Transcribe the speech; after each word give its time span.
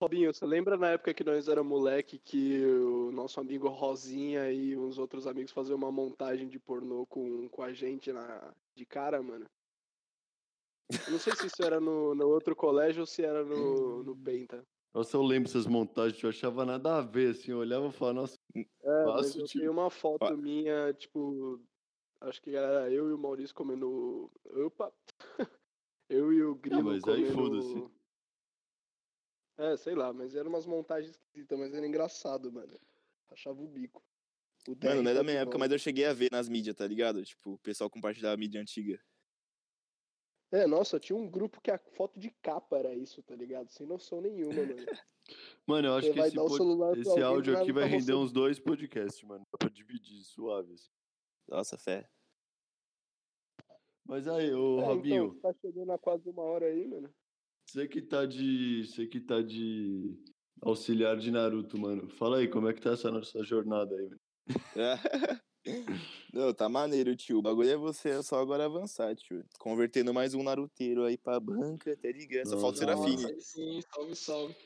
Robinho, 0.00 0.32
você 0.32 0.46
lembra 0.46 0.78
na 0.78 0.92
época 0.92 1.12
que 1.12 1.22
nós 1.22 1.46
era 1.46 1.62
moleque 1.62 2.18
que 2.18 2.64
o 2.64 3.12
nosso 3.12 3.38
amigo 3.38 3.68
Rosinha 3.68 4.50
e 4.50 4.74
uns 4.74 4.96
outros 4.96 5.26
amigos 5.26 5.52
faziam 5.52 5.76
uma 5.76 5.92
montagem 5.92 6.48
de 6.48 6.58
pornô 6.58 7.04
com, 7.04 7.46
com 7.50 7.62
a 7.62 7.70
gente 7.74 8.10
na, 8.10 8.54
de 8.74 8.86
cara, 8.86 9.22
mano? 9.22 9.44
Eu 11.06 11.12
não 11.12 11.18
sei 11.18 11.36
se 11.36 11.46
isso 11.48 11.62
era 11.62 11.78
no, 11.78 12.14
no 12.14 12.28
outro 12.28 12.56
colégio 12.56 13.00
ou 13.02 13.06
se 13.06 13.22
era 13.22 13.44
no, 13.44 14.02
no 14.02 14.16
Penta. 14.16 14.66
Nossa, 14.94 15.18
eu 15.18 15.22
lembro 15.22 15.50
essas 15.50 15.66
montagens, 15.66 16.20
eu 16.22 16.30
achava 16.30 16.64
nada 16.64 16.96
a 16.96 17.02
ver, 17.02 17.32
assim, 17.32 17.52
eu 17.52 17.58
olhava 17.58 17.88
e 17.88 17.92
falava, 17.92 18.22
nossa, 18.22 18.38
É, 18.56 19.04
mas 19.04 19.36
eu 19.36 19.44
tipo. 19.44 19.58
tenho 19.60 19.72
uma 19.72 19.90
foto 19.90 20.24
Ah. 20.24 20.36
minha, 20.36 20.94
tipo, 20.94 21.60
acho 22.22 22.40
que 22.40 22.56
era 22.56 22.90
eu 22.90 23.10
e 23.10 23.12
o 23.12 23.18
Maurício 23.18 23.54
comendo. 23.54 24.30
Opa! 24.64 24.90
Eu 26.08 26.32
e 26.32 26.42
o 26.42 26.56
Grilo 26.56 26.82
mas 26.82 27.06
aí 27.06 27.30
comendo. 27.32 27.62
foda-se. 27.62 27.99
É, 29.60 29.76
sei 29.76 29.94
lá, 29.94 30.10
mas 30.10 30.34
eram 30.34 30.48
umas 30.48 30.64
montagens 30.64 31.10
esquisitas, 31.10 31.58
mas 31.58 31.74
era 31.74 31.86
engraçado, 31.86 32.50
mano. 32.50 32.80
Achava 33.30 33.60
o 33.60 33.68
bico. 33.68 34.02
O 34.66 34.70
Mano, 34.70 34.78
10 34.80 35.02
não 35.02 35.10
é 35.10 35.14
da 35.14 35.22
minha 35.22 35.40
época, 35.40 35.58
mas 35.58 35.70
eu 35.70 35.78
cheguei 35.78 36.06
a 36.06 36.14
ver 36.14 36.30
nas 36.32 36.48
mídias, 36.48 36.74
tá 36.74 36.86
ligado? 36.86 37.22
Tipo, 37.22 37.52
o 37.52 37.58
pessoal 37.58 37.90
compartilhava 37.90 38.34
a 38.34 38.38
mídia 38.38 38.58
antiga. 38.58 38.98
É, 40.50 40.66
nossa, 40.66 40.98
tinha 40.98 41.14
um 41.16 41.28
grupo 41.30 41.60
que 41.60 41.70
a 41.70 41.76
foto 41.78 42.18
de 42.18 42.30
capa 42.42 42.78
era 42.78 42.94
isso, 42.94 43.22
tá 43.22 43.36
ligado? 43.36 43.68
Sem 43.70 43.86
noção 43.86 44.20
nenhuma, 44.22 44.54
mano. 44.54 44.74
Mano, 45.66 45.86
eu 45.88 45.94
acho 45.94 46.08
Você 46.08 46.12
que 46.14 46.20
esse, 46.20 46.34
pod- 46.34 46.98
esse 46.98 47.22
áudio 47.22 47.56
aqui 47.56 47.70
vai 47.70 47.84
render 47.84 48.14
você- 48.14 48.14
uns 48.14 48.32
dois 48.32 48.58
podcasts, 48.58 49.22
mano. 49.22 49.44
Dá 49.52 49.58
pra 49.58 49.68
dividir, 49.68 50.24
suave. 50.24 50.72
assim. 50.72 50.90
Nossa, 51.46 51.78
fé. 51.78 52.10
Mas 54.04 54.26
aí, 54.26 54.52
ô 54.52 54.80
É, 54.80 54.84
Robinho, 54.86 55.36
então, 55.36 55.52
tá 55.52 55.58
chegando 55.60 55.92
a 55.92 55.98
quase 55.98 56.28
uma 56.28 56.42
hora 56.42 56.66
aí, 56.66 56.84
mano. 56.88 57.14
Você 57.70 57.86
que 57.86 58.02
tá 58.02 58.26
de. 58.26 58.84
Você 58.86 59.06
que 59.06 59.20
tá 59.20 59.40
de 59.40 60.18
auxiliar 60.60 61.16
de 61.16 61.30
Naruto, 61.30 61.78
mano. 61.78 62.08
Fala 62.10 62.38
aí, 62.38 62.48
como 62.48 62.68
é 62.68 62.74
que 62.74 62.80
tá 62.80 62.90
essa 62.92 63.10
nossa 63.10 63.42
jornada 63.44 63.94
aí, 63.94 64.08
mano? 64.08 64.20
Não, 66.32 66.52
tá 66.54 66.68
maneiro, 66.68 67.14
tio. 67.14 67.38
O 67.38 67.42
bagulho 67.42 67.70
é 67.70 67.76
você, 67.76 68.10
é 68.10 68.22
só 68.22 68.40
agora 68.40 68.64
avançar, 68.64 69.14
tio. 69.14 69.44
Convertendo 69.58 70.12
mais 70.14 70.34
um 70.34 70.42
naruteiro 70.42 71.04
aí 71.04 71.16
pra 71.18 71.38
banca, 71.38 71.96
tá 71.96 72.08
ligado? 72.10 72.48
Só 72.48 72.58
falta. 72.58 72.78
Serafine. 72.78 73.26
Aí 73.26 73.40
sim, 73.40 73.80
salve, 73.92 74.16
salve. 74.16 74.56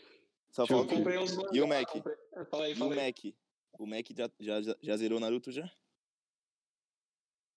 Só 0.51 0.65
Tio, 0.67 0.75
Eu 0.75 0.79
falta 0.81 0.95
comprei 0.95 1.19
uns 1.19 1.33
E 1.53 1.61
o 1.61 1.67
Mac? 1.67 1.89
comprei- 1.89 2.17
Fala 2.51 2.65
aí, 2.65 2.73
E 2.73 2.75
o 2.75 2.79
fala. 2.79 2.95
Mac? 2.95 3.19
O 3.79 3.87
Mac 3.87 4.07
já, 4.17 4.31
já, 4.63 4.77
já, 4.81 4.97
zerou 4.97 5.19
Naruto 5.19 5.51
já? 5.51 5.69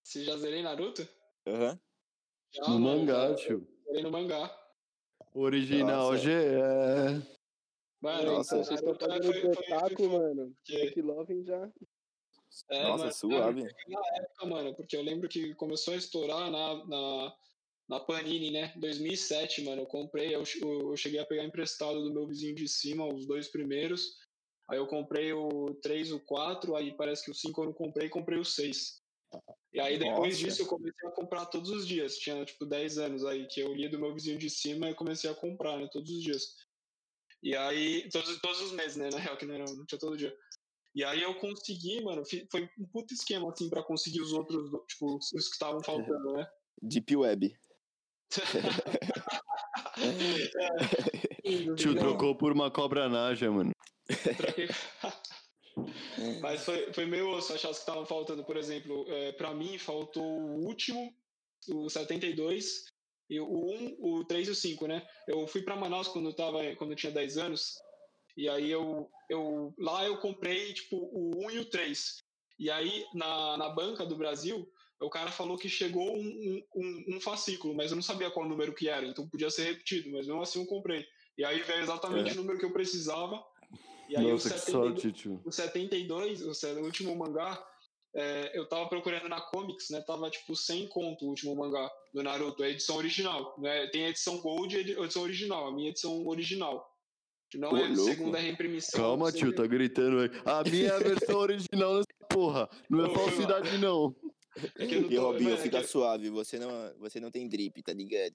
Se 0.02 0.24
já 0.24 0.36
zerei 0.36 0.62
Naruto? 0.62 1.06
Aham. 1.46 1.78
Já, 2.50 2.62
No 2.68 2.80
mano, 2.80 3.00
mangá, 3.06 3.34
tio. 3.36 3.68
Zerei 3.86 4.02
no 4.02 4.10
mangá. 4.10 4.57
Original 5.40 6.12
Nossa. 6.12 6.18
GE. 6.18 6.30
Mano, 8.00 8.32
Nossa. 8.32 8.54
então, 8.54 8.64
vocês 8.64 8.80
estão 8.80 8.94
fazendo 8.94 9.24
foi- 9.24 9.50
espetáculo, 9.50 9.96
foi- 10.10 10.18
mano. 10.18 10.54
porque- 10.66 10.90
Que 10.92 11.02
Loving 11.02 11.44
já. 11.44 11.70
É, 12.70 12.82
Nossa, 12.84 12.98
mano, 13.04 13.12
suave. 13.14 13.62
Na 13.88 14.00
época, 14.16 14.46
mano, 14.46 14.74
porque 14.74 14.96
eu 14.96 15.02
lembro 15.02 15.28
que 15.28 15.54
começou 15.54 15.94
a 15.94 15.96
estourar 15.96 16.50
na, 16.50 16.84
na, 16.86 17.36
na 17.88 18.00
Panini, 18.00 18.50
né? 18.50 18.72
2007, 18.76 19.62
mano. 19.64 19.82
Eu 19.82 19.86
comprei, 19.86 20.34
eu, 20.34 20.42
eu 20.62 20.96
cheguei 20.96 21.20
a 21.20 21.26
pegar 21.26 21.44
emprestado 21.44 22.02
do 22.02 22.12
meu 22.12 22.26
vizinho 22.26 22.54
de 22.54 22.66
cima, 22.68 23.06
os 23.06 23.26
dois 23.26 23.48
primeiros. 23.48 24.16
Aí 24.70 24.78
eu 24.78 24.86
comprei 24.86 25.32
o 25.32 25.74
3, 25.82 26.12
o 26.12 26.20
4, 26.20 26.76
aí 26.76 26.94
parece 26.96 27.24
que 27.24 27.30
o 27.30 27.34
5 27.34 27.60
eu 27.62 27.66
não 27.66 27.72
comprei, 27.72 28.08
comprei 28.08 28.38
o 28.38 28.44
6. 28.44 29.00
E 29.72 29.80
aí 29.80 29.98
depois 29.98 30.34
Nossa. 30.34 30.44
disso 30.44 30.62
eu 30.62 30.66
comecei 30.66 31.08
a 31.08 31.12
comprar 31.12 31.46
todos 31.46 31.70
os 31.70 31.86
dias. 31.86 32.16
Tinha 32.16 32.44
tipo 32.44 32.64
10 32.64 32.98
anos 32.98 33.24
aí 33.24 33.46
que 33.46 33.60
eu 33.60 33.74
li 33.74 33.88
do 33.88 33.98
meu 33.98 34.14
vizinho 34.14 34.38
de 34.38 34.48
cima 34.48 34.90
e 34.90 34.94
comecei 34.94 35.30
a 35.30 35.34
comprar, 35.34 35.78
né? 35.78 35.88
Todos 35.92 36.10
os 36.10 36.22
dias. 36.22 36.42
E 37.42 37.54
aí, 37.54 38.08
todos, 38.10 38.40
todos 38.40 38.60
os 38.62 38.72
meses, 38.72 38.96
né? 38.96 39.10
Na 39.10 39.18
real, 39.18 39.36
que 39.36 39.46
não, 39.46 39.54
era, 39.54 39.64
não 39.64 39.86
tinha 39.86 39.98
todo 39.98 40.16
dia. 40.16 40.34
E 40.94 41.04
aí 41.04 41.22
eu 41.22 41.34
consegui, 41.34 42.02
mano, 42.02 42.22
foi 42.50 42.68
um 42.78 42.86
puto 42.86 43.14
esquema, 43.14 43.50
assim, 43.50 43.68
pra 43.68 43.84
conseguir 43.84 44.20
os 44.20 44.32
outros, 44.32 44.70
tipo, 44.88 45.16
os 45.16 45.30
que 45.30 45.38
estavam 45.38 45.82
faltando, 45.84 46.32
né? 46.32 46.46
Deep 46.82 47.16
Web. 47.16 47.56
Tio, 51.76 51.94
Não, 51.94 52.00
trocou 52.00 52.36
por 52.36 52.52
uma 52.52 52.70
cobra 52.70 53.08
naja, 53.08 53.50
mano. 53.50 53.72
troquei. 55.84 56.40
Mas 56.40 56.64
foi, 56.64 56.92
foi 56.92 57.06
meio 57.06 57.30
osso 57.30 57.52
achar 57.52 57.70
os 57.70 57.78
que 57.78 57.82
estavam 57.82 58.06
faltando, 58.06 58.44
por 58.44 58.56
exemplo, 58.56 59.04
é, 59.08 59.32
pra 59.32 59.54
mim 59.54 59.78
faltou 59.78 60.24
o 60.24 60.64
último, 60.64 61.14
o 61.68 61.88
72, 61.88 62.84
e 63.30 63.40
o 63.40 63.46
1, 63.46 63.96
o 64.00 64.24
3 64.24 64.48
e 64.48 64.50
o 64.50 64.54
5, 64.54 64.86
né? 64.86 65.06
Eu 65.26 65.46
fui 65.46 65.62
pra 65.62 65.76
Manaus 65.76 66.08
quando 66.08 66.30
eu, 66.30 66.34
tava, 66.34 66.74
quando 66.76 66.92
eu 66.92 66.96
tinha 66.96 67.12
10 67.12 67.36
anos, 67.38 67.78
e 68.36 68.48
aí 68.48 68.70
eu, 68.70 69.10
eu 69.28 69.74
lá 69.78 70.04
eu 70.04 70.16
comprei, 70.18 70.72
tipo, 70.72 70.96
o 70.96 71.46
1 71.46 71.50
e 71.50 71.58
o 71.58 71.64
3. 71.64 72.22
E 72.58 72.70
aí, 72.70 73.04
na, 73.14 73.56
na 73.56 73.68
banca 73.68 74.04
do 74.04 74.16
Brasil, 74.16 74.68
o 75.00 75.10
cara 75.10 75.30
falou 75.30 75.56
que 75.56 75.68
chegou 75.68 76.16
um, 76.16 76.20
um, 76.20 76.62
um, 76.74 77.16
um 77.16 77.20
fascículo, 77.20 77.74
mas 77.74 77.90
eu 77.90 77.96
não 77.96 78.02
sabia 78.02 78.30
qual 78.30 78.48
número 78.48 78.74
que 78.74 78.88
era, 78.88 79.06
então 79.06 79.28
podia 79.28 79.50
ser 79.50 79.64
repetido, 79.64 80.10
mas 80.10 80.26
mesmo 80.26 80.42
assim 80.42 80.60
eu 80.60 80.66
comprei. 80.66 81.06
E 81.36 81.44
aí 81.44 81.62
veio 81.62 81.80
exatamente 81.82 82.30
É. 82.30 82.32
o 82.32 82.36
número 82.36 82.58
que 82.58 82.64
eu 82.64 82.72
precisava. 82.72 83.40
E 84.08 84.16
aí 84.16 84.30
Nossa, 84.30 84.48
o 84.48 84.52
que 84.52 84.58
72, 84.58 85.00
sorte, 85.02 85.12
tio. 85.12 85.40
o 85.44 85.52
72, 85.52 86.42
o 86.42 86.80
último 86.82 87.14
mangá, 87.16 87.62
é, 88.14 88.58
eu 88.58 88.66
tava 88.66 88.88
procurando 88.88 89.28
na 89.28 89.40
Comics, 89.40 89.90
né? 89.90 90.00
Tava 90.00 90.30
tipo 90.30 90.56
100 90.56 90.88
conto 90.88 91.26
o 91.26 91.28
último 91.28 91.54
mangá 91.54 91.90
do 92.14 92.22
Naruto, 92.22 92.62
a 92.62 92.68
edição 92.68 92.96
original. 92.96 93.54
Né? 93.58 93.86
Tem 93.88 94.06
a 94.06 94.08
edição 94.08 94.38
Gold 94.40 94.74
e 94.74 94.78
a 94.78 95.02
edição 95.04 95.22
original, 95.22 95.66
a 95.68 95.72
minha 95.74 95.90
edição 95.90 96.26
original. 96.26 96.86
Não 97.54 97.70
Ô, 97.72 97.76
é 97.76 97.84
a 97.84 97.88
louco. 97.88 98.04
segunda 98.04 98.38
reimprimição. 98.38 99.00
Calma, 99.00 99.32
tio, 99.32 99.54
tá 99.54 99.66
gritando 99.66 100.20
aí. 100.20 100.30
A 100.44 100.62
minha 100.68 100.88
é 100.88 100.94
a 100.94 100.98
versão 100.98 101.36
original 101.40 101.94
dessa 101.94 102.26
porra. 102.28 102.68
Não 102.90 103.04
é 103.04 103.08
Ô, 103.08 103.14
falsidade, 103.14 103.78
não. 103.78 104.14
É 104.76 104.86
que 104.86 104.96
E 104.96 105.16
Robinho, 105.16 105.44
mano, 105.50 105.56
é 105.56 105.62
fica 105.62 105.80
que- 105.80 105.86
suave, 105.86 106.30
você 106.30 106.58
não, 106.58 106.70
você 106.98 107.20
não 107.20 107.30
tem 107.30 107.48
drip, 107.48 107.80
tá 107.82 107.92
ligado? 107.92 108.32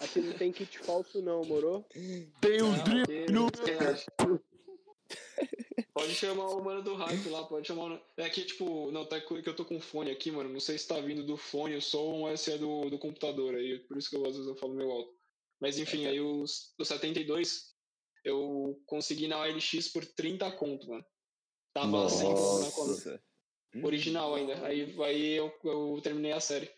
Aqui 0.00 0.20
não 0.20 0.32
tem 0.34 0.52
kit 0.52 0.78
falso, 0.78 1.20
não, 1.20 1.42
moro? 1.44 1.84
Tem 2.40 2.58
Não, 2.58 2.72
drip 2.84 3.32
no. 3.32 3.48
Pode 5.92 6.14
chamar 6.14 6.48
o 6.48 6.62
mano 6.62 6.82
do 6.82 6.94
hype 6.94 7.28
lá, 7.30 7.44
pode 7.44 7.66
chamar 7.66 7.92
o. 7.92 8.00
É 8.18 8.28
que, 8.28 8.44
tipo, 8.44 8.90
não, 8.92 9.06
tá 9.06 9.18
que 9.18 9.48
eu 9.48 9.56
tô 9.56 9.64
com 9.64 9.80
fone 9.80 10.10
aqui, 10.10 10.30
mano. 10.30 10.50
Não 10.50 10.60
sei 10.60 10.76
se 10.76 10.86
tá 10.86 11.00
vindo 11.00 11.24
do 11.24 11.38
fone 11.38 11.74
o 11.74 11.80
som 11.80 12.20
ou 12.20 12.36
se 12.36 12.52
é 12.52 12.58
do, 12.58 12.90
do 12.90 12.98
computador 12.98 13.54
aí. 13.54 13.78
Por 13.80 13.96
isso 13.96 14.10
que 14.10 14.16
eu, 14.16 14.26
às 14.26 14.34
vezes 14.34 14.46
eu 14.46 14.56
falo 14.56 14.74
meio 14.74 14.90
alto. 14.90 15.16
Mas 15.58 15.78
enfim, 15.78 16.06
aí 16.06 16.20
os, 16.20 16.74
os 16.78 16.88
72 16.88 17.74
eu 18.24 18.78
consegui 18.84 19.26
na 19.26 19.40
OLX 19.40 19.88
por 19.88 20.04
30 20.04 20.50
conto, 20.52 20.88
mano. 20.88 21.04
Tava 21.72 22.08
100 22.08 22.34
conto 22.34 22.64
na 22.64 22.70
Comic. 22.72 23.06
Nossa. 23.06 23.22
Original 23.82 24.34
ainda. 24.34 24.66
Aí, 24.66 24.94
aí 25.02 25.32
eu, 25.32 25.52
eu 25.64 26.00
terminei 26.02 26.32
a 26.32 26.40
série. 26.40 26.66
Eu 26.66 26.72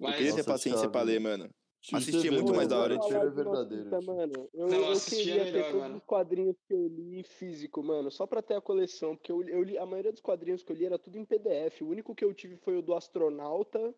Mas. 0.00 0.16
queria 0.16 0.32
ter 0.32 0.38
Nossa, 0.38 0.50
paciência 0.50 0.88
pra 0.88 1.02
ler, 1.02 1.20
mano. 1.20 1.50
Vê, 1.92 2.30
muito 2.30 2.54
mais 2.54 2.68
da 2.68 2.78
hora, 2.78 2.94
é 2.94 2.96
uma 2.98 3.30
verdadeiro. 3.30 3.90
tio. 3.90 4.02
mano. 4.02 4.48
Eu, 4.54 4.68
Não, 4.68 4.92
eu 4.92 5.00
queria 5.00 5.44
melhor, 5.44 5.52
ter 5.52 5.64
todos 5.64 5.80
mano. 5.80 5.96
os 5.96 6.04
quadrinhos 6.04 6.56
que 6.66 6.74
eu 6.74 6.86
li 6.88 7.22
físico, 7.22 7.82
mano, 7.82 8.10
só 8.10 8.26
pra 8.26 8.40
ter 8.40 8.54
a 8.54 8.60
coleção, 8.60 9.14
porque 9.14 9.30
eu, 9.30 9.42
eu 9.46 9.62
li, 9.62 9.76
a 9.76 9.84
maioria 9.84 10.12
dos 10.12 10.22
quadrinhos 10.22 10.62
que 10.62 10.72
eu 10.72 10.76
li 10.76 10.86
era 10.86 10.98
tudo 10.98 11.18
em 11.18 11.24
PDF. 11.24 11.82
O 11.82 11.88
único 11.88 12.14
que 12.14 12.24
eu 12.24 12.32
tive 12.32 12.56
foi 12.56 12.78
o 12.78 12.82
do 12.82 12.94
astronauta, 12.94 13.94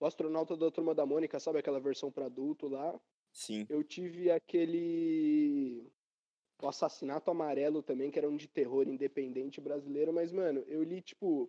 o 0.00 0.06
astronauta 0.06 0.56
da 0.56 0.70
Turma 0.70 0.94
da 0.94 1.06
Mônica, 1.06 1.38
sabe 1.38 1.60
aquela 1.60 1.78
versão 1.80 2.10
pra 2.10 2.26
adulto 2.26 2.66
lá? 2.66 2.98
Sim. 3.32 3.66
Eu 3.68 3.84
tive 3.84 4.30
aquele 4.30 5.86
o 6.60 6.66
assassinato 6.66 7.30
amarelo 7.30 7.82
também, 7.82 8.10
que 8.10 8.18
era 8.18 8.28
um 8.28 8.36
de 8.36 8.48
terror 8.48 8.88
independente 8.88 9.60
brasileiro, 9.60 10.12
mas 10.12 10.32
mano, 10.32 10.64
eu 10.66 10.82
li 10.82 11.00
tipo 11.00 11.48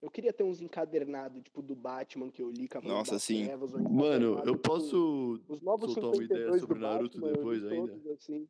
eu 0.00 0.10
queria 0.10 0.32
ter 0.32 0.44
uns 0.44 0.60
encadernados, 0.60 1.42
tipo 1.42 1.60
do 1.60 1.74
Batman 1.74 2.30
que 2.30 2.42
eu 2.42 2.50
li, 2.50 2.68
Cavaleiro 2.68 2.98
Nossa, 2.98 3.18
sim. 3.18 3.44
Trevas, 3.44 3.74
ou 3.74 3.80
Mano, 3.80 4.38
eu 4.38 4.52
tipo, 4.54 4.58
posso 4.58 5.40
os 5.48 5.60
novos 5.60 5.92
soltar 5.92 6.10
uma 6.10 6.24
ideia 6.24 6.52
52 6.52 6.60
sobre 6.60 6.78
Naruto 6.78 7.20
Batman, 7.20 7.32
depois 7.32 7.64
ainda? 7.64 7.92
todos, 7.92 8.06
assim. 8.06 8.48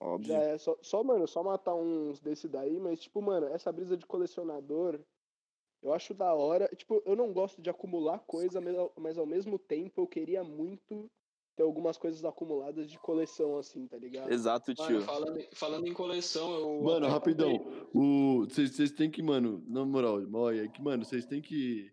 Óbvio. 0.00 0.28
Já 0.28 0.38
é 0.38 0.58
só, 0.58 0.76
só, 0.80 1.02
mano, 1.02 1.26
só 1.26 1.42
matar 1.42 1.74
uns 1.74 2.20
desse 2.20 2.48
daí, 2.48 2.78
mas, 2.78 3.00
tipo, 3.00 3.20
mano, 3.20 3.46
essa 3.48 3.72
brisa 3.72 3.96
de 3.96 4.06
colecionador, 4.06 5.00
eu 5.82 5.92
acho 5.92 6.14
da 6.14 6.32
hora. 6.34 6.68
Tipo, 6.76 7.02
eu 7.04 7.16
não 7.16 7.32
gosto 7.32 7.60
de 7.60 7.70
acumular 7.70 8.20
coisa, 8.20 8.60
mas 8.96 9.18
ao 9.18 9.26
mesmo 9.26 9.58
tempo 9.58 10.00
eu 10.00 10.06
queria 10.06 10.44
muito 10.44 11.10
ter 11.58 11.64
algumas 11.64 11.98
coisas 11.98 12.24
acumuladas 12.24 12.88
de 12.88 12.96
coleção, 13.00 13.58
assim, 13.58 13.84
tá 13.88 13.98
ligado? 13.98 14.30
Exato, 14.30 14.72
Mano, 14.78 14.88
tio. 14.88 15.00
falando, 15.02 15.44
falando 15.52 15.88
em 15.88 15.92
coleção, 15.92 16.54
eu. 16.54 16.82
Mano, 16.84 17.06
até 17.06 17.14
rapidão. 17.14 17.58
vocês 18.48 18.92
têm 18.92 19.10
que, 19.10 19.20
mano, 19.20 19.64
na 19.66 19.84
moral, 19.84 20.20
olha, 20.34 20.64
é 20.64 20.68
que, 20.68 20.80
mano, 20.80 21.04
vocês 21.04 21.26
têm 21.26 21.42
que, 21.42 21.92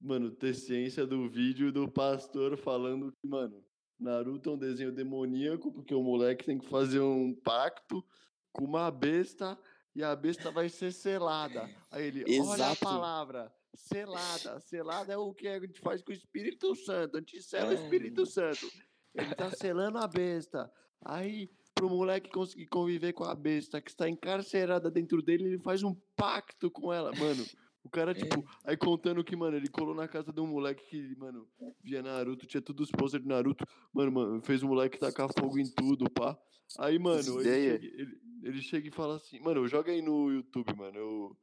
mano, 0.00 0.30
ter 0.30 0.54
ciência 0.54 1.06
do 1.06 1.28
vídeo 1.28 1.70
do 1.70 1.86
pastor 1.90 2.56
falando 2.56 3.12
que, 3.12 3.28
mano, 3.28 3.62
Naruto 3.98 4.48
é 4.48 4.52
um 4.54 4.58
desenho 4.58 4.92
demoníaco 4.92 5.70
porque 5.70 5.94
o 5.94 6.02
moleque 6.02 6.46
tem 6.46 6.58
que 6.58 6.66
fazer 6.66 7.00
um 7.00 7.34
pacto 7.34 8.02
com 8.50 8.64
uma 8.64 8.90
besta 8.90 9.58
e 9.94 10.02
a 10.02 10.16
besta 10.16 10.50
vai 10.50 10.70
ser 10.70 10.90
selada. 10.90 11.68
Aí 11.90 12.06
ele, 12.06 12.24
olha 12.40 12.64
a 12.64 12.72
Exato. 12.72 12.80
palavra, 12.80 13.52
selada. 13.74 14.60
Selada 14.60 15.12
é 15.12 15.16
o 15.16 15.32
que 15.34 15.48
a 15.48 15.60
gente 15.60 15.80
faz 15.80 16.02
com 16.02 16.10
o 16.10 16.14
Espírito 16.14 16.74
Santo, 16.74 17.16
a 17.16 17.20
gente 17.20 17.42
sela 17.42 17.70
o 17.70 17.72
É. 17.72 17.74
Espírito 17.74 18.26
Santo. 18.26 18.70
Ele 19.14 19.34
tá 19.34 19.50
selando 19.50 19.98
a 19.98 20.06
besta. 20.06 20.70
Aí 21.04 21.50
pro 21.74 21.88
moleque 21.88 22.30
conseguir 22.30 22.66
conviver 22.66 23.12
com 23.12 23.24
a 23.24 23.34
besta 23.34 23.80
que 23.80 23.90
está 23.90 24.08
encarcerada 24.08 24.90
dentro 24.90 25.22
dele, 25.22 25.44
ele 25.44 25.58
faz 25.58 25.82
um 25.82 25.94
pacto 26.14 26.70
com 26.70 26.92
ela, 26.92 27.10
mano. 27.16 27.44
O 27.82 27.88
cara, 27.88 28.12
tipo, 28.12 28.44
aí 28.62 28.76
contando 28.76 29.24
que, 29.24 29.34
mano, 29.34 29.56
ele 29.56 29.68
colou 29.68 29.94
na 29.94 30.06
casa 30.06 30.30
de 30.30 30.40
um 30.40 30.46
moleque 30.46 30.84
que, 30.84 31.16
mano, 31.16 31.48
via 31.82 32.02
Naruto, 32.02 32.46
tinha 32.46 32.60
todos 32.60 32.88
os 32.88 32.92
posters 32.92 33.22
de 33.22 33.28
Naruto. 33.28 33.64
Mano, 33.94 34.12
mano, 34.12 34.42
fez 34.42 34.62
o 34.62 34.68
moleque 34.68 34.98
tacar 34.98 35.30
fogo 35.32 35.58
em 35.58 35.64
tudo, 35.72 36.10
pá. 36.10 36.38
Aí, 36.78 36.98
mano, 36.98 37.40
ele 37.40 37.48
ele, 37.48 38.20
ele 38.42 38.60
chega 38.60 38.86
e 38.86 38.90
fala 38.90 39.16
assim, 39.16 39.40
mano, 39.40 39.66
joga 39.66 39.90
aí 39.90 40.02
no 40.02 40.30
YouTube, 40.30 40.76
mano. 40.76 40.98
Eu, 40.98 41.36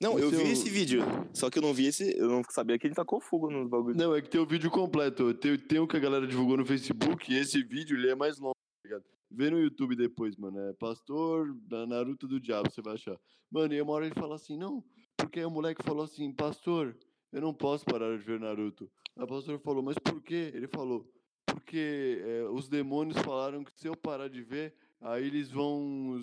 Não, 0.00 0.18
eu 0.18 0.28
Esse 0.28 0.36
vi 0.36 0.42
é 0.42 0.46
o- 0.48 0.52
esse 0.52 0.70
vídeo. 0.70 1.02
Só 1.32 1.48
que 1.48 1.58
eu 1.58 1.62
não 1.62 1.72
vi 1.72 1.86
esse. 1.86 2.16
Eu 2.18 2.28
não 2.28 2.42
sabia 2.50 2.78
que 2.78 2.86
ele 2.86 2.94
tacou 2.94 3.20
fogo 3.20 3.50
nos 3.50 3.68
bagulhos. 3.68 3.96
Não, 3.96 4.14
é 4.14 4.20
que 4.20 4.28
tem 4.28 4.40
o 4.40 4.46
vídeo 4.46 4.70
completo. 4.70 5.32
Tem, 5.34 5.56
tem 5.56 5.78
o 5.78 5.86
que 5.86 5.96
a 5.96 6.00
galera 6.00 6.26
divulgou 6.26 6.56
no 6.56 6.66
Facebook 6.66 7.32
e 7.32 7.36
esse 7.36 7.62
vídeo 7.62 7.96
ele 7.96 8.10
é 8.10 8.14
mais 8.14 8.38
longo, 8.38 8.54
tá 8.82 8.88
ligado? 8.88 9.04
Vê 9.30 9.48
no 9.50 9.60
YouTube 9.60 9.94
depois, 9.94 10.36
mano. 10.36 10.58
É 10.58 10.72
Pastor 10.74 11.54
da 11.68 11.86
Naruto 11.86 12.26
do 12.26 12.40
Diabo, 12.40 12.70
você 12.70 12.82
vai 12.82 12.94
achar. 12.94 13.16
Mano, 13.50 13.72
e 13.74 13.80
uma 13.80 13.92
hora 13.92 14.06
ele 14.06 14.14
fala 14.14 14.34
assim, 14.34 14.56
não, 14.56 14.82
porque 15.16 15.38
aí 15.38 15.46
o 15.46 15.50
moleque 15.50 15.82
falou 15.84 16.04
assim, 16.04 16.32
Pastor, 16.32 16.96
eu 17.32 17.40
não 17.40 17.54
posso 17.54 17.84
parar 17.84 18.16
de 18.16 18.24
ver 18.24 18.40
Naruto. 18.40 18.90
O 19.16 19.26
pastor 19.26 19.58
falou, 19.60 19.82
mas 19.82 19.96
por 19.98 20.20
quê? 20.22 20.50
Ele 20.54 20.66
falou, 20.66 21.06
porque 21.46 22.18
é, 22.24 22.44
os 22.50 22.68
demônios 22.68 23.16
falaram 23.18 23.62
que 23.62 23.70
se 23.78 23.86
eu 23.86 23.94
parar 23.96 24.28
de 24.28 24.42
ver, 24.42 24.74
aí 25.00 25.26
eles 25.26 25.50
vão 25.50 26.22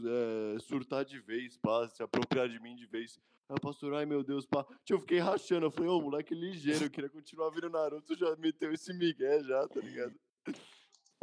é, 0.56 0.60
surtar 0.60 1.06
de 1.06 1.20
vez, 1.20 1.56
pá, 1.58 1.88
se 1.88 2.02
apropriar 2.04 2.50
de 2.50 2.60
mim 2.60 2.76
de 2.76 2.86
vez. 2.88 3.20
Aí 3.50 3.56
o 3.56 3.62
pastor, 3.62 3.96
ai 3.96 4.06
meu 4.06 4.24
Deus, 4.24 4.46
pá. 4.46 4.64
Tio, 4.86 4.98
eu 4.98 5.00
fiquei 5.00 5.18
rachando. 5.18 5.66
Eu 5.66 5.72
falei, 5.72 5.90
ô, 5.90 6.00
moleque 6.00 6.36
ligeiro, 6.36 6.86
eu 6.86 6.90
queria 6.90 7.10
continuar 7.10 7.50
vendo 7.50 7.68
Naruto, 7.68 8.16
já 8.16 8.36
meteu 8.36 8.72
esse 8.72 8.94
migué 8.94 9.44
já, 9.44 9.68
tá 9.68 9.80
ligado? 9.80 10.14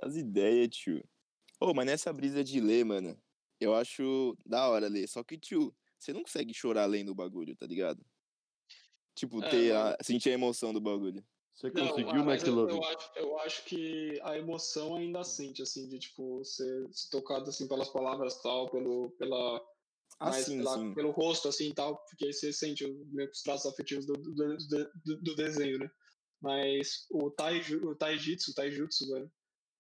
As 0.03 0.17
ideias, 0.17 0.69
tio. 0.71 1.05
Ô, 1.61 1.73
mas 1.73 1.87
nessa 1.87 2.13
brisa 2.13 2.43
de 2.43 2.61
ler, 2.61 2.85
mano, 2.85 3.17
eu 3.61 3.75
acho 3.75 4.37
da 4.45 4.69
hora 4.69 4.89
ler. 4.89 5.09
Só 5.09 5.23
que, 5.23 5.39
tio, 5.39 5.73
você 5.97 6.13
não 6.13 6.23
consegue 6.23 6.53
chorar 6.53 6.87
lendo 6.87 7.11
o 7.11 7.15
bagulho, 7.15 7.55
tá 7.55 7.65
ligado? 7.65 8.05
Tipo, 9.15 9.43
É, 9.45 9.49
ter 9.49 9.77
a, 9.77 9.97
sentir 10.03 10.31
a 10.31 10.35
emoção 10.35 10.73
do 10.73 10.81
bagulho. 10.81 11.25
Você 11.55 11.71
Não, 11.71 11.89
conseguiu, 11.89 12.25
mas 12.25 12.43
eu, 12.43 12.69
eu, 12.69 12.85
acho, 12.85 13.11
eu 13.15 13.39
acho 13.39 13.65
que 13.65 14.21
a 14.23 14.37
emoção 14.37 14.97
ainda 14.97 15.25
sente, 15.25 15.63
assim, 15.63 15.89
de 15.89 15.99
tipo, 16.01 16.45
ser, 16.45 16.87
ser 16.93 17.09
tocado 17.09 17.49
assim 17.49 17.67
pelas 17.67 17.89
palavras 17.89 18.43
tal, 18.43 18.69
pelo, 18.69 19.11
pela, 19.13 19.65
Ah, 20.19 20.31
mais 20.31 20.45
sim, 20.47 20.59
pela- 20.59 20.79
sim. 20.79 20.95
pelo 20.95 21.11
rosto, 21.11 21.49
assim 21.49 21.73
tal, 21.75 21.97
porque 22.09 22.27
aí 22.27 22.33
você 22.33 22.53
sente 22.53 22.85
o- 22.85 23.07
meio 23.13 23.29
que 23.29 23.37
os 23.37 23.43
traços 23.43 23.71
afetivos 23.71 24.07
do, 24.07 24.15
do, 24.15 24.33
do, 24.35 24.57
do- 25.05 25.21
do 25.23 25.35
desenho, 25.37 25.79
né? 25.79 25.91
Mas 26.41 27.07
o, 27.11 27.31
taiju, 27.31 27.87
o 27.89 27.95
taijitsu, 27.95 28.51
o 28.51 28.55
taijutsu, 28.55 29.11
velho, 29.13 29.31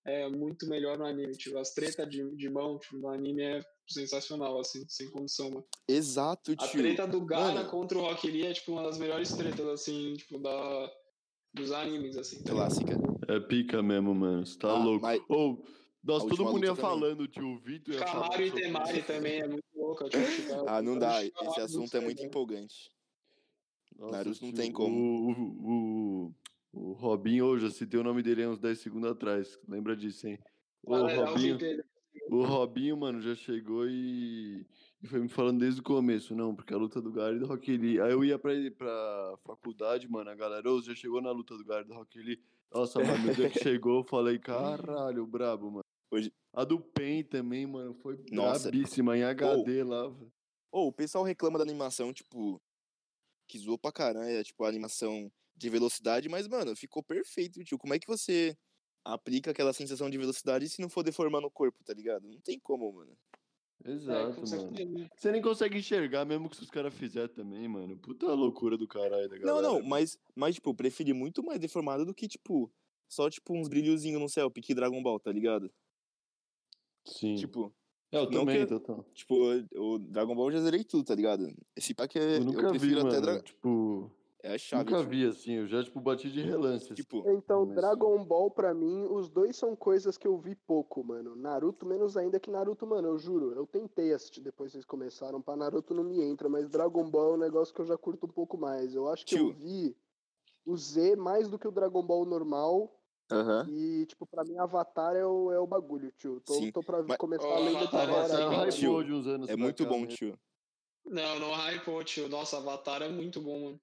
é 0.07 0.29
muito 0.29 0.67
melhor 0.69 0.99
no 0.99 1.05
anime. 1.07 1.33
Tipo, 1.37 1.59
as 1.59 1.73
tretas 1.73 2.09
de, 2.09 2.29
de 2.37 2.49
mão 2.51 2.79
tipo, 2.79 2.97
no 2.99 3.09
anime 3.09 3.43
é 3.43 3.61
sensacional, 3.89 4.59
assim, 4.61 4.85
sem 4.89 5.11
condição, 5.11 5.49
mano. 5.51 5.65
Exato, 5.89 6.53
A 6.53 6.57
tio. 6.69 6.81
treta 6.83 7.07
do 7.07 7.25
Gara 7.25 7.55
Mano. 7.55 7.71
contra 7.71 7.99
o 7.99 8.03
Rock 8.03 8.31
Lee 8.31 8.47
é, 8.47 8.53
tipo, 8.53 8.73
uma 8.73 8.83
das 8.83 8.99
melhores 8.99 9.33
tretas, 9.33 9.67
assim, 9.69 10.15
tipo, 10.15 10.39
da, 10.39 10.93
dos 11.55 11.73
animes, 11.73 12.17
assim. 12.17 12.43
tá? 12.43 12.53
Clássica. 12.53 12.95
É 13.29 13.41
pica 13.41 13.83
mesmo, 13.83 14.15
mano. 14.15 14.45
Você 14.47 14.59
tá 14.59 14.69
Ah, 14.71 14.85
louco. 14.85 15.03
mas- 15.03 15.21
Ô, 15.29 15.63
nossa, 16.07 16.27
a 16.27 16.29
todo 16.29 16.45
mundo 16.45 16.65
ia 16.65 16.75
também. 16.75 16.83
falando, 16.83 17.29
tio. 17.29 17.49
O 17.49 17.59
Vitor 17.59 17.95
ia 17.95 18.05
Camaro 18.05 18.43
e 18.43 18.51
Temari 18.51 19.03
também 19.03 19.41
é 19.41 19.49
muito 19.49 19.65
louca. 19.75 20.09
Tipo, 20.09 20.25
tipo, 20.25 20.69
Ah, 20.69 20.81
não 20.81 20.99
dá. 20.99 21.25
Esse 21.25 21.61
assunto 21.61 21.97
é 21.97 22.01
muito 22.01 22.23
empolgante. 22.23 22.91
Nossa, 23.99 24.13
Naruto 24.17 24.43
não 24.45 24.53
tio, 24.53 24.61
tem 24.61 24.73
como. 24.73 24.95
O, 24.95 25.31
o, 25.33 26.35
o, 26.73 26.91
o 26.91 26.93
Robinho, 26.93 27.47
hoje, 27.47 27.67
eu 27.67 27.71
citei 27.71 27.99
o 27.99 28.05
nome 28.05 28.23
dele 28.23 28.45
há 28.45 28.51
uns 28.51 28.61
10 28.61 28.79
segundos 28.79 29.11
atrás. 29.11 29.59
Lembra 29.69 29.97
disso, 29.97 30.29
hein? 30.29 30.39
O 30.85 30.97
Robinho, 30.97 31.59
o 32.31 32.45
Robinho, 32.45 32.97
mano, 32.97 33.21
já 33.21 33.35
chegou 33.35 33.89
e, 33.89 34.65
e 35.03 35.09
foi 35.09 35.21
me 35.21 35.29
falando 35.29 35.59
desde 35.61 35.81
o 35.81 35.85
começo, 35.85 36.35
não, 36.35 36.55
porque 36.55 36.73
a 36.73 36.77
luta 36.77 37.01
do 37.01 37.13
Gary 37.13 37.37
e 37.37 37.39
do 37.41 37.47
Rock 37.47 37.77
Lee. 37.77 38.01
Aí 38.01 38.13
eu 38.13 38.25
ia 38.25 38.39
pra, 38.39 38.53
pra 38.77 39.35
faculdade, 39.45 40.09
mano, 40.09 40.31
a 40.31 40.35
galera, 40.35 40.71
ô, 40.71 40.81
já 40.81 40.95
chegou 40.95 41.21
na 41.21 41.31
luta 41.33 41.57
do 41.57 41.65
Gary 41.65 41.85
e 41.85 41.89
do 41.89 41.95
Rock 41.95 42.19
Lee. 42.21 42.41
Nossa, 42.73 43.01
mano, 43.03 43.27
no 43.27 43.35
dia 43.35 43.51
que 43.51 43.61
chegou, 43.61 43.99
eu 43.99 44.05
falei, 44.05 44.39
caralho, 44.39 45.27
brabo, 45.27 45.71
mano. 45.71 45.86
Hoje- 46.17 46.33
A 46.53 46.65
do 46.65 46.81
Pen 46.81 47.23
também, 47.23 47.67
mano, 47.67 47.95
foi 47.95 48.19
Nossa. 48.33 48.71
brabíssima, 48.71 49.17
em 49.17 49.23
HD 49.23 49.83
lá. 49.85 50.09
velho. 50.09 50.33
Ô, 50.73 50.87
o 50.89 50.93
pessoal 50.93 51.23
reclama 51.25 51.59
da 51.59 51.65
animação, 51.65 52.13
tipo, 52.13 52.61
que 53.47 53.59
zoou 53.59 53.79
pra 53.79 53.93
caralho, 53.93 54.29
é, 54.31 54.43
tipo, 54.43 54.65
a 54.65 54.69
animação 54.69 55.31
de 55.55 55.69
velocidade, 55.71 56.29
mas, 56.29 56.49
mano, 56.49 56.75
ficou 56.75 57.03
perfeito, 57.03 57.63
tio. 57.65 57.79
Como 57.79 57.95
é 57.95 57.99
que 57.99 58.07
você 58.07 58.57
aplica 59.05 59.51
aquela 59.51 59.73
sensação 59.73 60.11
de 60.11 60.19
velocidade 60.19 60.69
se 60.69 60.81
não 60.81 60.89
for 60.89 61.03
deformando 61.03 61.47
o 61.47 61.51
corpo, 61.51 61.83
tá 61.85 61.93
ligado? 61.95 62.27
Não 62.29 62.41
tem 62.41 62.59
como, 62.59 62.91
mano. 62.93 63.17
É, 63.85 63.91
Exato, 63.93 64.43
mano. 64.49 65.09
Você 65.17 65.31
nem 65.31 65.41
consegue 65.43 65.79
enxergar 65.79 66.25
mesmo 66.25 66.49
que 66.49 66.57
se 66.57 66.63
os 66.63 66.71
caras 66.71 66.93
fizerem 66.95 67.29
também, 67.35 67.69
mano. 67.69 67.97
Puta 67.99 68.27
loucura 68.33 68.77
do 68.77 68.89
caralho 68.89 69.29
da 69.29 69.37
Não, 69.37 69.45
galera. 69.45 69.63
não, 69.63 69.75
mano. 69.75 69.87
mas, 69.89 70.19
mas, 70.35 70.55
tipo, 70.57 70.71
eu 70.71 70.75
preferi 70.75 71.13
muito 71.13 71.43
mais 71.43 71.61
deformado 71.61 72.05
do 72.05 72.15
que, 72.15 72.27
tipo, 72.27 72.73
só, 73.09 73.31
tipo, 73.31 73.55
uns 73.55 73.69
brilhozinhos 73.69 74.21
no 74.21 74.29
céu, 74.29 74.51
pique 74.51 74.75
Dragon 74.75 75.03
Ball, 75.03 75.21
tá 75.21 75.31
ligado? 75.31 75.71
Sim. 77.07 77.35
Tipo, 77.37 77.73
é, 78.13 78.19
eu 78.19 78.25
não 78.25 78.31
também, 78.31 78.61
que- 78.61 78.67
total. 78.67 79.05
tipo, 79.15 79.35
o 79.77 79.99
Dragon 79.99 80.35
Ball 80.35 80.47
eu 80.49 80.53
já 80.59 80.61
zerei 80.61 80.85
tudo, 80.85 81.05
tá 81.05 81.15
ligado? 81.15 81.47
Esse 81.77 81.95
pack 81.95 82.19
é, 82.19 82.37
Eu 82.39 82.45
nunca 82.45 82.63
vi, 82.73 82.79
prefiro 82.79 82.97
mano. 83.03 83.09
até 83.11 83.21
Dra... 83.21 83.41
Tipo, 83.43 84.11
É 84.43 84.55
a 84.55 84.59
chave, 84.59 84.85
nunca 84.85 84.99
tipo, 84.99 85.11
vi 85.11 85.27
assim. 85.27 85.53
Eu 85.55 85.67
já, 85.67 85.83
tipo, 85.83 86.01
bati 86.01 86.31
de 86.31 86.41
relance. 86.41 86.85
assim. 86.85 86.95
tipo, 86.95 87.29
Então, 87.29 87.67
Mas- 87.67 87.75
Dragon 87.75 88.25
Ball, 88.25 88.49
pra 88.51 88.73
mim, 88.73 89.03
os 89.11 89.29
dois 89.29 89.57
são 89.57 89.75
coisas 89.75 90.17
que 90.17 90.27
eu 90.29 90.39
vi 90.39 90.55
pouco, 90.55 91.03
mano. 91.03 91.35
Naruto, 91.35 91.85
menos 91.85 92.17
ainda 92.17 92.39
que 92.39 92.49
Naruto, 92.51 92.87
mano, 92.87 93.09
eu 93.09 93.19
juro. 93.19 93.53
Eu 93.55 93.67
tentei 93.67 94.13
assistir 94.13 94.41
depois 94.41 94.69
que 94.71 94.75
vocês 94.75 94.85
começaram, 94.85 95.43
pra 95.43 95.57
Naruto 95.57 95.93
não 95.95 96.05
me 96.05 96.23
entra, 96.23 96.49
mas 96.49 96.69
Dragon 96.69 97.11
Ball 97.11 97.33
é 97.33 97.35
um 97.35 97.39
negócio 97.41 97.75
que 97.75 97.81
eu 97.81 97.87
já 97.87 97.99
curto 97.99 98.27
um 98.27 98.31
pouco 98.31 98.57
mais. 98.57 98.95
Eu 98.95 99.09
acho 99.09 99.27
que 99.27 99.35
eu 99.37 99.53
Tio. 99.53 99.55
vi 99.55 99.97
o 100.65 100.77
Z 100.77 101.17
mais 101.17 101.49
do 101.49 101.59
que 101.59 101.67
o 101.67 101.73
Dragon 101.73 102.03
Ball 102.05 102.25
normal. 102.25 102.93
Aham. 103.31 103.67
E, 103.69 104.07
tipo, 104.07 104.27
pra 104.27 104.45
mim, 104.45 104.57
Avatar 104.59 105.17
é 105.17 105.25
o, 105.27 105.53
é 105.53 105.59
o 105.59 105.67
bagulho, 105.67 106.13
tio. 106.19 106.41
Tô, 106.45 106.55
Sim, 106.55 106.71
tô 106.73 106.83
pra 106.83 107.03
mas- 107.03 107.17
começar 107.17 107.47
Ó, 107.47 107.55
a 107.57 107.59
lenda 107.59 107.87
de 107.87 107.97
Avatar 107.97 108.09
é 108.09 108.69
assim, 108.69 108.83
hypou 108.87 109.03
tio, 109.03 109.05
de 109.05 109.13
uns 109.13 109.27
anos 109.27 109.49
É 109.49 109.57
muito 109.57 109.85
cá, 109.85 109.91
bom, 109.91 110.01
né? 110.01 110.07
tio. 110.07 110.39
Não, 111.05 111.39
não 111.39 111.53
hypou, 111.53 112.03
tio. 112.05 112.29
Nossa, 112.29 112.57
Avatar 112.59 113.03
é 113.03 113.09
muito 113.09 113.41
bom, 113.41 113.65
mano. 113.65 113.81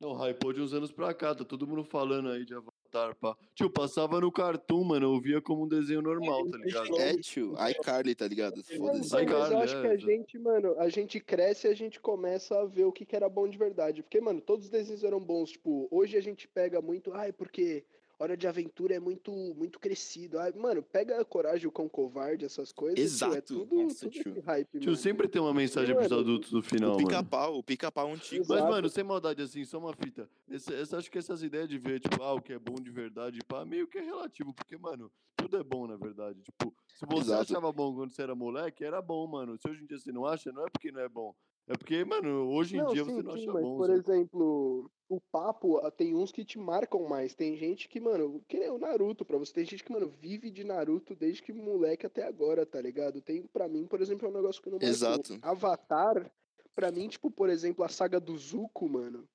Não, 0.00 0.12
hypou 0.12 0.52
de 0.52 0.60
uns 0.60 0.74
anos 0.74 0.90
pra 0.90 1.14
cá. 1.14 1.34
Tá 1.34 1.44
todo 1.44 1.66
mundo 1.66 1.84
falando 1.84 2.28
aí 2.28 2.44
de 2.44 2.52
Avatar, 2.52 3.14
pá. 3.16 3.36
Tio, 3.54 3.70
passava 3.70 4.20
no 4.20 4.30
Cartoon, 4.30 4.82
mano. 4.84 5.14
Eu 5.14 5.20
via 5.20 5.40
como 5.40 5.64
um 5.64 5.68
desenho 5.68 6.02
normal, 6.02 6.44
tá 6.50 6.58
ligado? 6.58 7.00
É, 7.00 7.16
tio, 7.16 7.54
iCarly, 7.70 8.14
tá 8.14 8.26
ligado? 8.26 8.62
Foda-se. 8.64 9.08
mas 9.10 9.50
eu 9.50 9.58
acho 9.60 9.76
é, 9.76 9.80
que 9.80 9.86
a 9.86 9.90
tá. 9.90 9.96
gente, 9.96 10.38
mano, 10.38 10.74
a 10.78 10.88
gente 10.88 11.20
cresce 11.20 11.68
e 11.68 11.70
a 11.70 11.74
gente 11.74 12.00
começa 12.00 12.58
a 12.60 12.64
ver 12.64 12.84
o 12.84 12.92
que, 12.92 13.06
que 13.06 13.14
era 13.14 13.28
bom 13.28 13.48
de 13.48 13.56
verdade. 13.56 14.02
Porque, 14.02 14.20
mano, 14.20 14.40
todos 14.40 14.66
os 14.66 14.70
desenhos 14.70 15.04
eram 15.04 15.20
bons. 15.20 15.52
Tipo, 15.52 15.86
hoje 15.90 16.16
a 16.16 16.20
gente 16.20 16.48
pega 16.48 16.82
muito. 16.82 17.12
Ai, 17.14 17.32
porque 17.32 17.86
Hora 18.24 18.38
de 18.38 18.48
Aventura 18.48 18.94
é 18.94 18.98
muito 18.98 19.30
muito 19.54 19.78
crescido. 19.78 20.38
Ai, 20.38 20.50
mano, 20.52 20.82
pega 20.82 21.20
a 21.20 21.24
Coragem, 21.26 21.66
o 21.68 21.70
Cão 21.70 21.86
Covarde, 21.90 22.46
essas 22.46 22.72
coisas. 22.72 22.94
tio, 22.96 23.02
é 23.02 23.04
Exato. 23.04 23.42
tudo, 23.42 23.82
Nossa, 23.82 24.08
tudo 24.08 24.12
tio. 24.12 24.40
hype, 24.40 24.80
Tio, 24.80 24.84
mano. 24.86 24.96
sempre 24.96 25.28
tem 25.28 25.42
uma 25.42 25.52
mensagem 25.52 25.94
pros 25.94 26.10
adultos 26.10 26.50
no 26.50 26.62
final, 26.62 26.94
O 26.94 26.96
pica-pau, 26.96 27.58
o 27.58 27.62
pica-pau 27.62 28.10
antigo. 28.10 28.46
Mas, 28.48 28.62
mano, 28.62 28.88
sem 28.88 29.04
maldade, 29.04 29.42
assim, 29.42 29.62
só 29.66 29.78
uma 29.78 29.92
fita. 29.92 30.26
Esse, 30.48 30.72
essa, 30.72 30.96
acho 30.96 31.10
que 31.10 31.18
essas 31.18 31.42
ideias 31.42 31.68
de 31.68 31.76
ver, 31.76 32.00
tipo, 32.00 32.22
ah, 32.22 32.32
o 32.32 32.40
que 32.40 32.54
é 32.54 32.58
bom 32.58 32.76
de 32.76 32.90
verdade, 32.90 33.40
pá, 33.46 33.62
meio 33.66 33.86
que 33.86 33.98
é 33.98 34.02
relativo, 34.02 34.54
porque, 34.54 34.78
mano, 34.78 35.12
tudo 35.36 35.58
é 35.58 35.62
bom, 35.62 35.86
na 35.86 35.96
verdade. 35.98 36.40
Tipo, 36.40 36.74
se 36.94 37.04
você 37.04 37.30
Exato. 37.30 37.42
achava 37.52 37.70
bom 37.72 37.94
quando 37.94 38.10
você 38.10 38.22
era 38.22 38.34
moleque, 38.34 38.82
era 38.82 39.02
bom, 39.02 39.26
mano. 39.26 39.58
Se 39.58 39.68
hoje 39.68 39.82
em 39.82 39.86
dia 39.86 39.98
você 39.98 40.10
não 40.12 40.24
acha, 40.24 40.50
não 40.50 40.64
é 40.64 40.70
porque 40.70 40.90
não 40.90 41.02
é 41.02 41.08
bom. 41.10 41.34
É 41.66 41.76
porque, 41.76 42.04
mano, 42.04 42.48
hoje 42.50 42.76
em 42.76 42.82
Não, 42.82 42.92
dia 42.92 43.04
sim, 43.04 43.14
você 43.14 43.22
não 43.22 43.32
sim, 43.32 43.42
acha 43.42 43.52
mas, 43.52 43.62
bom. 43.64 43.76
por 43.76 43.86
sabe? 43.86 43.98
exemplo, 43.98 44.90
o 45.08 45.20
papo, 45.32 45.78
ah, 45.78 45.90
tem 45.90 46.14
uns 46.14 46.30
que 46.30 46.44
te 46.44 46.58
marcam 46.58 47.08
mais. 47.08 47.34
Tem 47.34 47.56
gente 47.56 47.88
que, 47.88 47.98
mano, 47.98 48.42
que 48.46 48.58
nem 48.58 48.70
o 48.70 48.78
Naruto, 48.78 49.24
pra 49.24 49.38
você. 49.38 49.52
Tem 49.52 49.64
gente 49.64 49.82
que, 49.82 49.90
mano, 49.92 50.08
vive 50.20 50.50
de 50.50 50.62
Naruto 50.62 51.14
desde 51.14 51.42
que 51.42 51.52
moleque 51.54 52.04
até 52.04 52.26
agora, 52.26 52.66
tá 52.66 52.80
ligado? 52.80 53.22
Tem, 53.22 53.46
pra 53.46 53.66
mim, 53.66 53.86
por 53.86 54.00
exemplo, 54.02 54.26
é 54.26 54.30
um 54.30 54.34
negócio 54.34 54.62
que 54.62 54.68
não. 54.68 54.78
Exato. 54.80 55.38
Avatar, 55.40 56.30
pra 56.74 56.90
mim, 56.92 57.08
tipo, 57.08 57.30
por 57.30 57.48
exemplo, 57.48 57.82
a 57.82 57.88
saga 57.88 58.20
do 58.20 58.36
Zuko, 58.36 58.86
mano, 58.86 59.26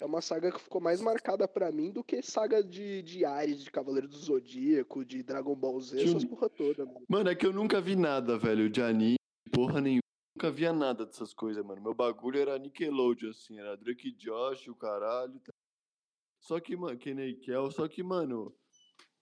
é 0.00 0.04
uma 0.04 0.20
saga 0.20 0.52
que 0.52 0.60
ficou 0.60 0.80
mais 0.80 1.00
marcada 1.00 1.48
pra 1.48 1.72
mim 1.72 1.90
do 1.90 2.04
que 2.04 2.22
saga 2.22 2.62
de, 2.62 3.02
de 3.02 3.24
Ares, 3.24 3.64
de 3.64 3.72
Cavaleiro 3.72 4.06
do 4.06 4.16
Zodíaco, 4.16 5.04
de 5.04 5.22
Dragon 5.24 5.56
Ball 5.56 5.80
Z, 5.80 6.00
essas 6.00 6.24
porra 6.24 6.48
toda, 6.48 6.84
mano. 6.84 7.02
Mano, 7.08 7.30
é 7.30 7.34
que 7.34 7.46
eu 7.46 7.52
nunca 7.52 7.80
vi 7.80 7.96
nada, 7.96 8.38
velho, 8.38 8.70
de 8.70 8.80
anime, 8.82 9.16
porra 9.50 9.80
nenhuma. 9.80 10.05
Nunca 10.36 10.50
via 10.50 10.70
nada 10.70 11.06
dessas 11.06 11.32
coisas, 11.32 11.64
mano. 11.64 11.80
Meu 11.80 11.94
bagulho 11.94 12.38
era 12.38 12.58
Nickelodeon, 12.58 13.30
assim, 13.30 13.58
era 13.58 13.74
Drake 13.74 14.12
Josh, 14.12 14.68
o 14.68 14.74
caralho. 14.74 15.40
tá? 15.40 15.50
Só 16.42 16.60
que, 16.60 16.76
mano, 16.76 16.98
que 16.98 17.14
nem 17.14 17.34
Kel, 17.40 17.70
só 17.70 17.88
que, 17.88 18.02
mano, 18.02 18.54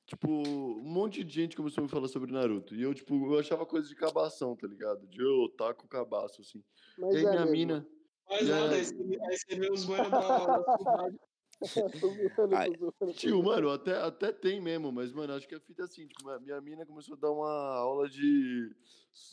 tipo, 0.06 0.28
um 0.28 0.82
monte 0.82 1.22
de 1.22 1.32
gente 1.32 1.56
começou 1.56 1.82
a 1.82 1.84
me 1.84 1.88
falar 1.88 2.08
sobre 2.08 2.32
Naruto. 2.32 2.74
E 2.74 2.82
eu, 2.82 2.92
tipo, 2.92 3.14
eu 3.32 3.38
achava 3.38 3.64
coisa 3.64 3.88
de 3.88 3.94
cabação, 3.94 4.56
tá 4.56 4.66
ligado? 4.66 5.06
De 5.06 5.22
eu 5.22 5.44
otaku 5.44 5.86
cabaço, 5.86 6.40
assim. 6.40 6.64
Mas 6.98 7.14
e 7.14 7.18
aí 7.18 7.24
é 7.26 7.30
minha 7.30 7.40
mesmo. 7.42 7.52
mina. 7.52 7.88
Mas 8.28 8.48
nada, 8.48 8.74
aí- 8.74 8.84
você, 8.84 9.56
vê 9.56 9.70
os 9.70 9.86
manos 9.86 10.10
da 10.10 10.76
cidade. 10.78 11.16
Tio, 13.14 13.42
mano, 13.42 13.70
até, 13.70 13.96
até 13.96 14.32
tem 14.32 14.60
mesmo, 14.60 14.90
mas, 14.92 15.12
mano, 15.12 15.32
acho 15.34 15.48
que 15.48 15.54
a 15.54 15.60
fita 15.60 15.82
é 15.82 15.84
assim, 15.84 16.06
tipo, 16.06 16.24
minha 16.40 16.60
mina 16.60 16.84
começou 16.84 17.16
a 17.16 17.20
dar 17.20 17.30
uma 17.30 17.76
aula 17.76 18.08
de, 18.08 18.74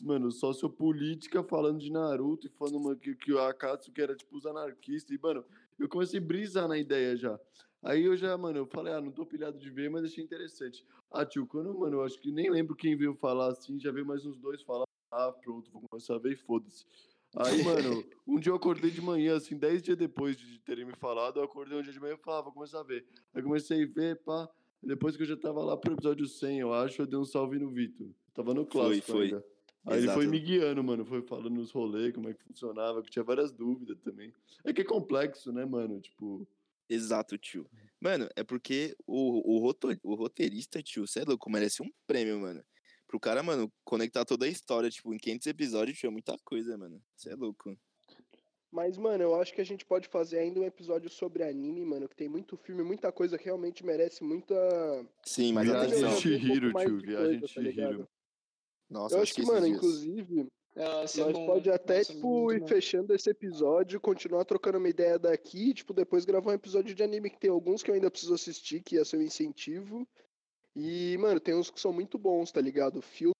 mano, 0.02 0.30
sociopolítica 0.30 1.42
falando 1.42 1.78
de 1.80 1.90
Naruto 1.90 2.46
e 2.46 2.50
falando 2.50 2.78
uma, 2.78 2.96
que, 2.96 3.14
que 3.14 3.32
o 3.32 3.38
Akatsuki 3.40 4.00
era, 4.00 4.14
tipo, 4.14 4.36
os 4.36 4.46
anarquistas, 4.46 5.10
e, 5.10 5.20
mano, 5.20 5.44
eu 5.78 5.88
comecei 5.88 6.20
a 6.20 6.22
brisar 6.22 6.68
na 6.68 6.78
ideia 6.78 7.16
já. 7.16 7.38
Aí 7.82 8.04
eu 8.04 8.16
já, 8.16 8.36
mano, 8.38 8.58
eu 8.58 8.66
falei, 8.66 8.92
ah, 8.92 9.00
não 9.00 9.10
tô 9.10 9.26
pilhado 9.26 9.58
de 9.58 9.68
ver, 9.68 9.90
mas 9.90 10.04
achei 10.04 10.22
interessante. 10.22 10.86
Ah, 11.10 11.26
tio, 11.26 11.46
quando, 11.46 11.76
mano, 11.76 11.96
eu 11.96 12.04
acho 12.04 12.18
que 12.20 12.30
nem 12.30 12.48
lembro 12.48 12.76
quem 12.76 12.96
veio 12.96 13.14
falar 13.14 13.48
assim, 13.48 13.78
já 13.80 13.90
veio 13.90 14.06
mais 14.06 14.24
uns 14.24 14.38
dois 14.38 14.62
falar, 14.62 14.84
ah, 15.10 15.32
pronto, 15.32 15.70
vou 15.72 15.82
começar 15.90 16.14
a 16.14 16.18
ver 16.18 16.32
e 16.32 16.36
foda-se. 16.36 16.86
Aí, 17.36 17.62
mano, 17.62 18.04
um 18.26 18.38
dia 18.38 18.50
eu 18.50 18.56
acordei 18.56 18.90
de 18.90 19.00
manhã, 19.00 19.36
assim, 19.36 19.56
dez 19.56 19.82
dias 19.82 19.96
depois 19.96 20.36
de 20.36 20.58
terem 20.60 20.84
me 20.84 20.94
falado, 20.94 21.40
eu 21.40 21.44
acordei 21.44 21.78
um 21.78 21.82
dia 21.82 21.92
de 21.92 22.00
manhã 22.00 22.14
e 22.14 22.18
falei, 22.18 22.40
ah, 22.40 22.42
vou 22.42 22.52
começar 22.52 22.80
a 22.80 22.84
ver. 22.84 23.06
Aí 23.32 23.42
comecei 23.42 23.82
a 23.82 23.86
ver, 23.86 24.16
pá, 24.22 24.48
depois 24.82 25.16
que 25.16 25.22
eu 25.22 25.26
já 25.26 25.36
tava 25.36 25.62
lá 25.62 25.76
pro 25.76 25.94
episódio 25.94 26.26
100, 26.26 26.60
eu 26.60 26.74
acho, 26.74 27.02
eu 27.02 27.06
dei 27.06 27.18
um 27.18 27.24
salve 27.24 27.58
no 27.58 27.70
Vitor. 27.70 28.08
Tava 28.34 28.52
no 28.52 28.66
clássico 28.66 29.12
foi. 29.12 29.24
ainda. 29.26 29.44
Aí 29.84 29.98
ele 29.98 30.06
foi 30.08 30.24
Exato. 30.24 30.30
me 30.30 30.38
guiando, 30.38 30.84
mano, 30.84 31.04
foi 31.04 31.22
falando 31.22 31.50
nos 31.50 31.72
rolês, 31.72 32.14
como 32.14 32.28
é 32.28 32.34
que 32.34 32.44
funcionava, 32.44 33.02
que 33.02 33.10
tinha 33.10 33.24
várias 33.24 33.50
dúvidas 33.50 33.98
também. 34.00 34.32
É 34.64 34.72
que 34.72 34.82
é 34.82 34.84
complexo, 34.84 35.52
né, 35.52 35.64
mano, 35.64 36.00
tipo... 36.00 36.46
Exato, 36.88 37.38
tio. 37.38 37.66
Mano, 38.00 38.28
é 38.36 38.44
porque 38.44 38.94
o, 39.06 39.56
o, 39.56 39.58
roto- 39.58 39.98
o 40.02 40.14
roteirista, 40.14 40.82
tio, 40.82 41.06
você 41.06 41.20
é 41.20 41.24
louco, 41.24 41.50
merece 41.50 41.82
um 41.82 41.90
prêmio, 42.06 42.38
mano. 42.38 42.62
Pro 43.12 43.20
cara, 43.20 43.42
mano, 43.42 43.70
conectar 43.84 44.24
toda 44.24 44.46
a 44.46 44.48
história, 44.48 44.88
tipo, 44.88 45.12
em 45.12 45.18
500 45.18 45.46
episódios, 45.48 45.98
tio, 45.98 46.06
é 46.06 46.10
muita 46.10 46.34
coisa, 46.46 46.78
mano. 46.78 46.98
Você 47.14 47.30
é 47.30 47.34
louco. 47.34 47.76
Mas, 48.70 48.96
mano, 48.96 49.22
eu 49.22 49.38
acho 49.38 49.52
que 49.52 49.60
a 49.60 49.64
gente 49.64 49.84
pode 49.84 50.08
fazer 50.08 50.38
ainda 50.38 50.60
um 50.60 50.64
episódio 50.64 51.10
sobre 51.10 51.42
anime, 51.42 51.84
mano, 51.84 52.08
que 52.08 52.16
tem 52.16 52.26
muito 52.26 52.56
filme, 52.56 52.82
muita 52.82 53.12
coisa 53.12 53.36
que 53.36 53.44
realmente 53.44 53.84
merece 53.84 54.24
muita. 54.24 54.54
Sim, 55.26 55.52
mas 55.52 55.68
Viagem 55.68 55.98
atenção. 55.98 56.20
Chihiro, 56.22 56.68
um 56.70 56.72
tio, 56.72 57.00
Viagem 57.02 57.16
coisa, 57.18 57.34
de 57.34 57.40
tá? 57.40 57.48
Chihiro. 57.48 58.08
Nossa, 58.88 59.14
eu 59.14 59.22
acho 59.22 59.34
que, 59.34 59.42
mano, 59.42 59.66
dias. 59.66 59.76
inclusive, 59.76 60.46
Ah, 60.74 60.80
é 60.80 61.20
nós 61.20 61.32
bom, 61.34 61.46
pode 61.46 61.70
até, 61.70 61.98
Nossa, 61.98 62.14
tipo, 62.14 62.50
ir 62.50 62.60
bom. 62.60 62.66
fechando 62.66 63.14
esse 63.14 63.28
episódio, 63.28 64.00
continuar 64.00 64.46
trocando 64.46 64.78
uma 64.78 64.88
ideia 64.88 65.18
daqui, 65.18 65.68
e, 65.68 65.74
tipo, 65.74 65.92
depois 65.92 66.24
gravar 66.24 66.52
um 66.52 66.54
episódio 66.54 66.94
de 66.94 67.02
anime 67.02 67.28
que 67.28 67.38
tem 67.38 67.50
alguns 67.50 67.82
que 67.82 67.90
eu 67.90 67.94
ainda 67.94 68.10
preciso 68.10 68.32
assistir, 68.32 68.82
que 68.82 68.94
ia 68.96 69.04
ser 69.04 69.18
um 69.18 69.22
incentivo. 69.22 70.08
E, 70.74 71.16
mano, 71.18 71.38
tem 71.40 71.54
uns 71.54 71.70
que 71.70 71.80
são 71.80 71.92
muito 71.92 72.18
bons, 72.18 72.50
tá 72.50 72.60
ligado? 72.60 73.00
Filme 73.02 73.32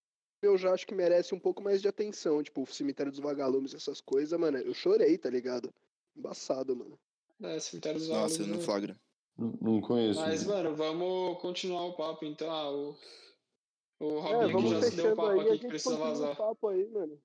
eu 0.42 0.58
já 0.58 0.72
acho 0.74 0.84
que 0.86 0.94
merece 0.94 1.34
um 1.34 1.38
pouco 1.38 1.62
mais 1.62 1.80
de 1.80 1.86
atenção, 1.86 2.42
tipo, 2.42 2.62
o 2.62 2.66
Cemitério 2.66 3.12
dos 3.12 3.20
Vagalumes, 3.20 3.74
essas 3.74 4.00
coisas, 4.00 4.38
mano, 4.38 4.58
eu 4.58 4.74
chorei, 4.74 5.16
tá 5.16 5.30
ligado? 5.30 5.72
Embaçado, 6.16 6.74
mano. 6.74 6.98
É, 7.40 7.60
Cemitério 7.60 8.00
dos 8.00 8.08
Nossa, 8.08 8.38
Vagalumes, 8.38 8.46
não 8.48 8.56
né? 8.56 8.60
flagra. 8.64 9.00
Não, 9.38 9.58
não 9.60 9.80
conheço. 9.80 10.20
Mas, 10.20 10.44
mano. 10.44 10.70
mano, 10.70 10.76
vamos 10.76 11.40
continuar 11.40 11.84
o 11.86 11.92
papo, 11.94 12.24
então. 12.24 12.50
Ah, 12.50 12.70
o, 12.72 12.96
o 14.00 14.18
É, 14.18 14.20
Robinho 14.20 14.50
vamos 14.50 14.70
já 14.72 14.82
se 14.82 14.96
deu 14.96 15.04
o 15.04 15.08
fechando 15.08 15.16
papo 15.16 15.30
aí, 15.30 15.38
a 15.38 15.42
aqui 15.42 15.48
que 15.50 15.56
gente 15.62 15.70
precisa 15.70 15.94
o 15.94 15.98
vazar. 15.98 16.36
papo 16.36 16.68
aí, 16.68 16.88
mano. 16.88 17.22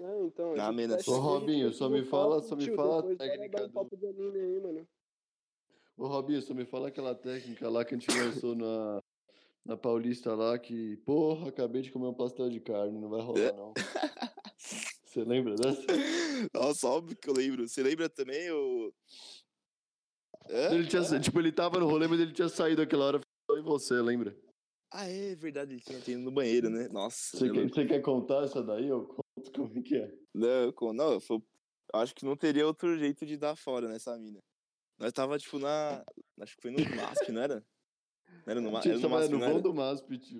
É, 0.00 0.22
então, 0.24 0.54
Ah, 0.60 0.72
menos. 0.72 1.06
Ô, 1.06 1.18
Robinho, 1.20 1.72
só 1.72 1.88
me 1.88 2.00
o 2.00 2.06
fala- 2.06 2.36
papo, 2.36 2.48
só 2.48 2.56
me 2.56 2.74
fala 2.74 2.98
a 2.98 3.16
técnica 3.16 3.62
um 3.62 3.66
do- 3.68 3.72
papo 3.72 3.96
de 3.96 4.06
anime 4.08 4.38
aí, 4.40 4.60
mano. 4.60 4.88
Ô, 5.96 6.08
Robinho, 6.08 6.42
só 6.42 6.52
me 6.52 6.64
fala 6.66 6.88
aquela 6.88 7.14
técnica 7.14 7.68
lá 7.70 7.84
que 7.84 7.94
a 7.94 7.98
gente 7.98 8.10
lançou 8.10 8.56
na, 8.56 9.00
na 9.64 9.76
Paulista 9.76 10.34
lá, 10.34 10.58
que, 10.58 10.96
porra, 10.98 11.48
acabei 11.48 11.82
de 11.82 11.90
comer 11.90 12.06
um 12.08 12.14
pastel 12.14 12.48
de 12.48 12.60
carne, 12.60 12.98
não 12.98 13.08
vai 13.08 13.20
rolar, 13.20 13.52
não. 13.54 13.72
Você 14.56 15.24
lembra 15.24 15.56
dessa? 15.56 15.82
Nossa, 16.54 16.86
óbvio 16.86 17.16
que 17.16 17.28
eu 17.28 17.34
lembro. 17.34 17.66
Você 17.68 17.82
lembra 17.82 18.08
também 18.08 18.50
o. 18.52 18.92
Hã? 20.48 20.74
Ele 20.74 20.86
tinha, 20.86 21.02
tipo, 21.20 21.38
ele 21.40 21.50
tava 21.52 21.80
no 21.80 21.88
rolê, 21.88 22.06
mas 22.06 22.20
ele 22.20 22.32
tinha 22.32 22.48
saído 22.48 22.80
aquela 22.82 23.04
hora, 23.06 23.20
em 23.50 23.62
você, 23.62 23.94
lembra? 24.00 24.36
Ah, 24.92 25.06
é 25.08 25.34
verdade, 25.34 25.72
ele 25.74 25.80
tinha 25.82 25.98
ido 26.16 26.24
no 26.24 26.30
banheiro, 26.30 26.70
né? 26.70 26.88
Nossa. 26.88 27.36
Você 27.36 27.48
eu 27.48 27.52
quer, 27.54 27.68
você 27.68 27.86
quer 27.86 28.00
contar 28.00 28.44
essa 28.44 28.62
daí? 28.62 28.88
Eu 28.88 29.04
conto 29.06 29.52
como 29.54 29.78
é 29.78 29.82
que 29.82 29.96
é. 29.96 30.12
Não, 30.34 30.72
com- 30.72 30.92
não, 30.92 31.12
eu 31.14 31.20
fo- 31.20 31.42
acho 31.94 32.14
que 32.14 32.24
não 32.24 32.36
teria 32.36 32.66
outro 32.66 32.96
jeito 32.98 33.26
de 33.26 33.36
dar 33.36 33.56
fora 33.56 33.88
nessa 33.88 34.16
mina. 34.16 34.38
Nós 34.98 35.12
tava, 35.12 35.38
tipo, 35.38 35.58
na. 35.58 36.04
Acho 36.40 36.54
que 36.56 36.62
foi 36.62 36.70
no 36.70 36.78
MASP, 36.96 37.32
não 37.32 37.42
era? 37.42 37.64
Era 38.46 38.60
no, 38.60 38.70
Ma- 38.72 38.80
Tio, 38.80 38.90
era 38.92 38.98
no 38.98 39.02
tava 39.02 39.14
MASP, 39.20 39.32
no 39.32 39.38
vão 39.38 39.48
era? 39.50 39.60
do 39.60 39.74
MASP, 39.74 40.18
tio. 40.18 40.38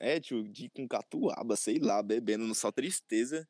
É, 0.00 0.20
tio, 0.20 0.48
de, 0.48 0.70
com 0.70 0.86
catuaba, 0.86 1.56
sei 1.56 1.78
lá, 1.78 2.02
bebendo, 2.02 2.46
no 2.46 2.54
só 2.54 2.70
tristeza. 2.70 3.48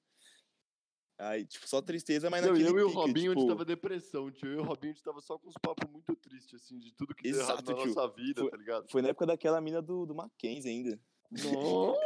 Aí, 1.21 1.45
tipo, 1.45 1.69
só 1.69 1.83
tristeza, 1.83 2.31
mas 2.31 2.43
Não, 2.43 2.53
naquele 2.53 2.69
eu 2.71 2.79
e 2.79 2.83
o 2.83 2.87
pique, 2.87 2.97
Robinho, 2.97 3.31
a 3.33 3.35
tipo, 3.35 3.41
gente 3.41 3.49
tava 3.49 3.65
depressão, 3.65 4.31
tio. 4.31 4.47
Eu 4.49 4.55
e 4.55 4.61
o 4.61 4.63
Robinho, 4.63 4.93
a 4.93 4.95
gente 4.95 5.03
tava 5.05 5.21
só 5.21 5.37
com 5.37 5.49
uns 5.49 5.55
papos 5.61 5.91
muito 5.91 6.15
tristes, 6.15 6.63
assim, 6.63 6.79
de 6.79 6.95
tudo 6.95 7.13
que 7.15 7.25
deu 7.25 7.41
errado 7.41 7.55
Exato, 7.61 7.73
na 7.73 7.77
tio. 7.79 7.95
nossa 7.95 8.15
vida, 8.15 8.41
Foi- 8.43 8.51
tá 8.51 8.57
ligado? 8.57 8.89
Foi 8.89 9.03
na 9.03 9.09
época 9.09 9.27
daquela 9.27 9.61
mina 9.61 9.83
do, 9.83 10.07
do 10.07 10.15
Mackenzie 10.15 10.71
ainda. 10.71 11.01
Nossa, 11.31 12.01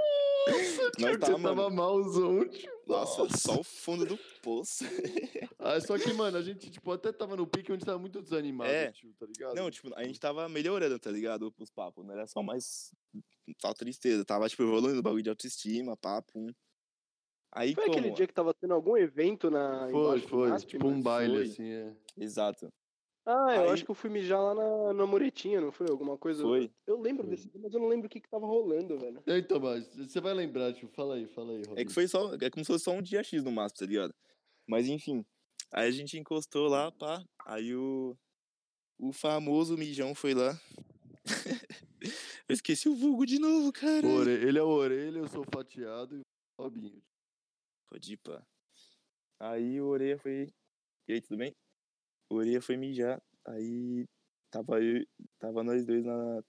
Nós 0.49 1.13
que 1.13 1.19
tava, 1.19 1.33
você 1.37 1.43
tava 1.43 1.55
mano. 1.55 1.77
malzão, 1.77 2.49
tio. 2.49 2.73
Nossa, 2.87 3.29
só 3.39 3.61
o 3.61 3.65
fundo 3.65 4.05
do 4.07 4.19
poço. 4.43 4.85
Ah, 5.65 5.81
só 5.81 5.97
que, 5.97 6.13
mano, 6.13 6.37
a 6.37 6.43
gente, 6.43 6.69
tipo, 6.69 6.91
até 6.91 7.13
tava 7.13 7.37
no 7.37 7.47
pique 7.47 7.71
onde 7.73 7.85
tava 7.85 7.97
muito 7.97 8.21
desanimado, 8.21 8.69
É. 8.69 8.91
tio, 8.91 9.15
tá 9.17 9.27
ligado? 9.27 9.55
Não, 9.55 9.71
tipo, 9.71 9.95
a 9.95 10.03
gente 10.03 10.19
tava 10.19 10.49
melhorando, 10.49 10.99
tá 10.99 11.09
ligado? 11.09 11.55
Os 11.57 11.71
papos, 11.71 12.05
não 12.05 12.13
era 12.13 12.27
só 12.27 12.43
mais. 12.43 12.93
Só 13.61 13.73
tristeza. 13.73 14.25
Tava, 14.25 14.49
tipo, 14.49 14.65
evoluindo 14.65 14.99
o 14.99 15.03
bagulho 15.03 15.23
de 15.23 15.31
autoestima, 15.31 15.97
papo. 15.97 16.53
Aí, 17.53 17.75
Foi 17.77 17.85
como? 17.85 17.97
aquele 17.99 18.13
dia 18.15 18.27
que 18.27 18.35
tava 18.35 18.53
tendo 18.55 18.75
algum 18.75 18.97
evento 18.97 19.51
na. 19.53 19.89
Foi, 19.89 20.21
foi. 20.21 20.57
Tipo 20.67 20.87
mano? 20.87 20.97
um 20.97 21.03
baile, 21.03 21.35
Foi. 21.37 21.45
assim, 21.45 21.71
é. 21.71 21.95
Exato. 22.19 22.69
Ah, 23.25 23.55
eu 23.55 23.63
Aí- 23.65 23.71
acho 23.71 23.85
que 23.85 23.91
eu 23.91 23.95
fui 23.95 24.11
mijar 24.11 24.41
lá 24.41 24.55
na, 24.55 24.93
na 24.95 25.07
Muretinha, 25.07 25.61
não 25.61 25.71
foi? 25.71 25.89
Alguma 25.89 26.19
coisa. 26.19 26.43
Foi. 26.43 26.71
Eu 26.87 27.01
lembro 27.01 27.23
Foi. 27.25 27.31
desse 27.31 27.49
dia, 27.49 27.61
mas 27.63 27.73
eu 27.73 27.79
não 27.81 27.87
lembro 27.89 28.07
o 28.07 28.11
que 28.11 28.21
que 28.21 28.29
tava 28.29 28.47
rolando, 28.47 28.99
velho. 28.99 29.23
Então, 29.27 29.61
mas 29.61 29.87
você 29.95 30.21
vai 30.21 30.35
lembrar, 30.35 30.73
tio. 30.73 30.89
Fala 30.89 31.15
aí, 31.15 31.27
fala 31.29 31.53
aí, 31.53 31.59
Robinho. 31.59 31.79
É 31.79 31.85
que 31.85 31.93
foi 31.93 32.09
só. 32.09 32.35
É 32.35 32.51
como 32.51 32.65
se 32.65 32.73
fosse 32.73 32.85
só 32.85 32.91
um 32.93 33.01
dia 33.03 33.23
X 33.23 33.45
no 33.45 33.53
máximo, 33.53 33.79
tá 33.79 33.87
ligado? 33.87 34.15
Mas 34.67 34.89
enfim. 34.89 35.25
Aí 35.73 35.89
a 35.89 35.91
gente 35.93 36.19
encostou 36.19 36.67
lá, 36.69 36.91
pá. 36.91 37.25
Aí 37.47 37.75
o. 37.77 38.17
O 38.99 39.13
famoso 39.13 39.77
mijão 39.77 40.15
foi 40.15 40.35
lá. 40.35 40.61
eu 42.49 42.53
esqueci 42.55 42.89
o 42.89 42.95
vulgo 42.97 43.25
de 43.25 43.39
novo, 43.39 43.73
cara. 43.73 44.07
Ore- 44.07 44.31
Ele 44.33 44.59
é 44.59 44.63
o 44.63 44.69
orelha, 44.69 45.19
eu 45.19 45.29
sou 45.29 45.45
fatiado 45.53 46.17
e 46.17 46.21
o 46.21 46.63
Robinho. 46.63 47.03
Pode 47.89 48.13
ir, 48.15 48.17
pá. 48.19 48.45
Aí 49.41 49.81
o 49.81 49.87
Oreia 49.87 50.19
foi. 50.19 50.53
E 51.09 51.13
aí, 51.15 51.21
tudo 51.21 51.37
bem? 51.37 51.55
O 52.33 52.37
Oreia 52.37 52.63
foi 52.63 52.79
mijar. 52.79 53.21
Aí 53.47 54.07
tava 54.51 54.81
eu, 54.83 55.05
tava 55.39 55.63
nós 55.63 55.85
dois 55.85 56.03
na, 56.03 56.43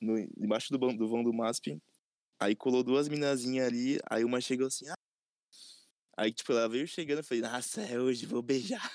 no, 0.00 0.16
embaixo 0.38 0.72
do, 0.72 0.78
vão- 0.78 0.94
do 0.96 1.08
vão 1.08 1.24
do 1.24 1.32
MASP. 1.32 1.76
Aí 2.40 2.54
colou 2.54 2.84
duas 2.84 3.08
minazinhas 3.08 3.66
ali. 3.66 3.98
Aí 4.08 4.24
uma 4.24 4.40
chegou 4.40 4.68
assim. 4.68 4.88
Ah. 4.88 4.94
Aí, 6.16 6.32
tipo, 6.32 6.52
ela 6.52 6.68
veio 6.68 6.86
chegando. 6.86 7.18
Eu 7.18 7.24
falei, 7.24 7.42
nossa, 7.42 7.80
é 7.82 7.98
hoje, 7.98 8.26
vou 8.26 8.42
beijar. 8.42 8.88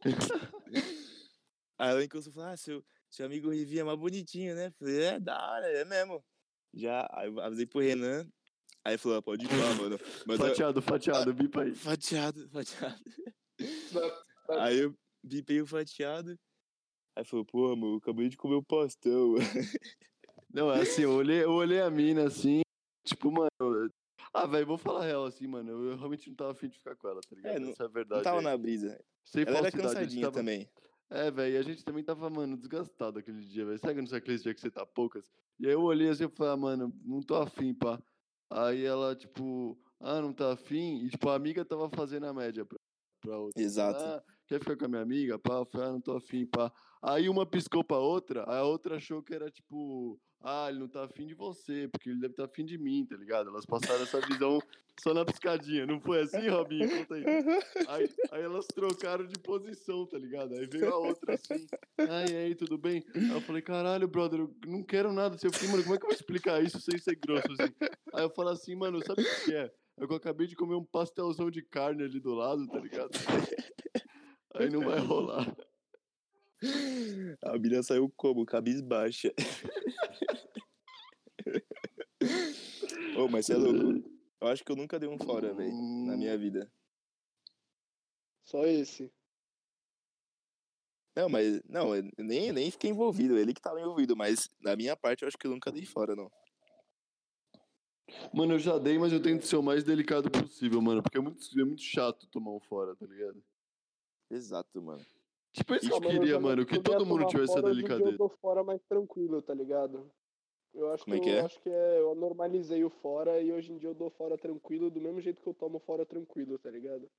aí 1.76 1.90
ela 1.90 2.04
encostou 2.04 2.30
e 2.30 2.34
falou: 2.34 2.50
Ah, 2.50 2.56
seu, 2.56 2.84
seu 3.10 3.26
amigo 3.26 3.50
Rivi 3.50 3.80
é 3.80 3.84
mais 3.84 3.98
bonitinho, 3.98 4.54
né? 4.54 4.68
Eu 4.68 4.72
falei, 4.78 5.02
é, 5.02 5.18
da 5.20 5.50
hora, 5.50 5.66
é 5.66 5.84
mesmo. 5.84 6.24
Já, 6.72 7.08
aí 7.12 7.26
eu 7.28 7.40
avisei 7.40 7.66
pro 7.66 7.80
Renan. 7.80 8.30
Aí 8.84 8.96
falou: 8.96 9.18
ah, 9.18 9.22
pode 9.22 9.44
ir 9.44 9.48
lá, 9.48 9.74
mano. 9.74 9.98
Mas 10.24 10.38
eu- 10.38 10.46
Fatiado, 10.46 10.80
fatiado, 10.80 11.34
bipa 11.34 11.62
aí. 11.62 11.74
Fatiado, 11.74 12.48
fatiado. 12.50 13.00
Aí 14.50 14.78
eu 14.78 14.94
bipei 15.22 15.60
o 15.60 15.66
fatiado. 15.66 16.38
Aí 17.16 17.24
falou, 17.24 17.44
pô, 17.44 17.72
amor, 17.72 17.98
acabei 17.98 18.28
de 18.28 18.36
comer 18.36 18.54
o 18.56 18.62
pastel. 18.62 19.34
Não, 20.52 20.72
é 20.72 20.80
assim, 20.82 21.02
eu 21.02 21.12
olhei, 21.12 21.44
eu 21.44 21.52
olhei 21.52 21.80
a 21.80 21.90
mina 21.90 22.24
assim, 22.26 22.62
tipo, 23.04 23.30
mano. 23.30 23.48
eu- 23.60 23.90
Ah, 24.32 24.46
velho, 24.46 24.66
vou 24.66 24.78
falar 24.78 25.02
a 25.02 25.06
real 25.06 25.24
assim, 25.24 25.46
mano. 25.46 25.70
Eu 25.70 25.96
realmente 25.96 26.28
não 26.28 26.36
tava 26.36 26.52
afim 26.52 26.68
de 26.68 26.76
ficar 26.78 26.94
com 26.96 27.08
ela, 27.08 27.20
tá 27.20 27.34
ligado? 27.36 27.56
É, 27.56 27.58
não- 27.58 27.70
Essa 27.70 27.82
é 27.84 27.86
a 27.86 27.88
verdade. 27.88 28.18
Não 28.18 28.24
tava 28.24 28.38
aí. 28.38 28.44
na 28.44 28.56
brisa. 28.56 29.00
Sem 29.24 29.42
Ela 29.42 29.50
era 29.58 29.70
falsidade, 29.70 29.86
a 29.86 29.88
gente 29.88 29.98
cansadinha 30.00 30.26
tava- 30.26 30.34
também. 30.38 30.70
É, 31.08 31.30
velho, 31.30 31.54
e 31.54 31.58
a 31.58 31.62
gente 31.62 31.84
também 31.84 32.04
tava, 32.04 32.30
mano, 32.30 32.56
desgastado 32.56 33.18
aquele 33.18 33.40
dia, 33.40 33.64
velho. 33.64 33.78
Sabe 33.78 34.00
é 34.00 34.16
aquele 34.16 34.38
dia 34.38 34.54
que 34.54 34.60
você 34.60 34.70
tá 34.70 34.86
poucas? 34.86 35.28
E 35.58 35.66
aí 35.66 35.72
eu 35.72 35.82
olhei 35.82 36.08
assim 36.08 36.24
e 36.24 36.28
falei, 36.28 36.52
ah, 36.52 36.56
mano, 36.56 37.00
não 37.04 37.20
tô 37.20 37.34
afim, 37.34 37.74
pá. 37.74 38.00
Aí 38.48 38.84
ela, 38.84 39.14
tipo, 39.16 39.76
ah, 40.00 40.20
não 40.20 40.32
tá 40.32 40.52
afim? 40.52 41.04
E, 41.04 41.10
tipo, 41.10 41.28
a 41.28 41.34
amiga 41.34 41.64
tava 41.64 41.88
fazendo 41.90 42.26
a 42.26 42.32
média 42.32 42.64
pra, 42.64 42.78
pra 43.20 43.38
outra. 43.38 43.60
Exato. 43.60 44.00
Ah, 44.00 44.22
quer 44.50 44.58
ficar 44.58 44.76
com 44.76 44.86
a 44.86 44.88
minha 44.88 45.02
amiga? 45.02 45.38
Pá, 45.38 45.54
eu 45.54 45.64
falei, 45.64 45.86
ah, 45.86 45.92
não 45.92 46.00
tô 46.00 46.16
afim, 46.16 46.44
pá. 46.44 46.72
Aí 47.00 47.28
uma 47.28 47.46
piscou 47.46 47.84
pra 47.84 47.98
outra, 47.98 48.42
a 48.42 48.64
outra 48.64 48.96
achou 48.96 49.22
que 49.22 49.32
era, 49.32 49.48
tipo, 49.48 50.20
ah, 50.42 50.66
ele 50.68 50.80
não 50.80 50.88
tá 50.88 51.04
afim 51.04 51.24
de 51.24 51.34
você, 51.34 51.88
porque 51.88 52.10
ele 52.10 52.18
deve 52.18 52.32
estar 52.32 52.46
tá 52.46 52.52
afim 52.52 52.64
de 52.64 52.76
mim, 52.76 53.06
tá 53.06 53.16
ligado? 53.16 53.48
Elas 53.48 53.64
passaram 53.64 54.02
essa 54.02 54.20
visão 54.20 54.58
só 55.00 55.14
na 55.14 55.24
piscadinha. 55.24 55.86
Não 55.86 56.00
foi 56.00 56.22
assim, 56.22 56.48
Robinho? 56.48 56.90
Conta 56.90 57.14
aí. 57.14 57.24
Aí, 57.88 58.10
aí 58.32 58.42
elas 58.42 58.66
trocaram 58.66 59.24
de 59.24 59.38
posição, 59.38 60.04
tá 60.04 60.18
ligado? 60.18 60.54
Aí 60.54 60.66
veio 60.66 60.92
a 60.92 60.98
outra 60.98 61.34
assim. 61.34 61.66
Ai, 61.96 62.36
aí, 62.36 62.54
tudo 62.56 62.76
bem? 62.76 63.04
Aí 63.14 63.30
eu 63.30 63.40
falei, 63.42 63.62
caralho, 63.62 64.08
brother, 64.08 64.40
eu 64.40 64.54
não 64.66 64.82
quero 64.82 65.12
nada. 65.12 65.36
Eu 65.40 65.52
falei, 65.52 65.70
mano, 65.70 65.82
como 65.84 65.94
é 65.94 65.98
que 65.98 66.04
eu 66.04 66.08
vou 66.08 66.16
explicar 66.16 66.60
isso 66.62 66.80
sem 66.80 66.98
ser 66.98 67.14
grosso 67.16 67.52
assim? 67.52 67.72
Aí 68.12 68.24
eu 68.24 68.30
falo 68.30 68.48
assim, 68.48 68.74
mano, 68.74 69.00
sabe 69.06 69.22
o 69.22 69.44
que 69.44 69.54
é? 69.54 69.70
É 70.00 70.06
que 70.06 70.12
eu 70.12 70.16
acabei 70.16 70.46
de 70.46 70.56
comer 70.56 70.74
um 70.74 70.84
pastelzão 70.84 71.50
de 71.50 71.62
carne 71.62 72.02
ali 72.02 72.18
do 72.18 72.34
lado, 72.34 72.66
tá 72.66 72.78
ligado? 72.78 73.10
Aí 74.54 74.70
não 74.70 74.80
vai 74.80 74.98
rolar. 74.98 75.46
A 77.42 77.58
mina 77.58 77.82
saiu 77.82 78.12
como? 78.16 78.44
Cabisbaixa. 78.44 79.32
Ô, 83.16 83.28
mas 83.28 83.46
você 83.46 83.54
é 83.54 83.56
louco. 83.56 84.08
Eu 84.40 84.48
acho 84.48 84.64
que 84.64 84.72
eu 84.72 84.76
nunca 84.76 84.98
dei 84.98 85.08
um 85.08 85.18
fora, 85.18 85.54
velho, 85.54 85.72
na 86.06 86.16
minha 86.16 86.36
vida. 86.36 86.70
Só 88.44 88.64
esse. 88.66 89.10
Não, 91.16 91.28
mas. 91.28 91.62
Não, 91.68 91.94
eu 91.94 92.04
nem, 92.18 92.52
nem 92.52 92.70
fiquei 92.70 92.90
envolvido. 92.90 93.38
Ele 93.38 93.54
que 93.54 93.60
tava 93.60 93.80
envolvido, 93.80 94.16
mas 94.16 94.48
da 94.60 94.76
minha 94.76 94.96
parte 94.96 95.22
eu 95.22 95.28
acho 95.28 95.38
que 95.38 95.46
eu 95.46 95.50
nunca 95.50 95.72
dei 95.72 95.84
fora, 95.84 96.14
não. 96.16 96.30
Mano, 98.34 98.54
eu 98.54 98.58
já 98.58 98.78
dei, 98.78 98.98
mas 98.98 99.12
eu 99.12 99.22
tento 99.22 99.46
ser 99.46 99.56
o 99.56 99.62
mais 99.62 99.84
delicado 99.84 100.30
possível, 100.30 100.80
mano. 100.80 101.02
Porque 101.02 101.18
é 101.18 101.20
muito, 101.20 101.40
é 101.58 101.64
muito 101.64 101.82
chato 101.82 102.26
tomar 102.28 102.52
um 102.52 102.60
fora, 102.60 102.96
tá 102.96 103.06
ligado? 103.06 103.42
Exato, 104.30 104.80
mano. 104.80 105.04
Tipo, 105.52 105.74
isso 105.74 105.88
que 105.88 105.92
eu 105.92 106.00
mano, 106.00 106.20
queria, 106.20 106.40
mano. 106.40 106.64
Que 106.66 106.80
todo 106.80 107.04
mundo 107.04 107.26
tivesse 107.26 107.52
essa 107.52 107.62
delicadeza. 107.62 108.10
Eu 108.10 108.16
dou 108.16 108.28
fora 108.40 108.62
mais 108.62 108.80
tranquilo, 108.88 109.42
tá 109.42 109.52
ligado? 109.52 110.10
Eu 110.72 110.92
acho 110.92 111.02
Como 111.04 111.16
é 111.16 111.18
que, 111.18 111.24
que 111.24 111.30
eu 111.30 111.34
é? 111.34 111.40
acho 111.40 111.60
que 111.60 111.68
é, 111.68 111.98
eu 111.98 112.14
normalizei 112.14 112.84
o 112.84 112.90
fora 112.90 113.40
e 113.40 113.50
hoje 113.52 113.72
em 113.72 113.76
dia 113.76 113.88
eu 113.88 113.94
dou 113.94 114.08
fora 114.10 114.38
tranquilo, 114.38 114.88
do 114.88 115.00
mesmo 115.00 115.20
jeito 115.20 115.42
que 115.42 115.48
eu 115.48 115.54
tomo 115.54 115.80
fora 115.80 116.06
tranquilo, 116.06 116.56
tá 116.60 116.70
ligado? 116.70 117.10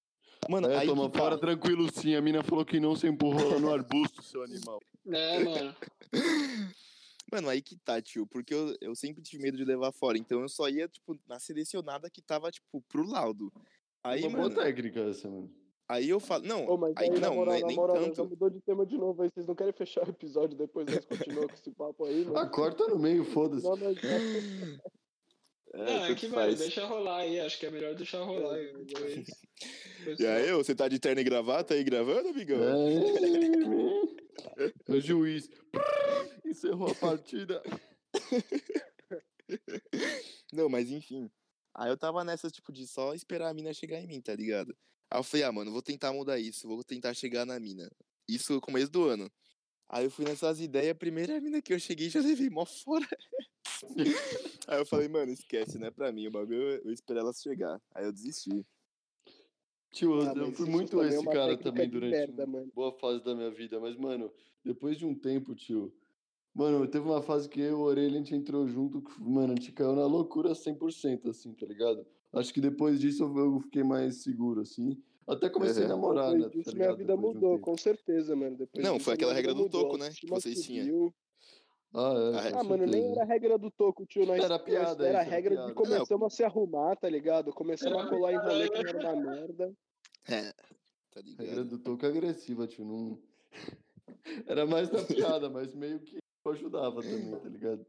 Mano, 0.50 0.70
É, 0.70 0.78
aí 0.78 0.88
toma 0.88 1.08
que 1.08 1.12
tá. 1.12 1.20
fora 1.20 1.38
tranquilo 1.38 1.92
sim. 1.92 2.16
A 2.16 2.22
mina 2.22 2.42
falou 2.42 2.64
que 2.66 2.80
não, 2.80 2.96
você 2.96 3.10
empurrou 3.10 3.60
no 3.60 3.74
arbusto, 3.74 4.24
seu 4.24 4.42
animal. 4.44 4.80
É, 5.08 5.44
mano. 5.44 5.76
Mano, 7.32 7.50
aí 7.50 7.62
que 7.62 7.78
tá, 7.78 8.02
tio. 8.02 8.26
Porque 8.28 8.54
eu, 8.54 8.76
eu 8.82 8.96
sempre 8.96 9.22
tive 9.22 9.44
medo 9.44 9.58
de 9.58 9.66
levar 9.66 9.92
fora. 9.92 10.18
Então 10.18 10.42
eu 10.42 10.50
só 10.50 10.68
ia, 10.70 10.88
tipo, 10.88 11.18
na 11.28 11.40
selecionada 11.40 12.10
que 12.10 12.22
tava, 12.22 12.52
tipo, 12.52 12.82
pro 12.90 13.04
laudo. 13.06 13.52
Aí, 14.04 14.22
Uma 14.24 14.30
boa 14.38 14.50
mano, 14.50 14.56
técnica 14.62 15.00
essa, 15.02 15.30
mano. 15.30 15.50
Aí 15.92 16.10
eu 16.10 16.20
falo. 16.20 16.46
Não, 16.46 16.66
Ô, 16.66 16.78
mas 16.78 16.94
aí, 16.98 17.10
aí, 17.10 17.20
não, 17.20 17.36
moral, 17.36 17.46
não 17.46 17.54
é 17.54 17.62
na 17.62 17.68
nem 17.68 17.76
moral, 17.76 17.96
tanto. 17.98 18.26
mudou 18.30 18.50
de 18.50 18.62
tema 18.62 18.86
de 18.86 18.98
novo 18.98 19.22
aí. 19.22 19.30
Vocês 19.34 19.46
não 19.46 19.56
querem 19.56 19.74
fechar 19.74 20.06
o 20.08 20.10
episódio 20.10 20.58
depois 20.58 20.86
nós 20.88 21.06
continuamos 21.06 21.52
com 21.52 21.58
esse 21.58 21.72
papo 21.72 22.06
aí, 22.06 22.26
Ah, 22.28 22.32
mano? 22.32 22.52
corta 22.52 22.88
no 22.88 22.98
meio, 23.00 23.24
foda-se. 23.26 23.64
Não, 23.64 23.76
nós 23.76 23.98
Não, 25.74 25.84
é 25.88 26.08
tanto 26.08 26.16
que, 26.20 26.28
mano, 26.28 26.42
faz. 26.42 26.60
deixa 26.60 26.86
rolar 26.86 27.18
aí. 27.20 27.40
Acho 27.40 27.60
que 27.60 27.66
é 27.66 27.72
melhor 27.72 27.96
deixar 27.96 28.24
rolar 28.24 28.56
aí. 28.56 28.74
Depois, 28.86 29.28
E 30.20 30.26
aí, 30.26 30.52
você 30.54 30.76
tá 30.76 30.88
de 30.88 31.00
terno 31.00 31.22
e 31.22 31.24
gravata 31.24 31.74
aí 31.74 31.84
gravando, 31.84 32.30
amigão? 32.30 32.60
É, 34.58 34.74
o 34.92 35.00
juiz 35.00 35.50
encerrou 36.46 36.90
a 36.92 36.96
partida. 36.96 37.62
Não, 40.54 40.68
mas 40.70 40.90
enfim. 40.92 41.30
Aí 41.74 41.90
eu 41.90 41.98
tava 41.98 42.24
nessa, 42.24 42.50
tipo, 42.50 42.72
de 42.72 42.86
só 42.88 43.14
esperar 43.14 43.50
a 43.50 43.54
mina 43.54 43.74
chegar 43.74 44.00
em 44.00 44.08
mim, 44.08 44.22
tá 44.22 44.36
ligado? 44.36 44.76
Aí 45.12 45.20
eu 45.20 45.24
falei, 45.24 45.46
ah, 45.46 45.52
mano, 45.52 45.72
vou 45.72 45.82
tentar 45.82 46.14
mudar 46.14 46.40
isso, 46.40 46.66
vou 46.66 46.82
tentar 46.86 47.14
chegar 47.14 47.46
na 47.46 47.60
mina. 47.60 47.92
Isso 48.30 48.54
no 48.54 48.62
começo 48.62 48.90
do 48.90 49.04
ano. 49.04 49.30
Aí 49.90 50.06
eu 50.06 50.12
fui 50.12 50.24
nessas 50.24 50.62
ideias, 50.62 50.92
a 50.92 50.96
primeira 50.96 51.40
mina 51.42 51.62
que 51.62 51.74
eu 51.74 51.80
cheguei 51.80 52.10
já 52.10 52.22
levei 52.22 52.50
mó 52.50 52.66
fora. 52.66 53.06
Aí 54.68 54.80
eu 54.80 54.86
falei, 54.86 55.10
mano, 55.10 55.34
esquece, 55.34 55.78
não 55.78 55.88
é 55.88 55.92
pra 55.92 56.14
mim, 56.14 56.28
o 56.28 56.32
bagulho 56.32 56.62
eu 56.62 56.82
eu 56.86 56.94
espero 56.94 57.20
ela 57.20 57.34
chegar. 57.34 57.82
Aí 57.94 58.06
eu 58.06 58.14
desisti. 58.14 58.66
Tio, 59.92 60.22
eu, 60.22 60.30
Ah, 60.30 60.34
eu 60.34 60.52
fui 60.54 60.70
muito 60.70 61.02
é 61.02 61.10
esse 61.10 61.26
cara 61.26 61.58
também 61.58 61.90
durante 61.90 62.12
merda, 62.12 62.48
boa 62.74 62.94
fase 62.94 63.22
da 63.22 63.36
minha 63.36 63.52
vida. 63.52 63.82
Mas, 63.82 63.98
mano, 63.98 64.32
depois 64.64 64.98
de 64.98 65.06
um 65.06 65.14
tempo, 65.14 65.54
tio. 65.54 65.94
Mano, 66.54 66.88
teve 66.88 67.06
uma 67.06 67.22
fase 67.22 67.50
que 67.50 67.60
eu 67.60 67.70
e 67.70 67.74
o 67.74 67.80
Orelha 67.80 68.16
a 68.16 68.18
gente 68.20 68.34
entrou 68.34 68.66
junto, 68.66 69.04
mano, 69.20 69.54
a 69.54 69.56
gente 69.56 69.74
caiu 69.74 69.94
na 69.94 70.06
loucura 70.06 70.54
100%, 70.54 71.30
assim, 71.30 71.54
tá 71.54 71.66
ligado? 71.66 72.06
Acho 72.34 72.54
que 72.54 72.62
depois 72.62 73.00
disso 73.00 73.24
eu 73.24 73.60
fiquei 73.62 73.84
mais 73.84 74.24
seguro, 74.24 74.62
assim. 74.62 75.02
Até 75.28 75.50
comecei 75.50 75.86
a 75.86 75.88
namorar, 75.90 76.32
Depois 76.32 76.44
né? 76.44 76.50
disso, 76.50 76.72
tá 76.72 76.76
minha 76.78 76.86
ligado? 76.92 76.98
vida 76.98 77.16
Depois 77.16 77.32
de 77.32 77.38
um 77.38 77.42
mudou, 77.42 77.56
tempo. 77.58 77.66
com 77.72 77.78
certeza, 77.78 78.36
mano. 78.36 78.58
Depois 78.58 78.84
Não, 78.84 78.94
disso, 78.94 79.06
foi 79.06 79.14
aquela 79.14 79.34
regra 79.34 79.54
do 79.54 79.64
mudou, 79.64 79.84
toco, 79.84 79.98
né, 79.98 80.10
que 80.16 80.28
vocês 80.28 80.62
tinham. 80.64 81.14
Ah, 81.94 82.14
é. 82.16 82.48
Ah, 82.48 82.52
com 82.54 82.60
Ah, 82.60 82.64
mano, 82.64 82.86
nem 82.86 83.12
era 83.12 83.22
a 83.22 83.26
regra 83.26 83.58
do 83.58 83.70
toco, 83.70 84.06
tio. 84.06 84.26
Nós, 84.26 84.42
Era 84.44 84.58
piada 84.58 85.06
Era 85.06 85.20
a 85.20 85.22
isso, 85.22 85.30
era 85.30 85.36
regra 85.36 85.52
piada. 85.56 85.68
de 85.68 85.74
começamos 85.74 86.26
a 86.26 86.30
se 86.36 86.44
arrumar, 86.44 86.96
tá 86.96 87.10
ligado? 87.10 87.52
Começamos 87.54 87.98
Era 87.98 88.08
a 88.08 88.10
colar 88.10 88.32
em 88.34 88.38
rolê 88.38 88.70
que 88.70 88.82
não 88.82 88.90
era 88.90 89.14
uma 89.14 89.32
merda. 89.32 89.74
É, 90.30 90.52
tá 91.12 91.20
A 91.20 91.22
regra 91.22 91.44
ligado? 91.64 91.66
do 91.66 91.80
toco 91.80 92.06
é 92.06 92.10
agressiva, 92.10 92.66
tio. 92.66 92.86
Não... 92.86 93.20
Era 94.48 94.66
mais 94.66 94.90
da 94.90 95.04
piada, 95.04 95.50
mas 95.50 95.74
meio 95.76 96.00
que 96.00 96.18
ajudava 96.48 97.02
também, 97.02 97.32
tá 97.40 97.50
ligado? 97.50 97.86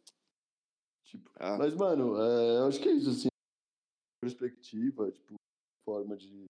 Tipo, 1.04 1.30
Ah, 1.36 1.56
Mas, 1.58 1.74
mano, 1.74 2.16
é, 2.20 2.58
eu 2.58 2.66
acho 2.66 2.80
que 2.80 2.88
é 2.88 2.92
isso, 2.92 3.10
assim. 3.10 3.28
Perspectiva, 4.22 5.10
tipo, 5.10 5.34
forma 5.84 6.16
de. 6.16 6.44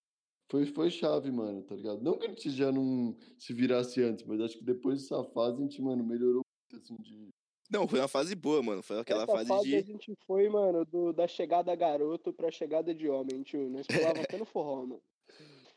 Foi, 0.51 0.67
foi 0.67 0.91
chave, 0.91 1.31
mano, 1.31 1.63
tá 1.63 1.75
ligado? 1.75 2.03
Não 2.03 2.19
que 2.19 2.27
a 2.27 2.29
gente 2.29 2.51
já 2.51 2.71
não 2.71 3.17
se 3.39 3.55
virasse 3.55 4.03
antes, 4.03 4.27
mas 4.27 4.43
acho 4.43 4.59
que 4.59 4.65
depois 4.65 5.01
dessa 5.01 5.25
fase 5.25 5.57
a 5.57 5.63
gente, 5.63 5.81
mano, 5.81 6.05
melhorou 6.05 6.43
muito, 6.71 6.85
assim, 6.85 6.95
de. 7.03 7.29
Não, 7.71 7.89
foi 7.89 8.01
uma 8.01 8.09
fase 8.09 8.35
boa, 8.35 8.63
mano. 8.63 8.83
Foi 8.83 8.99
aquela 8.99 9.23
Essa 9.23 9.33
fase 9.33 9.49
fase 9.49 9.75
a 9.75 9.81
de. 9.81 9.87
gente 9.91 10.13
foi, 10.27 10.51
mano, 10.51 10.85
do, 10.85 11.15
da 11.15 11.27
chegada 11.27 11.75
garoto 11.75 12.31
pra 12.31 12.51
chegada 12.51 12.95
de 12.95 13.09
homem, 13.09 13.43
tio. 13.43 13.71
Nós 13.71 13.87
pulava 13.89 14.21
até 14.21 14.37
no 14.37 14.45
forró, 14.45 14.85
mano. 14.85 15.03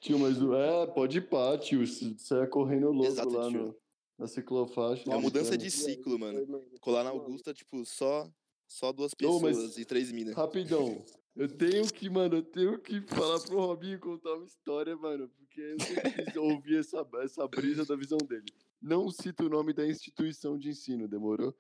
Tio, 0.02 0.20
mas. 0.20 0.36
É, 0.38 0.88
pode 0.88 1.20
ir 1.20 1.30
pá, 1.30 1.58
tio. 1.58 1.88
Você 1.88 2.14
é 2.38 2.46
correndo 2.46 2.92
louco 2.92 3.08
Exato, 3.08 3.30
lá 3.30 3.48
tio. 3.50 3.68
no, 3.68 3.76
na 4.20 4.28
ciclofaixa. 4.28 5.10
É 5.10 5.16
uma 5.16 5.22
mudança 5.22 5.58
de 5.58 5.72
ciclo, 5.72 6.20
mano. 6.20 6.46
foi, 6.46 6.80
Colar 6.82 7.06
na 7.06 7.12
Augusta, 7.12 7.54
tipo, 7.54 7.86
só, 7.86 8.30
só 8.68 8.92
duas 8.92 9.14
pessoas 9.14 9.78
e 9.78 9.86
três 9.86 10.12
minas. 10.12 10.36
Rapidão. 10.36 11.02
Eu 11.36 11.50
tenho 11.50 11.86
que, 11.92 12.10
mano, 12.10 12.38
eu 12.38 12.44
tenho 12.44 12.80
que 12.80 13.02
falar 13.02 13.42
pro 13.42 13.60
Robinho 13.60 14.00
contar 14.00 14.34
uma 14.36 14.46
história, 14.46 14.96
mano, 14.96 15.28
porque 15.28 15.60
eu 15.60 15.80
sempre 15.82 16.24
quis 16.24 16.36
ouvir 16.38 16.78
essa, 16.78 17.06
essa 17.22 17.46
brisa 17.48 17.86
da 17.86 17.96
visão 17.96 18.18
dele. 18.18 18.46
Não 18.82 19.10
cita 19.12 19.44
o 19.44 19.50
nome 19.50 19.74
da 19.74 19.86
instituição 19.86 20.58
de 20.58 20.70
ensino, 20.70 21.10
demorou? 21.10 21.54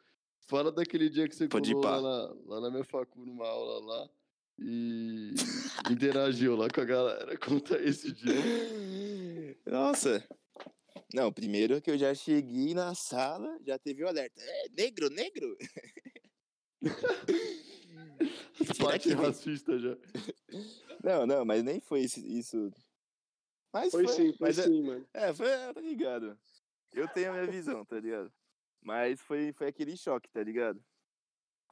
Fala 0.47 0.71
daquele 0.71 1.09
dia 1.09 1.27
que 1.27 1.35
você 1.35 1.47
Pode 1.47 1.73
colou 1.73 2.01
lá 2.01 2.33
lá 2.45 2.61
na 2.61 2.69
minha 2.69 2.85
facu, 2.85 3.25
numa 3.25 3.47
aula 3.47 3.85
lá, 3.85 4.09
e 4.59 5.33
interagiu 5.91 6.55
lá 6.55 6.69
com 6.69 6.81
a 6.81 6.85
galera. 6.85 7.37
Conta 7.39 7.77
esse 7.81 8.13
dia. 8.13 8.33
Nossa. 9.65 10.25
Não, 11.13 11.33
primeiro 11.33 11.81
que 11.81 11.91
eu 11.91 11.97
já 11.97 12.13
cheguei 12.13 12.73
na 12.73 12.95
sala, 12.95 13.59
já 13.65 13.77
teve 13.77 14.03
o 14.03 14.07
alerta. 14.07 14.41
É, 14.41 14.69
negro, 14.69 15.09
negro. 15.09 15.57
Parte 18.79 19.13
racista 19.13 19.77
já. 19.79 19.97
Não, 21.03 21.25
não, 21.25 21.45
mas 21.45 21.63
nem 21.63 21.79
foi 21.79 22.01
isso. 22.01 22.71
Mas 23.71 23.91
Foi 23.91 24.07
sim, 24.07 24.31
foi 24.33 24.35
mas 24.39 24.57
é- 24.59 24.63
sim, 24.63 24.81
mano. 24.83 25.07
É, 25.13 25.33
foi, 25.33 25.47
é, 25.49 25.73
tá 25.73 25.81
ligado. 25.81 26.37
Eu 26.93 27.07
tenho 27.09 27.29
a 27.29 27.33
minha 27.33 27.47
visão, 27.47 27.83
tá 27.83 27.99
ligado? 27.99 28.31
Mas 28.81 29.19
foi, 29.21 29.51
foi 29.53 29.67
aquele 29.67 29.97
choque, 29.97 30.29
tá 30.29 30.41
ligado? 30.41 30.81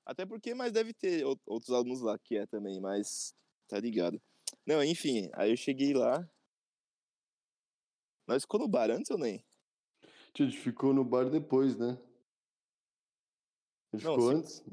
Até 0.06 0.26
porque, 0.26 0.54
mas 0.54 0.74
deve 0.74 0.94
ter 0.94 1.26
ou- 1.26 1.40
outros 1.46 1.72
alunos 1.74 2.02
lá 2.02 2.20
que 2.20 2.36
é 2.36 2.46
também, 2.46 2.82
mas 2.82 3.34
tá 3.68 3.80
ligado. 3.80 4.22
Não, 4.66 4.84
enfim, 4.84 5.30
aí 5.34 5.52
eu 5.52 5.58
cheguei 5.58 5.94
lá. 5.94 6.30
Nós 8.28 8.44
ficou 8.44 8.60
no 8.60 8.68
bar 8.68 8.92
antes 8.92 9.10
ou 9.12 9.18
nem? 9.18 9.46
A 10.38 10.44
gente 10.44 10.58
ficou 10.58 10.94
no 10.94 11.06
bar 11.06 11.30
depois, 11.30 11.78
né? 11.78 11.98
A 13.94 13.98
gente 13.98 14.06
Não, 14.06 14.16
ficou 14.16 14.30
se- 14.30 14.36
antes? 14.36 14.64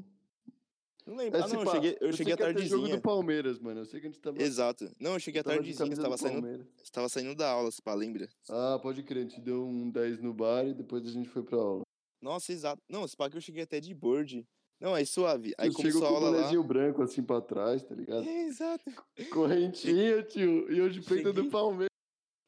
Não 1.11 1.17
lembro. 1.17 1.41
É, 1.41 1.43
ah, 1.43 1.49
não, 1.49 1.61
eu 1.63 1.71
cheguei, 1.73 1.97
eu 2.01 2.07
sei 2.09 2.17
cheguei 2.19 2.33
à 2.35 2.37
ter 2.37 2.45
jogo 2.45 2.69
tardezinha. 2.69 2.97
do 2.97 3.03
Palmeiras, 3.03 3.59
mano. 3.59 3.81
Eu 3.81 3.85
sei 3.85 4.01
que 4.01 4.07
a 4.07 4.11
gente 4.11 4.21
tava. 4.21 4.41
Exato. 4.41 4.89
Não, 5.01 5.15
eu 5.15 5.19
cheguei 5.21 5.41
à 5.41 5.43
de 5.43 5.49
tardezinha, 5.49 5.97
você 5.97 6.01
tava 6.01 6.15
do 6.15 6.21
saindo, 6.21 6.67
você 6.77 6.93
tava 6.93 7.09
saindo 7.09 7.35
da 7.35 7.51
aula, 7.51 7.69
se 7.73 7.83
pá, 7.83 7.95
lembra? 7.95 8.29
Ah, 8.49 8.79
pode 8.81 9.03
crer, 9.03 9.27
a 9.27 9.29
gente 9.29 9.41
deu 9.41 9.67
um 9.67 9.91
10 9.91 10.21
no 10.21 10.33
bar 10.33 10.65
e 10.69 10.73
depois 10.73 11.05
a 11.05 11.11
gente 11.11 11.29
foi 11.29 11.43
pra 11.43 11.59
aula. 11.59 11.83
Nossa, 12.23 12.53
exato. 12.53 12.81
Não, 12.89 13.09
se 13.09 13.17
pá 13.17 13.29
que 13.29 13.37
eu 13.37 13.41
cheguei 13.41 13.65
até 13.65 13.81
de 13.81 13.93
board. 13.93 14.47
Não, 14.81 14.95
aí 14.95 15.05
suave. 15.05 15.53
Aí 15.59 15.67
chegou 15.73 15.83
começou 15.83 16.05
a 16.05 16.07
com 16.09 16.13
o 16.13 16.17
aula 16.17 16.31
lá. 16.31 16.37
bonezinho 16.37 16.63
branco 16.63 17.03
assim 17.03 17.23
pra 17.25 17.41
trás, 17.41 17.83
tá 17.83 17.95
ligado? 17.95 18.23
É, 18.27 18.43
exato. 18.45 18.85
Correntinha, 19.33 20.23
tio. 20.23 20.71
E 20.73 20.81
hoje 20.81 21.03
peito 21.03 21.33
do 21.33 21.37
Cheguei- 21.37 21.51
Palmeiras. 21.51 21.91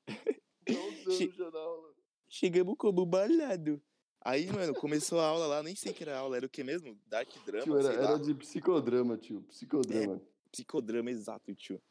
Não 1.07 1.13
Che- 1.17 1.33
já 1.37 1.51
na 1.51 1.59
aula. 1.59 1.89
Chegamos 2.29 2.75
como 2.79 3.05
balado. 3.05 3.83
Aí, 4.25 4.47
mano, 4.47 4.73
começou 4.75 5.19
a 5.19 5.27
aula 5.27 5.47
lá, 5.47 5.63
nem 5.63 5.75
sei 5.75 5.93
que 5.93 6.05
era 6.05 6.17
aula, 6.17 6.37
era 6.37 6.47
o 6.47 6.49
que 6.49 6.63
mesmo? 6.63 6.97
Dark 7.09 7.29
Drama, 7.45 7.65
Tio, 7.65 7.79
era, 7.79 7.93
era 7.93 8.19
de 8.19 8.35
psicodrama, 8.35 9.19
tio. 9.19 9.43
Psicodrama. 9.43 10.21
Psicodrama, 10.51 11.11
exato, 11.11 11.53
tio. 11.55 11.83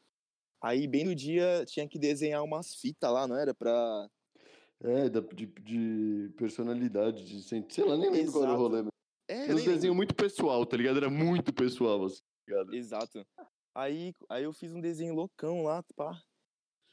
Aí, 0.62 0.86
bem 0.86 1.04
no 1.04 1.14
dia, 1.14 1.64
tinha 1.66 1.86
que 1.86 1.98
desenhar 1.98 2.42
umas 2.42 2.74
fitas 2.74 3.12
lá, 3.12 3.26
não 3.26 3.36
era? 3.36 3.52
Pra... 3.52 4.08
É, 4.80 5.08
de, 5.08 5.46
de 5.46 6.32
personalidade, 6.36 7.24
de 7.24 7.42
sei 7.42 7.84
lá, 7.84 7.96
nem 7.96 8.10
lembro 8.10 8.32
qual 8.32 8.44
era 8.44 8.52
o 8.52 8.54
Exato. 8.54 8.68
rolê. 8.68 8.82
mas 8.82 8.92
É, 9.28 9.44
Era 9.50 9.56
um 9.56 9.64
desenho 9.64 9.94
muito 9.94 10.14
pessoal, 10.14 10.64
tá 10.64 10.76
ligado? 10.76 10.96
Era 10.96 11.10
muito 11.10 11.52
pessoal, 11.52 12.04
assim, 12.04 12.20
tá 12.20 12.52
ligado? 12.52 12.74
Exato. 12.74 13.26
Aí, 13.74 14.14
aí 14.28 14.44
eu 14.44 14.52
fiz 14.52 14.72
um 14.72 14.80
desenho 14.80 15.14
loucão 15.14 15.64
lá, 15.64 15.82
pá. 15.94 16.18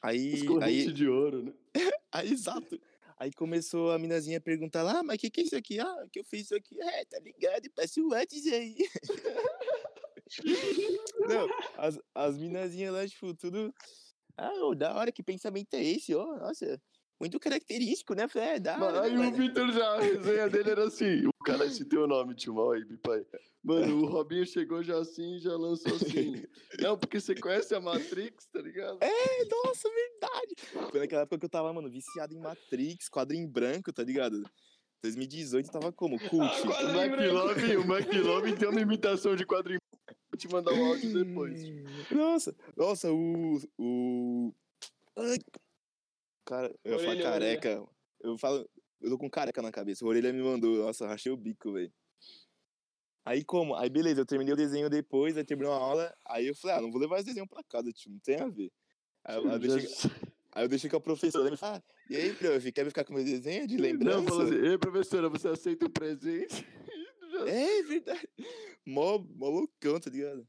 Aí, 0.02 0.34
aí, 0.62 0.91
de 0.91 1.08
ouro, 1.08 1.43
né? 1.43 1.54
aí, 2.12 2.32
exato. 2.32 2.80
Aí 3.19 3.34
começou 3.34 3.91
a 3.91 3.99
minazinha 3.99 4.38
a 4.38 4.41
perguntar 4.41 4.82
lá, 4.82 4.99
ah, 4.99 5.03
mas 5.03 5.17
o 5.17 5.19
que, 5.19 5.29
que 5.29 5.41
é 5.41 5.43
isso 5.43 5.58
aqui? 5.58 5.77
Ah, 5.77 6.08
que 6.10 6.21
eu 6.21 6.23
fiz 6.23 6.45
isso 6.45 6.55
aqui. 6.55 6.82
É, 6.82 7.03
tá 7.03 7.19
ligado? 7.19 7.69
Parece 7.75 8.01
o 8.01 8.13
antes 8.13 8.47
aí. 8.47 8.77
Não, 11.27 11.49
as, 11.77 11.99
as 12.15 12.38
minazinhas 12.38 12.93
lá, 12.93 13.05
tipo, 13.05 13.34
tudo. 13.34 13.75
Ah, 14.38 14.53
ô, 14.63 14.73
da 14.73 14.95
hora, 14.95 15.12
que 15.12 15.21
pensamento 15.21 15.73
é 15.73 15.84
esse, 15.84 16.15
ó? 16.15 16.38
Nossa. 16.38 16.82
Muito 17.19 17.39
característico, 17.39 18.13
né? 18.13 18.27
Falei, 18.27 18.49
é, 18.49 18.60
Mas 18.60 18.82
hora, 18.82 19.01
aí 19.01 19.12
né, 19.12 19.19
o 19.19 19.23
mano? 19.25 19.38
Vitor 19.38 19.71
já, 19.71 19.95
a 19.95 20.01
resenha 20.01 20.49
dele 20.49 20.69
era 20.71 20.88
assim. 20.88 21.27
O 21.27 21.43
cara 21.43 21.65
esse 21.65 21.84
teu 21.86 22.08
nome, 22.08 22.34
tio 22.34 22.53
Mal 22.53 22.71
aí, 22.71 22.86
pai. 22.97 23.25
Mano, 23.62 24.03
o 24.03 24.05
Robinho 24.05 24.45
chegou 24.45 24.82
já 24.82 24.97
assim 24.99 25.36
e 25.36 25.39
já 25.39 25.55
lançou 25.55 25.93
assim. 25.95 26.45
Não, 26.79 26.97
porque 26.97 27.19
você 27.19 27.36
conhece 27.36 27.75
a 27.75 27.82
Matrix, 27.82 28.45
tá 28.47 28.62
ligado? 28.62 28.99
É, 29.01 29.45
nossa, 29.45 29.89
verdade. 29.89 30.89
Foi 30.89 30.99
naquela 31.01 31.23
época 31.23 31.39
que 31.39 31.45
eu 31.45 31.49
tava, 31.49 31.73
mano, 31.73 31.89
viciado 31.89 32.34
em 32.34 32.39
Matrix, 32.39 33.10
quadrinho 33.10 33.47
branco, 33.47 33.91
tá 33.91 34.03
ligado? 34.03 34.41
2018 35.03 35.65
eu 35.65 35.71
tava 35.71 35.91
como? 35.91 36.17
Cult. 36.29 36.43
Ah, 36.43 36.86
O 36.86 37.01
McLovin, 37.01 37.75
o 37.75 37.84
McLovin 37.84 38.55
tem 38.55 38.69
uma 38.69 38.82
imitação 38.82 39.36
de 39.36 39.45
quadrinho. 39.45 39.79
Vou 40.29 40.38
te 40.38 40.47
mandar 40.47 40.73
um 40.73 40.86
áudio 40.86 41.13
depois. 41.13 41.62
Nossa, 42.12 42.55
nossa, 42.77 43.12
o. 43.12 43.60
O. 43.77 44.53
Cara, 46.49 46.75
eu 46.83 46.93
ia 46.93 46.97
falar 46.97 47.12
Orelha, 47.12 47.23
careca. 47.31 47.88
Eu 48.19 48.35
falo. 48.35 48.67
Eu 48.99 49.12
tô 49.12 49.19
com 49.19 49.29
careca 49.29 49.62
na 49.62 49.71
cabeça. 49.71 50.03
O 50.03 50.07
orelha 50.07 50.33
me 50.33 50.41
mandou. 50.41 50.77
Nossa, 50.77 51.03
eu 51.03 51.07
rachei 51.07 51.31
o 51.31 51.38
bico, 51.38 51.71
velho. 51.73 51.93
Aí 53.23 53.43
como? 53.43 53.75
Aí 53.75 53.88
beleza, 53.88 54.21
eu 54.21 54.25
terminei 54.25 54.51
o 54.51 54.57
desenho 54.57 54.89
depois, 54.89 55.38
aí 55.38 55.43
terminou 55.43 55.71
a 55.71 55.77
aula. 55.77 56.12
Aí 56.25 56.47
eu 56.47 56.55
falei, 56.55 56.77
ah, 56.77 56.81
não 56.81 56.91
vou 56.91 56.99
levar 56.99 57.17
esse 57.17 57.27
desenho 57.27 57.47
pra 57.47 57.63
casa, 57.63 57.91
tio, 57.93 58.12
não 58.12 58.19
tem 58.19 58.39
a 58.39 58.47
ver. 58.47 58.71
Aí 59.23 59.35
eu, 59.38 59.47
eu 59.47 59.59
deixei, 59.59 60.12
aí 60.51 60.63
eu 60.65 60.67
deixei 60.67 60.89
com 60.89 60.97
a 60.97 61.01
professora. 61.01 61.51
Me 61.51 61.55
fala, 61.57 61.77
ah, 61.77 61.83
e 62.09 62.15
aí, 62.15 62.33
prof, 62.33 62.71
quer 62.71 62.83
me 62.83 62.89
ficar 62.89 63.03
com 63.05 63.13
meu 63.13 63.23
desenho 63.23 63.67
de 63.67 63.77
lembrança? 63.77 64.17
Não, 64.21 64.25
falou 64.27 64.47
assim, 64.47 64.55
ei, 64.55 64.77
professora, 64.79 65.29
você 65.29 65.47
aceita 65.49 65.85
o 65.85 65.89
presente? 65.91 66.65
Já- 67.31 67.45
É 67.53 67.83
verdade. 67.83 68.27
Mó, 68.83 69.19
mó 69.19 69.49
loucão, 69.49 69.99
tá 69.99 70.09
ligado? 70.09 70.47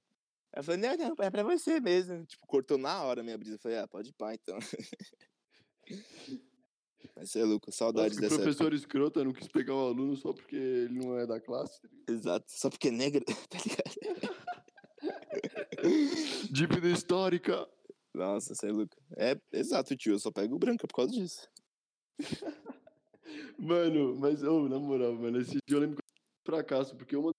Aí 0.53 0.61
eu 0.61 0.65
falei, 0.65 0.81
não, 0.81 0.97
não, 0.97 1.15
é 1.25 1.31
pra 1.31 1.43
você 1.43 1.79
mesmo. 1.81 2.25
Tipo, 2.25 2.47
cortou 2.47 2.79
na 2.79 3.03
hora 3.03 3.21
a 3.21 3.25
minha 3.25 3.37
brisa. 3.37 3.57
Eu 3.57 3.61
falei, 3.61 3.79
ah, 3.79 3.87
pode 3.87 4.09
ir 4.09 4.13
pá, 4.15 4.33
então. 4.33 4.59
Mas 7.17 7.31
você 7.31 7.41
é 7.41 7.45
louco, 7.45 7.67
Nossa, 7.69 7.79
saudades 7.79 8.17
que 8.17 8.23
dessa 8.23 8.35
época. 8.35 8.45
professor 8.51 8.75
escrota 8.75 9.25
não 9.25 9.33
quis 9.33 9.49
pegar 9.49 9.75
o 9.75 9.87
aluno 9.89 10.17
só 10.17 10.33
porque 10.33 10.57
ele 10.57 10.99
não 10.99 11.19
é 11.19 11.27
da 11.27 11.41
classe. 11.41 11.81
tá? 11.81 11.89
Exato, 12.09 12.47
só 12.49 12.71
porque 12.71 12.89
é 12.89 12.91
negra, 12.91 13.25
tá 13.49 13.59
ligado? 13.59 14.41
Dívida 16.51 16.89
histórica. 16.89 17.69
Nossa, 18.15 18.55
você 18.55 18.69
é 18.69 18.73
louco. 18.73 18.97
É, 19.17 19.39
exato, 19.53 19.97
tio, 19.97 20.15
eu 20.15 20.19
só 20.19 20.31
pego 20.31 20.57
o 20.57 20.59
branco 20.59 20.87
por 20.87 20.95
causa 20.97 21.13
disso. 21.13 21.49
Mano, 23.59 24.17
mas, 24.17 24.43
ô, 24.43 24.69
na 24.69 24.79
moral, 24.79 25.13
mano, 25.15 25.39
esse 25.39 25.53
dia 25.53 25.77
eu 25.77 25.81
lembro 25.81 25.97
que 25.97 26.03
eu 26.03 26.11
fracasso, 26.45 26.97
porque 26.97 27.15
uma 27.15 27.31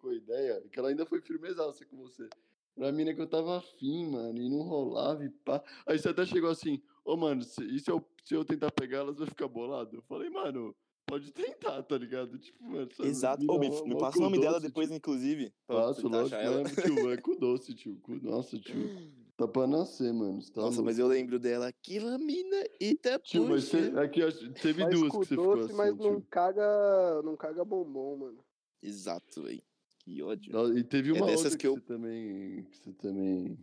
com 0.00 0.08
a 0.08 0.14
ideia, 0.14 0.62
que 0.72 0.78
ela 0.78 0.88
ainda 0.88 1.04
foi 1.04 1.20
firmezaça 1.20 1.84
com 1.84 1.96
você. 1.98 2.28
Pra 2.74 2.90
mim, 2.90 3.04
né, 3.04 3.12
que 3.12 3.20
eu 3.20 3.26
tava 3.26 3.58
afim, 3.58 4.06
mano, 4.06 4.40
e 4.40 4.48
não 4.48 4.62
rolava 4.62 5.24
e 5.24 5.28
pá. 5.28 5.62
Aí 5.86 5.98
você 5.98 6.08
até 6.08 6.24
chegou 6.24 6.48
assim, 6.48 6.80
ô, 7.04 7.16
mano, 7.16 7.42
se, 7.42 7.62
e 7.64 7.78
se 7.80 7.90
eu, 7.90 8.04
se 8.24 8.34
eu 8.34 8.44
tentar 8.44 8.70
pegar 8.72 8.98
elas, 8.98 9.18
vai 9.18 9.26
ficar 9.26 9.48
bolado? 9.48 9.96
Eu 9.96 10.02
falei, 10.02 10.28
mano, 10.30 10.74
pode 11.06 11.32
tentar, 11.32 11.82
tá 11.82 11.98
ligado? 11.98 12.38
Tipo, 12.38 12.62
mano, 12.64 12.88
essa 12.90 13.02
Exato. 13.04 13.44
Ô, 13.50 13.58
me, 13.58 13.68
mó- 13.68 13.84
me 13.84 13.94
mó 13.94 13.98
passa 14.00 14.18
o 14.18 14.22
nome 14.22 14.38
dela 14.38 14.54
doce, 14.58 14.66
depois, 14.66 14.88
tio. 14.88 14.96
inclusive. 14.96 15.52
Passo, 15.66 16.08
lógico, 16.08 16.36
ela. 16.36 16.56
lembro, 16.58 16.82
tio, 16.82 17.10
é 17.12 17.16
cu 17.20 17.36
doce, 17.36 17.74
tio. 17.74 17.96
Cu, 18.02 18.14
nossa, 18.22 18.58
tio. 18.58 19.20
Tá 19.36 19.48
pra 19.48 19.66
nascer, 19.66 20.12
mano. 20.12 20.38
Tá 20.52 20.60
Nossa, 20.60 20.76
louco. 20.76 20.82
mas 20.84 20.98
eu 20.98 21.06
lembro 21.08 21.38
dela. 21.38 21.68
Aquela 21.68 22.18
mina, 22.18 22.62
eita 22.78 23.18
Tio, 23.20 23.48
mas 23.48 23.70
te- 23.70 23.76
aqui 23.98 24.22
acho- 24.22 24.52
teve 24.52 24.82
Faz 24.82 24.94
duas 24.94 25.10
que 25.12 25.16
você 25.16 25.28
ficou 25.34 25.54
assim, 25.60 25.72
mas 25.72 25.96
não 25.96 26.16
tio. 26.20 26.26
caga, 26.30 27.22
não 27.24 27.36
caga 27.38 27.64
bombom, 27.64 28.16
mano. 28.18 28.44
Exato, 28.82 29.42
velho. 29.42 29.62
Que 30.00 30.22
ódio. 30.22 30.76
E 30.78 30.84
teve 30.84 31.08
É 31.10 31.12
uma 31.14 31.24
dessas 31.26 31.52
outra 31.52 31.58
que 31.58 31.62
que, 31.62 31.66
eu- 31.68 31.74
você 31.74 31.80
também. 31.80 32.64
Que 32.64 32.76
você 32.76 32.92
também. 32.92 33.58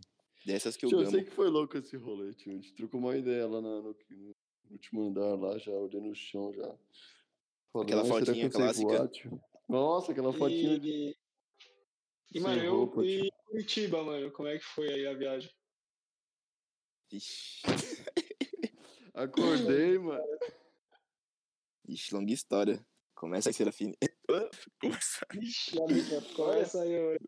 Dessas 0.46 0.76
que 0.76 0.86
eu 0.86 0.90
eu 0.90 1.10
sei 1.10 1.24
que 1.24 1.30
foi 1.30 1.48
louco 1.50 1.76
esse 1.76 1.96
rolê, 1.96 2.32
tio. 2.32 2.52
A 2.52 2.54
gente 2.56 2.72
trocou 2.74 3.00
uma 3.00 3.16
ideia 3.16 3.46
lá 3.46 3.60
na- 3.60 3.82
no, 3.82 3.96
no 4.10 4.34
último 4.70 5.02
andar 5.08 5.34
lá, 5.38 5.58
já 5.58 5.72
olhei 5.72 6.00
no 6.00 6.14
chão 6.14 6.52
já. 6.52 6.62
Falei, 7.72 7.86
Aquela 7.86 8.02
"Ai, 8.02 8.06
será 8.08 8.20
que 8.20 8.26
fotinha 8.26 8.50
clássica." 8.50 8.86
voar, 8.98 9.08
tio?" 9.08 9.42
Nossa, 9.68 10.12
aquela 10.12 10.32
fotinha 10.32 10.78
de. 10.78 10.88
E, 10.90 11.16
e 12.30 12.32
Sem 12.32 12.40
mano, 12.42 12.62
eu 12.62 12.74
roupa, 12.76 13.02
tio. 13.02 13.24
em 13.24 13.30
Curitiba, 13.46 14.02
mano. 14.04 14.30
Como 14.32 14.48
é 14.48 14.58
que 14.58 14.64
foi 14.64 14.88
aí 14.92 15.06
a 15.06 15.14
viagem? 15.14 15.50
Ixi, 17.12 17.62
Acordei, 19.14 19.98
mano. 19.98 20.22
Ixi, 21.88 22.14
longa 22.14 22.32
história. 22.32 22.86
Começa 23.14 23.48
aí, 23.50 23.54
Serafine. 23.54 23.94
Começa 24.80 25.26
Ixi, 25.34 25.82
amiga, 25.82 26.22
começa 26.36 26.82
aí, 26.82 26.98
mano. 27.00 27.18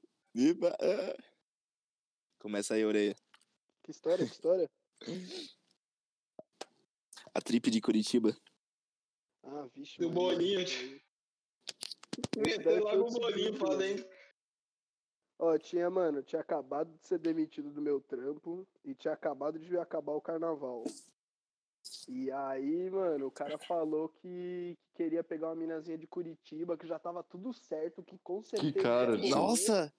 Começa 2.41 2.73
aí, 2.73 2.85
orelha. 2.87 3.15
Que 3.83 3.91
história, 3.91 4.27
que 4.27 4.33
história? 4.33 4.69
A 7.35 7.41
trip 7.41 7.71
de 7.71 7.83
Curitiba. 7.83 8.35
Ah, 9.43 9.69
vixe. 9.75 10.01
Do 10.01 10.11
Maria, 10.11 10.59
bolinho. 10.65 11.01
Meteu 12.39 12.83
logo 12.83 13.09
o 13.09 13.21
bolinho 13.21 13.59
pra 13.59 13.77
dentro. 13.77 14.09
Ó, 15.39 15.59
tinha, 15.59 15.91
mano, 15.91 16.23
tinha 16.23 16.41
acabado 16.41 16.91
de 16.99 17.07
ser 17.07 17.19
demitido 17.19 17.71
do 17.71 17.83
meu 17.83 18.01
trampo 18.01 18.67
e 18.85 18.95
tinha 18.95 19.13
acabado 19.13 19.59
de 19.59 19.77
acabar 19.79 20.13
o 20.13 20.21
carnaval. 20.21 20.85
E 22.09 22.31
aí, 22.31 22.91
mano, 22.91 23.27
o 23.27 23.31
cara 23.31 23.59
falou 23.59 24.09
que, 24.09 24.79
que 24.95 25.03
queria 25.03 25.23
pegar 25.23 25.49
uma 25.49 25.57
minazinha 25.57 25.99
de 25.99 26.07
Curitiba, 26.07 26.77
que 26.77 26.87
já 26.87 26.99
tava 26.99 27.23
tudo 27.23 27.53
certo, 27.53 28.03
que 28.03 28.19
com 28.19 28.43
certeza. 28.43 28.81
cara, 28.81 29.17
ia 29.17 29.31
tio. 29.31 29.93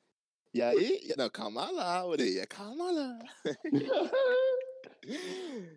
E 0.53 0.61
aí? 0.61 1.13
Não, 1.17 1.29
calma 1.29 1.71
lá, 1.71 2.05
orelha. 2.05 2.45
Calma 2.45 2.91
lá. 2.91 3.19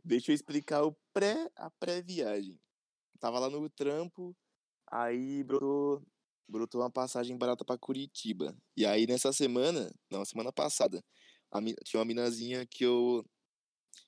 Deixa 0.04 0.32
eu 0.32 0.34
explicar 0.34 0.82
o 0.82 0.96
pré, 1.12 1.50
a 1.56 1.70
pré-viagem. 1.70 2.58
Tava 3.20 3.38
lá 3.38 3.48
no 3.48 3.70
trampo, 3.70 4.36
aí 4.90 5.44
brotou, 5.44 6.02
brotou 6.48 6.80
uma 6.80 6.90
passagem 6.90 7.38
barata 7.38 7.64
pra 7.64 7.78
Curitiba. 7.78 8.56
E 8.76 8.84
aí 8.84 9.06
nessa 9.06 9.32
semana, 9.32 9.90
não, 10.10 10.24
semana 10.24 10.52
passada, 10.52 11.02
a 11.52 11.60
tinha 11.84 12.00
uma 12.00 12.04
minazinha 12.04 12.66
que 12.66 12.84
eu 12.84 13.24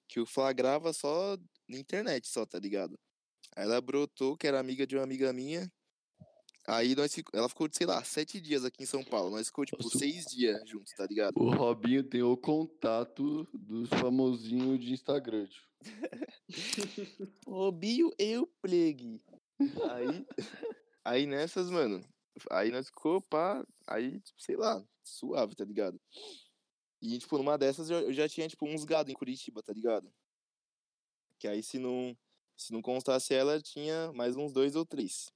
que 0.09 0.19
eu 0.19 0.27
flagrava 0.27 0.93
só 0.93 1.37
na 1.69 1.79
internet, 1.79 2.29
só, 2.29 2.45
tá 2.47 2.59
ligado? 2.59 2.99
Aí 3.57 3.65
ela 3.65 3.81
brotou, 3.81 4.37
que 4.37 4.47
era 4.47 4.61
amiga 4.61 4.87
de 4.87 4.97
uma 4.97 5.05
amiga 5.05 5.33
minha. 5.33 5.71
Aí 6.69 6.95
nós 6.97 7.15
fico- 7.15 7.31
ela 7.35 7.49
ficou, 7.49 7.69
sei 7.71 7.87
lá, 7.87 8.03
sete 8.03 8.41
dias 8.41 8.65
aqui 8.65 8.83
em 8.83 8.87
São 8.87 9.05
Paulo. 9.05 9.31
Nós 9.31 9.47
ficou, 9.47 9.65
tipo, 9.65 9.83
Nossa. 9.83 9.99
seis 9.99 10.25
dias 10.25 10.69
juntos, 10.69 10.93
tá 10.95 11.07
ligado? 11.07 11.37
O 11.39 11.51
Robinho 11.51 12.03
tem 12.03 12.23
o 12.23 12.37
contato 12.37 13.47
dos 13.55 13.89
famosinhos 13.89 14.81
de 14.81 14.93
Instagram, 14.93 15.47
tio. 15.47 15.63
Robinho 17.47 18.11
eu 18.19 18.47
plegue. 18.61 19.21
Aí, 19.91 20.27
aí 21.05 21.27
nessas, 21.27 21.71
mano, 21.71 22.05
aí 22.51 22.71
nós 22.71 22.87
ficou, 22.87 23.21
pá, 23.23 23.65
aí, 23.87 24.21
tipo, 24.21 24.43
sei 24.43 24.57
lá, 24.57 24.85
suave, 25.05 25.55
tá 25.55 25.65
ligado? 25.65 26.01
E, 27.01 27.19
tipo, 27.19 27.39
numa 27.39 27.57
dessas 27.57 27.91
eu 27.91 28.01
eu 28.01 28.13
já 28.13 28.29
tinha, 28.29 28.49
tipo, 28.49 28.67
uns 28.67 28.85
gado 28.85 29.11
em 29.11 29.15
Curitiba, 29.15 29.63
tá 29.63 29.73
ligado? 29.73 30.13
Que 31.39 31.47
aí 31.47 31.63
se 31.63 31.79
não, 31.79 32.17
se 32.57 32.73
não 32.73 32.83
constasse 32.83 33.33
ela, 33.35 33.61
tinha 33.63 34.13
mais 34.15 34.37
uns 34.37 34.53
dois 34.53 34.75
ou 34.75 34.85
três. 34.85 35.31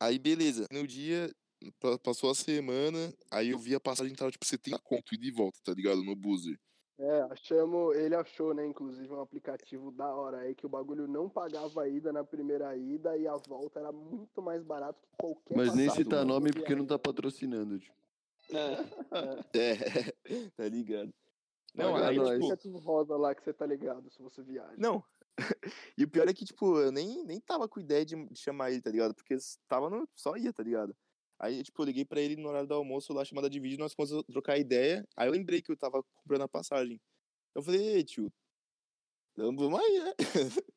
Aí, 0.00 0.18
beleza. 0.18 0.66
No 0.72 0.86
dia, 0.86 1.30
pa- 1.78 1.98
passou 1.98 2.30
a 2.30 2.34
semana, 2.34 3.12
aí 3.30 3.50
eu 3.50 3.58
vi 3.58 3.74
a 3.74 3.80
passagem 3.80 4.14
tava, 4.14 4.30
tipo, 4.30 4.46
70 4.46 4.78
conto 4.78 5.14
e 5.14 5.18
de 5.18 5.30
volta, 5.30 5.58
tá 5.62 5.72
ligado? 5.74 6.02
No 6.02 6.16
buzzer. 6.16 6.58
É, 6.98 7.22
achamos, 7.30 7.96
ele 7.96 8.14
achou, 8.14 8.52
né, 8.52 8.66
inclusive, 8.66 9.10
um 9.10 9.22
aplicativo 9.22 9.90
da 9.90 10.14
hora 10.14 10.38
aí, 10.40 10.54
que 10.54 10.66
o 10.66 10.68
bagulho 10.68 11.06
não 11.08 11.30
pagava 11.30 11.82
a 11.82 11.88
ida 11.88 12.12
na 12.12 12.22
primeira 12.22 12.76
ida 12.76 13.16
e 13.16 13.26
a 13.26 13.36
volta 13.36 13.80
era 13.80 13.90
muito 13.90 14.42
mais 14.42 14.62
barato 14.62 15.00
que 15.00 15.08
qualquer 15.18 15.56
Mas 15.56 15.74
nem 15.74 15.88
citar 15.88 16.26
nome 16.26 16.52
porque 16.52 16.74
não 16.74 16.84
tá 16.86 16.98
patrocinando, 16.98 17.78
tio. 17.78 17.92
É. 18.50 19.00
É, 19.54 19.70
tá 20.56 20.68
ligado? 20.68 21.12
Não, 21.74 21.92
Paga 21.92 22.08
aí, 22.08 22.16
nós. 22.16 22.30
tipo, 22.30 22.44
aplicativo 22.44 22.78
rosa 22.78 23.16
lá 23.16 23.34
que 23.34 23.42
você 23.42 23.52
tá 23.52 23.66
ligado, 23.66 24.10
se 24.10 24.20
você 24.22 24.42
viaja. 24.42 24.74
Não. 24.76 25.02
e 25.96 26.04
o 26.04 26.10
pior 26.10 26.28
é 26.28 26.34
que, 26.34 26.44
tipo, 26.44 26.78
eu 26.78 26.90
nem, 26.92 27.24
nem 27.24 27.40
tava 27.40 27.68
com 27.68 27.80
ideia 27.80 28.04
de 28.04 28.16
chamar 28.34 28.70
ele, 28.72 28.82
tá 28.82 28.90
ligado? 28.90 29.14
Porque 29.14 29.36
tava 29.68 29.88
no. 29.88 30.08
Só 30.14 30.36
ia, 30.36 30.52
tá 30.52 30.62
ligado? 30.62 30.94
Aí, 31.38 31.62
tipo, 31.62 31.80
eu 31.80 31.86
liguei 31.86 32.04
pra 32.04 32.20
ele 32.20 32.36
no 32.36 32.48
horário 32.48 32.68
do 32.68 32.74
almoço, 32.74 33.14
lá, 33.14 33.24
chamada 33.24 33.48
de 33.48 33.58
vídeo, 33.58 33.78
nós 33.78 33.94
começamos 33.94 34.24
a 34.28 34.32
trocar 34.32 34.58
ideia. 34.58 35.06
Aí 35.16 35.26
eu 35.26 35.32
lembrei 35.32 35.62
que 35.62 35.72
eu 35.72 35.76
tava 35.76 36.02
comprando 36.02 36.42
a 36.42 36.48
passagem. 36.48 37.00
Eu 37.54 37.62
falei, 37.62 37.80
ei, 37.80 38.04
tio, 38.04 38.30
vamos 39.36 39.80
aí, 39.80 40.00
né? 40.00 40.12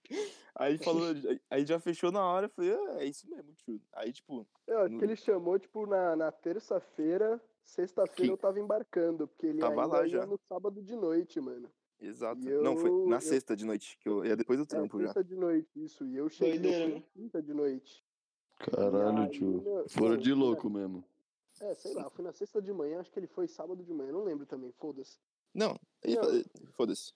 aí 0.56 0.78
falou, 0.78 1.08
aí 1.50 1.66
já 1.66 1.80
fechou 1.80 2.12
na 2.12 2.26
hora, 2.26 2.46
eu 2.46 2.50
falei, 2.50 2.74
ah, 2.74 3.04
é 3.04 3.06
isso 3.06 3.30
mesmo, 3.30 3.54
tio. 3.56 3.82
Aí, 3.94 4.14
tipo, 4.14 4.48
Eu 4.66 4.80
acho 4.80 4.94
no- 4.94 5.00
que 5.00 5.06
ele 5.06 5.16
chamou, 5.16 5.60
tipo, 5.60 5.86
na, 5.86 6.16
na 6.16 6.32
terça-feira, 6.32 7.42
sexta-feira 7.64 8.28
Que- 8.28 8.32
eu 8.34 8.38
tava 8.38 8.60
embarcando, 8.60 9.28
porque 9.28 9.48
ele 9.48 9.60
Tava 9.60 9.84
ainda 9.84 9.98
lá 9.98 10.02
ia 10.04 10.10
já. 10.10 10.26
no 10.26 10.40
sábado 10.48 10.82
de 10.82 10.96
noite, 10.96 11.40
mano. 11.40 11.70
exato. 12.00 12.42
E 12.48 12.52
Não, 12.62 12.76
foi 12.78 12.92
na 13.08 13.18
eu- 13.18 13.22
sexta 13.22 13.56
de 13.56 13.66
noite, 13.66 13.98
que 14.00 14.10
eu 14.10 14.26
ia 14.26 14.36
depois 14.36 14.58
do 14.60 14.64
É, 14.64 14.68
trampo 14.68 15.00
já. 15.00 15.06
sexta 15.08 15.24
de 15.24 15.36
noite, 15.36 15.70
isso. 15.76 16.06
E 16.06 16.16
eu 16.18 16.30
cheguei 16.30 16.96
na 16.96 17.02
quinta 17.14 17.42
de 17.42 17.54
noite. 17.54 18.04
Caralho, 18.60 19.24
aí, 19.24 19.30
tio. 19.30 19.62
meu, 19.62 19.90
Fora 19.90 20.18
de 20.18 20.34
louco 20.34 20.70
mesmo. 20.70 21.04
É, 21.62 21.74
sei 21.76 21.94
lá, 21.94 22.10
fui 22.10 22.24
na 22.24 22.32
sexta 22.34 22.62
de 22.62 22.74
manhã, 22.74 23.00
acho 23.00 23.12
que 23.12 23.20
ele 23.20 23.28
foi 23.28 23.48
sábado 23.48 23.84
de 23.84 23.94
manhã, 23.94 24.12
não 24.12 24.24
lembro 24.24 24.46
também, 24.46 24.72
foda-se. 24.74 25.18
Não, 25.54 25.70
Não. 26.04 26.44
foda-se. 26.74 27.14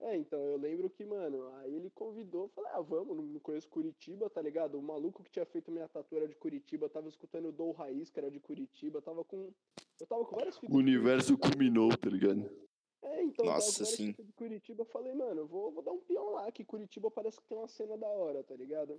É, 0.00 0.16
então, 0.16 0.40
eu 0.40 0.56
lembro 0.56 0.88
que, 0.88 1.04
mano, 1.04 1.46
aí 1.56 1.74
ele 1.74 1.90
convidou, 1.90 2.48
falei, 2.48 2.70
ah, 2.72 2.80
vamos, 2.80 3.16
não 3.16 3.38
conheço 3.40 3.68
Curitiba, 3.68 4.30
tá 4.30 4.40
ligado? 4.40 4.78
O 4.78 4.82
maluco 4.82 5.22
que 5.22 5.30
tinha 5.30 5.44
feito 5.44 5.70
minha 5.70 5.86
tatu 5.88 6.16
era 6.16 6.26
de 6.26 6.34
Curitiba, 6.34 6.88
tava 6.88 7.08
escutando 7.08 7.48
o 7.48 7.52
Dou 7.52 7.72
Raiz, 7.72 8.08
que 8.08 8.18
era 8.18 8.30
de 8.30 8.40
Curitiba, 8.40 9.02
tava 9.02 9.22
com. 9.22 9.52
Eu 10.00 10.06
tava 10.06 10.24
com 10.24 10.36
várias 10.36 10.56
fitas. 10.56 10.74
O 10.74 10.78
universo 10.78 11.36
culminou, 11.36 11.94
tá 11.98 12.08
ligado? 12.08 12.50
É, 13.02 13.22
então, 13.22 13.44
eu 13.44 13.52
tava 13.52 13.56
Nossa, 13.56 13.84
com 13.84 13.90
várias 13.90 14.26
de 14.26 14.32
Curitiba, 14.32 14.80
eu 14.82 14.86
falei, 14.86 15.12
mano, 15.12 15.46
vou, 15.46 15.70
vou 15.70 15.82
dar 15.82 15.92
um 15.92 16.00
peão 16.00 16.30
lá, 16.30 16.50
que 16.50 16.64
Curitiba 16.64 17.10
parece 17.10 17.38
que 17.38 17.46
tem 17.46 17.58
uma 17.58 17.68
cena 17.68 17.98
da 17.98 18.08
hora, 18.08 18.42
tá 18.42 18.54
ligado? 18.54 18.98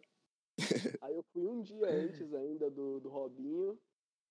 aí 1.01 1.15
eu 1.15 1.23
fui 1.33 1.47
um 1.47 1.63
dia 1.63 1.89
antes 1.89 2.31
ainda 2.31 2.69
do, 2.69 2.99
do 2.99 3.09
Robinho. 3.09 3.79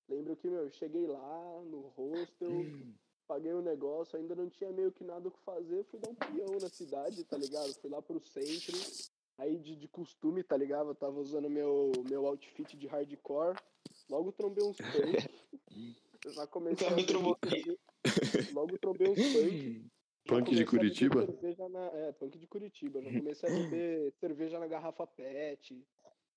Lembro 0.08 0.36
que, 0.36 0.48
meu, 0.48 0.62
eu 0.62 0.70
cheguei 0.70 1.06
lá 1.06 1.62
no 1.64 1.88
hostel, 1.88 2.50
paguei 3.30 3.52
o 3.52 3.62
negócio, 3.62 4.18
ainda 4.18 4.34
não 4.34 4.50
tinha 4.50 4.72
meio 4.72 4.90
que 4.90 5.04
nada 5.04 5.28
o 5.28 5.30
que 5.30 5.38
fazer, 5.44 5.84
fui 5.84 6.00
dar 6.00 6.10
um 6.10 6.14
peão 6.16 6.58
na 6.60 6.68
cidade, 6.68 7.22
tá 7.22 7.36
ligado? 7.38 7.72
Fui 7.74 7.88
lá 7.88 8.02
pro 8.02 8.18
centro, 8.18 8.76
aí 9.38 9.56
de, 9.56 9.76
de 9.76 9.86
costume, 9.86 10.42
tá 10.42 10.56
ligado? 10.56 10.88
Eu 10.90 10.94
tava 10.96 11.20
usando 11.20 11.48
meu, 11.48 11.92
meu 12.08 12.26
outfit 12.26 12.76
de 12.76 12.88
hardcore, 12.88 13.56
logo 14.08 14.32
trombei 14.32 14.64
uns 14.64 14.78
punk, 14.78 15.30
eu 16.24 16.32
já 16.34 16.44
comecei 16.48 16.88
a 16.88 17.06
trombou. 17.06 17.36
beber 17.40 17.62
cerve- 17.62 18.52
logo 18.52 18.76
trombei 18.78 19.08
uns 19.08 19.18
punk. 19.32 19.86
Punk 20.26 20.50
de 20.56 20.62
a 20.62 20.66
Curitiba? 20.66 21.26
na- 21.68 21.86
é, 21.94 22.12
punk 22.12 22.36
de 22.36 22.48
Curitiba, 22.48 23.00
já 23.00 23.12
comecei 23.12 23.48
a 23.48 23.52
beber 23.52 24.12
cerveja 24.18 24.58
na 24.58 24.66
garrafa 24.66 25.06
pet, 25.06 25.80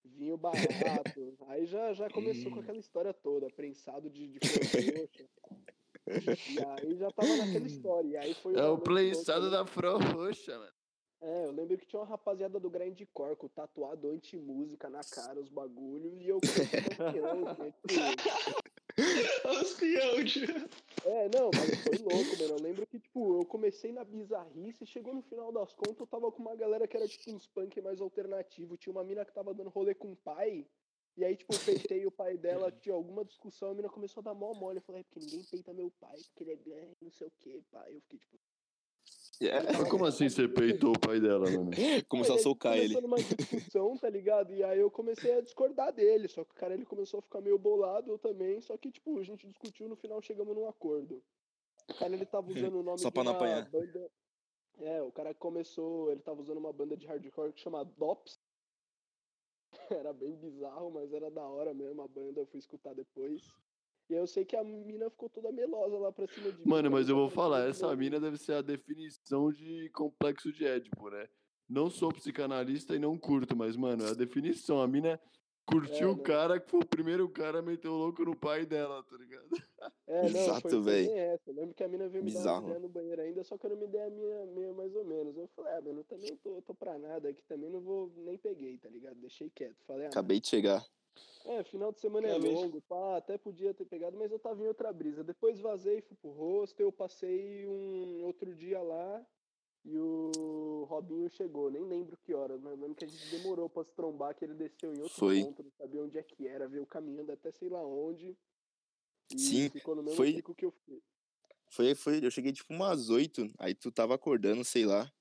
vinho 0.06 0.38
barato, 0.38 1.36
aí 1.48 1.66
já, 1.66 1.92
já 1.94 2.08
começou 2.12 2.52
com 2.52 2.60
aquela 2.60 2.78
história 2.78 3.12
toda, 3.16 3.50
prensado 3.50 4.12
de, 4.12 4.28
de 4.28 4.48
flor 4.48 5.00
roxa. 5.00 5.26
Aí 6.08 6.98
já 6.98 7.12
tava 7.12 7.36
naquela 7.38 7.68
história. 7.68 8.08
E 8.08 8.18
aí 8.18 8.34
foi 8.42 8.56
É 8.56 8.64
o 8.66 8.78
louca, 8.78 9.50
da 9.50 9.66
Fro 9.66 9.98
Roxa, 9.98 10.58
mano. 10.58 10.74
É, 11.22 11.46
eu 11.46 11.52
lembro 11.52 11.78
que 11.78 11.86
tinha 11.86 12.02
uma 12.02 12.08
rapaziada 12.08 12.60
do 12.60 12.70
Grindcore 12.70 13.38
com 13.38 13.48
tatuado 13.48 14.10
anti-música 14.10 14.90
na 14.90 15.00
cara, 15.10 15.40
os 15.40 15.48
bagulhos, 15.48 16.20
e 16.20 16.28
eu 16.28 16.38
campeão, 16.42 17.46
tipo, 17.56 17.88
Os 19.50 19.74
tio. 19.78 20.70
É, 21.06 21.30
não, 21.34 21.50
mas 21.56 21.82
foi 21.82 21.98
louco, 22.00 22.38
mano. 22.42 22.58
Eu 22.58 22.62
lembro 22.62 22.86
que, 22.86 23.00
tipo, 23.00 23.40
eu 23.40 23.46
comecei 23.46 23.94
na 23.94 24.04
bizarrice 24.04 24.84
e 24.84 24.88
chegou 24.88 25.14
no 25.14 25.22
final 25.22 25.50
das 25.52 25.74
contas, 25.74 26.02
eu 26.02 26.08
tava 26.08 26.30
com 26.30 26.42
uma 26.42 26.58
galera 26.58 26.88
que 26.88 26.98
era, 26.98 27.08
tipo, 27.08 27.32
uns 27.34 27.48
punk 27.48 27.82
mais 27.82 28.02
alternativo. 28.02 28.76
Tinha 28.76 28.92
uma 28.92 29.04
mina 29.04 29.24
que 29.24 29.34
tava 29.34 29.54
dando 29.54 29.70
rolê 29.70 29.96
com 29.96 30.12
o 30.12 30.18
pai, 30.18 30.68
e 31.16 31.24
aí, 31.24 31.36
tipo, 31.36 31.54
eu 31.54 31.60
peitei 31.60 32.06
o 32.06 32.12
pai 32.12 32.38
dela, 32.38 32.72
tinha 32.82 32.96
alguma 32.96 33.24
discussão, 33.24 33.72
a 33.72 33.74
mina 33.74 33.90
começou 33.90 34.22
a 34.22 34.24
dar 34.24 34.34
mó 34.34 34.54
mole. 34.54 34.78
Eu 34.78 34.82
falei, 34.82 35.02
é 35.02 35.04
porque 35.04 35.20
ninguém 35.20 35.44
peita 35.44 35.74
meu 35.74 35.92
pai, 36.00 36.18
porque 36.28 36.44
ele 36.44 36.54
é 36.54 36.56
grande, 36.56 36.98
não 37.02 37.12
sei 37.12 37.28
o 37.28 37.32
que, 37.40 37.62
pai. 37.72 37.96
Eu 37.96 38.02
fiquei, 38.02 38.20
tipo... 38.20 38.38
É, 39.42 39.62
Mas 39.74 39.90
como 39.90 40.06
assim 40.06 40.30
você 40.30 40.48
peitou 40.48 40.94
o 40.96 41.00
pai 41.00 41.20
dela, 41.20 41.50
mano? 41.50 41.72
Começou 42.08 42.36
a 42.36 42.40
socar 42.40 42.78
ele. 42.78 42.94
Começou 42.94 43.02
numa 43.02 43.18
discussão, 43.18 43.98
tá 43.98 44.10
ligado? 44.10 44.54
E 44.54 44.64
aí 44.64 44.80
eu 44.80 44.90
comecei 44.90 45.34
a 45.34 45.42
discordar 45.42 45.92
dele, 45.92 46.28
só 46.28 46.44
que 46.46 46.52
o 46.52 46.56
cara 46.56 46.74
ele 46.74 46.86
começou 46.86 47.20
a 47.20 47.22
ficar 47.22 47.42
meio 47.42 47.58
bolado, 47.58 48.12
eu 48.12 48.18
também, 48.18 48.62
só 48.62 48.78
que 48.78 48.92
tipo, 48.92 49.18
a 49.20 49.24
gente 49.24 49.48
discutiu, 49.48 49.90
no 49.90 49.96
final 49.96 50.22
chegamos 50.22 50.56
num 50.56 50.68
acordo. 50.68 51.22
O 51.90 51.94
cara 51.96 52.14
ele 52.14 52.26
tava 52.26 52.50
usando 52.50 52.80
o 52.80 52.84
nome 52.84 53.00
Só 53.00 53.10
de 53.10 53.14
pra 53.14 53.24
não 53.24 53.32
uma 53.34 53.38
apanhar. 53.38 53.70
banda... 53.70 54.10
É, 54.80 55.02
o 55.04 55.12
cara 55.12 55.34
começou, 55.34 56.12
ele 56.12 56.22
tava 56.22 56.42
usando 56.42 56.58
uma 56.58 56.74
banda 56.74 56.98
de 56.98 57.06
hardcore 57.06 57.54
que 57.54 57.62
chama 57.62 57.84
Dops. 57.84 58.40
Era 59.92 60.14
bem 60.14 60.36
bizarro, 60.36 60.92
mas 60.92 61.14
era 61.14 61.30
da 61.30 61.44
hora 61.44 61.74
mesmo 61.74 62.02
a 62.02 62.08
banda, 62.08 62.40
eu 62.40 62.46
fui 62.46 62.60
escutar 62.60 62.94
depois. 62.94 63.42
E 64.10 64.14
aí 64.14 64.20
eu 64.20 64.28
sei 64.28 64.44
que 64.44 64.56
a 64.56 64.64
mina 64.64 65.10
ficou 65.10 65.30
toda 65.30 65.52
melosa 65.52 65.98
lá 65.98 66.12
pra 66.12 66.28
cima 66.28 66.52
de 66.52 66.58
mim. 66.60 66.64
Mano, 66.66 66.90
tá 66.90 66.96
mas 66.96 67.10
eu 67.10 67.16
vou 67.16 67.30
falar, 67.30 67.68
essa 67.68 67.94
mina 67.96 68.20
deve 68.20 68.38
ser 68.38 68.54
a 68.54 68.62
definição 68.62 69.52
de 69.52 69.90
complexo 69.90 70.52
de 70.52 70.66
Édipo, 70.66 71.10
né? 71.10 71.28
Não 71.70 71.90
sou 71.90 72.12
psicanalista 72.12 72.96
e 72.96 73.00
não 73.00 73.18
curto, 73.18 73.56
mas, 73.56 73.76
mano, 73.78 74.06
é 74.06 74.12
a 74.12 74.14
definição. 74.14 74.82
A 74.82 74.88
mina 74.88 75.20
curtiu 75.66 76.10
É, 76.10 76.12
o 76.12 76.18
cara 76.18 76.60
que 76.60 76.70
foi 76.70 76.80
o 76.82 76.86
primeiro 76.86 77.28
cara 77.30 77.60
a 77.60 77.62
meter 77.62 77.88
o 77.88 77.94
louco 77.96 78.24
no 78.24 78.36
pai 78.36 78.66
dela, 78.66 79.04
tá 79.04 79.16
ligado? 79.18 79.48
É, 80.08 80.30
não, 80.30 80.40
Exato, 80.40 80.90
essa. 80.90 81.50
Eu 81.50 81.56
lembro 81.56 81.74
que 81.74 81.84
a 81.84 81.88
mina 81.90 82.08
veio 82.08 82.24
me 82.24 82.32
dar 82.32 82.38
Bizarro. 82.40 82.60
uma 82.60 82.68
ideia 82.68 82.80
no 82.80 82.88
banheiro 82.88 83.22
ainda, 83.22 83.44
só 83.44 83.58
que 83.58 83.66
eu 83.66 83.72
não 83.72 83.78
me 83.78 83.88
dei 83.88 84.02
a 84.02 84.10
minha, 84.10 84.46
minha 84.46 84.72
mais 84.74 84.96
ou 84.96 85.04
menos. 85.04 85.36
Eu 85.36 85.48
falei, 85.56 85.74
ah, 85.74 85.82
mano, 85.82 86.00
eu 86.00 86.04
também 86.06 86.36
tô, 86.38 86.62
tô 86.62 86.74
pra 86.74 86.98
nada 86.98 87.28
aqui, 87.30 87.44
também 87.44 87.70
não 87.70 87.82
vou, 87.82 88.10
nem 88.18 88.38
peguei, 88.38 88.78
tá 88.78 88.88
ligado? 88.90 89.16
Deixei 89.16 89.50
quieto. 89.50 89.84
Falei, 89.86 90.06
ah, 90.06 90.10
Acabei 90.10 90.40
de 90.40 90.48
chegar. 90.48 90.86
é, 91.46 91.64
final 91.64 91.92
de 91.92 92.00
semana 92.00 92.28
é 92.28 92.32
Realmente. 92.32 92.54
longo, 92.56 92.82
pá, 92.82 93.18
até 93.18 93.38
podia 93.38 93.74
ter 93.74 93.86
pegado, 93.86 94.16
mas 94.18 94.32
eu 94.32 94.40
tava 94.40 94.64
em 94.64 94.68
outra 94.68 94.94
brisa. 94.94 95.22
Depois 95.24 95.60
vazei, 95.60 96.02
fui 96.02 96.16
pro 96.22 96.32
hostel, 96.32 96.92
passei 96.92 97.68
um 97.68 98.24
outro 98.24 98.54
dia 98.56 98.82
lá 98.82 99.26
e 99.86 99.98
o 99.98 100.86
Robinho 100.90 101.30
chegou, 101.30 101.70
nem 101.70 101.84
lembro 101.84 102.18
que 102.18 102.34
horas, 102.34 102.60
mas 102.62 102.72
eu 102.74 102.80
lembro 102.80 102.96
que 102.96 103.06
a 103.06 103.08
gente 103.08 103.26
demorou 103.28 103.70
pra 103.70 103.84
se 103.84 103.92
trombar, 103.94 104.34
que 104.36 104.46
ele 104.46 104.54
desceu 104.54 104.94
em 104.94 105.00
outro 105.02 105.18
Foi. 105.18 105.44
ponto, 105.44 105.64
não 105.64 105.72
sabia 105.72 106.02
onde 106.02 106.18
é 106.18 106.24
que 106.24 106.48
era, 106.48 106.68
veio 106.68 106.86
caminhando 106.86 107.32
até 107.32 107.52
sei 107.52 107.70
lá 107.70 107.82
onde. 107.86 108.38
E 109.32 109.38
Sim, 109.38 109.70
ficou 109.70 109.96
no 109.96 110.04
mesmo 110.04 110.16
foi- 110.18 110.42
que 110.42 110.66
eu 110.66 110.72
fui. 110.72 111.02
Foi, 111.72 111.96
foi, 111.96 112.26
eu 112.26 112.30
cheguei 112.32 112.52
tipo 112.52 112.72
umas 112.74 113.10
oito, 113.10 113.48
aí 113.58 113.74
tu 113.74 113.92
tava 113.92 114.14
acordando, 114.14 114.64
sei 114.64 114.86
lá. 114.86 115.12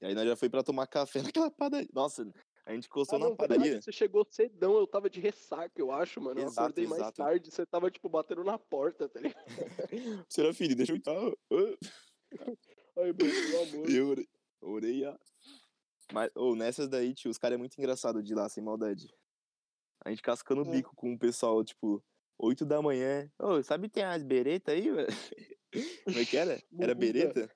E 0.00 0.06
aí 0.06 0.14
nós 0.14 0.26
já 0.26 0.34
foi 0.34 0.48
pra 0.48 0.62
tomar 0.62 0.86
café 0.86 1.20
naquela 1.34 1.50
padaria. 1.50 1.88
Nossa, 1.92 2.26
a 2.66 2.72
gente 2.74 2.86
encostou 2.86 3.16
Ah, 3.16 3.18
na 3.20 3.26
verdade, 3.28 3.52
padaria. 3.52 3.82
você 3.82 3.92
chegou 3.92 4.24
cedão, 4.24 4.76
eu 4.78 4.86
tava 4.86 5.10
de 5.10 5.20
ressaca, 5.20 5.80
eu 5.80 5.92
acho, 5.92 6.20
mano. 6.20 6.40
Eu 6.40 6.46
Exato, 6.46 6.60
acordei 6.62 6.86
mais 6.86 7.02
exato. 7.02 7.16
tarde, 7.22 7.50
você 7.50 7.66
tava, 7.66 7.90
tipo, 7.90 8.08
batendo 8.08 8.42
na 8.42 8.58
porta, 8.58 9.08
tá 9.08 9.20
ligado? 9.36 10.26
Serafine, 10.28 10.74
deixa 10.74 10.92
eu 10.92 10.96
entrar. 10.96 11.14
Bruno, 12.94 13.14
pelo 13.16 13.62
amor. 13.62 13.90
Eu 13.90 14.26
orei, 14.60 15.04
ó. 15.04 15.16
Mas, 16.12 16.30
ô, 16.34 16.54
nessas 16.54 16.88
daí, 16.88 17.14
tio, 17.14 17.30
os 17.30 17.38
caras 17.38 17.54
é 17.54 17.58
muito 17.58 17.76
engraçado 17.78 18.22
de 18.22 18.32
ir 18.32 18.36
lá, 18.36 18.48
sem 18.48 18.62
maldade. 18.62 19.12
A 20.04 20.10
gente 20.10 20.22
cascando 20.22 20.62
o 20.62 20.66
É. 20.66 20.70
bico 20.70 20.94
com 20.94 21.12
o 21.14 21.18
pessoal, 21.18 21.64
tipo, 21.64 22.04
8 22.38 22.66
da 22.66 22.82
manhã. 22.82 23.30
Ô, 23.38 23.62
sabe 23.62 23.88
tem 23.88 24.02
as 24.04 24.22
beretas 24.22 24.74
aí, 24.74 24.90
velho? 24.90 25.06
Como 26.04 26.18
é 26.18 26.24
que 26.24 26.36
era? 26.36 26.62
Era 26.78 26.94
bereta? 26.94 27.50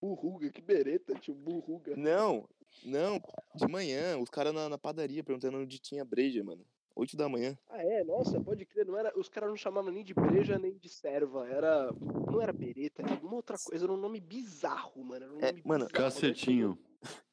Burruga, 0.00 0.50
que 0.50 0.60
bereta, 0.60 1.14
tio, 1.14 1.34
burruga. 1.34 1.94
Não, 1.96 2.48
não, 2.82 3.20
de 3.54 3.66
manhã, 3.68 4.18
os 4.18 4.28
caras 4.28 4.52
na, 4.52 4.68
na 4.68 4.76
padaria 4.76 5.22
perguntando 5.22 5.58
onde 5.58 5.78
tinha 5.78 6.04
breja, 6.04 6.42
mano. 6.42 6.66
8 6.94 7.16
da 7.16 7.28
manhã. 7.28 7.58
Ah, 7.68 7.82
é? 7.82 8.04
Nossa, 8.04 8.40
pode 8.40 8.64
crer, 8.64 8.86
não 8.86 8.96
era, 8.96 9.12
os 9.18 9.28
caras 9.28 9.48
não 9.50 9.56
chamavam 9.56 9.90
nem 9.92 10.04
de 10.04 10.14
breja, 10.14 10.58
nem 10.58 10.76
de 10.76 10.88
serva, 10.88 11.46
era, 11.48 11.92
não 12.30 12.40
era 12.40 12.52
bereta, 12.52 13.02
era 13.02 13.12
alguma 13.12 13.34
outra 13.34 13.56
coisa, 13.58 13.84
era 13.84 13.92
um 13.92 13.96
nome 13.96 14.20
bizarro, 14.20 15.04
mano, 15.04 15.24
era 15.24 15.34
um 15.34 15.40
É, 15.40 15.46
nome 15.52 15.62
mano, 15.64 15.86
bizarro, 15.86 16.04
Cacetinho. 16.04 16.78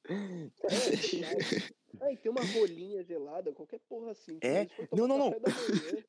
É, 0.08 0.50
sei 0.97 1.21
lá. 1.21 1.28
Ah, 2.00 2.12
e 2.12 2.17
tem 2.17 2.32
uma 2.32 2.41
rolinha 2.41 3.04
gelada, 3.04 3.52
qualquer 3.52 3.80
porra 3.82 4.12
assim. 4.12 4.39
É? 4.41 4.65
Não, 4.91 5.08
não, 5.08 5.17
manhã. 5.19 5.34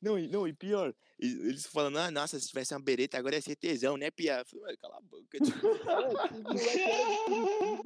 Não, 0.00 0.16
e, 0.18 0.28
não, 0.28 0.46
e 0.46 0.52
pior, 0.52 0.94
eles 1.18 1.66
falando, 1.66 1.98
ah, 1.98 2.10
nossa, 2.10 2.38
se 2.38 2.46
tivesse 2.46 2.72
uma 2.72 2.80
bereta, 2.80 3.18
agora 3.18 3.34
ia 3.34 3.42
ser 3.42 3.56
tesão, 3.56 3.96
né, 3.96 4.10
Pia? 4.10 4.38
Eu 4.38 4.46
falei, 4.46 4.64
"Mano, 4.64 4.78
cala 4.78 4.96
a 4.96 5.00
boca, 5.00 5.38
tipo. 5.40 5.66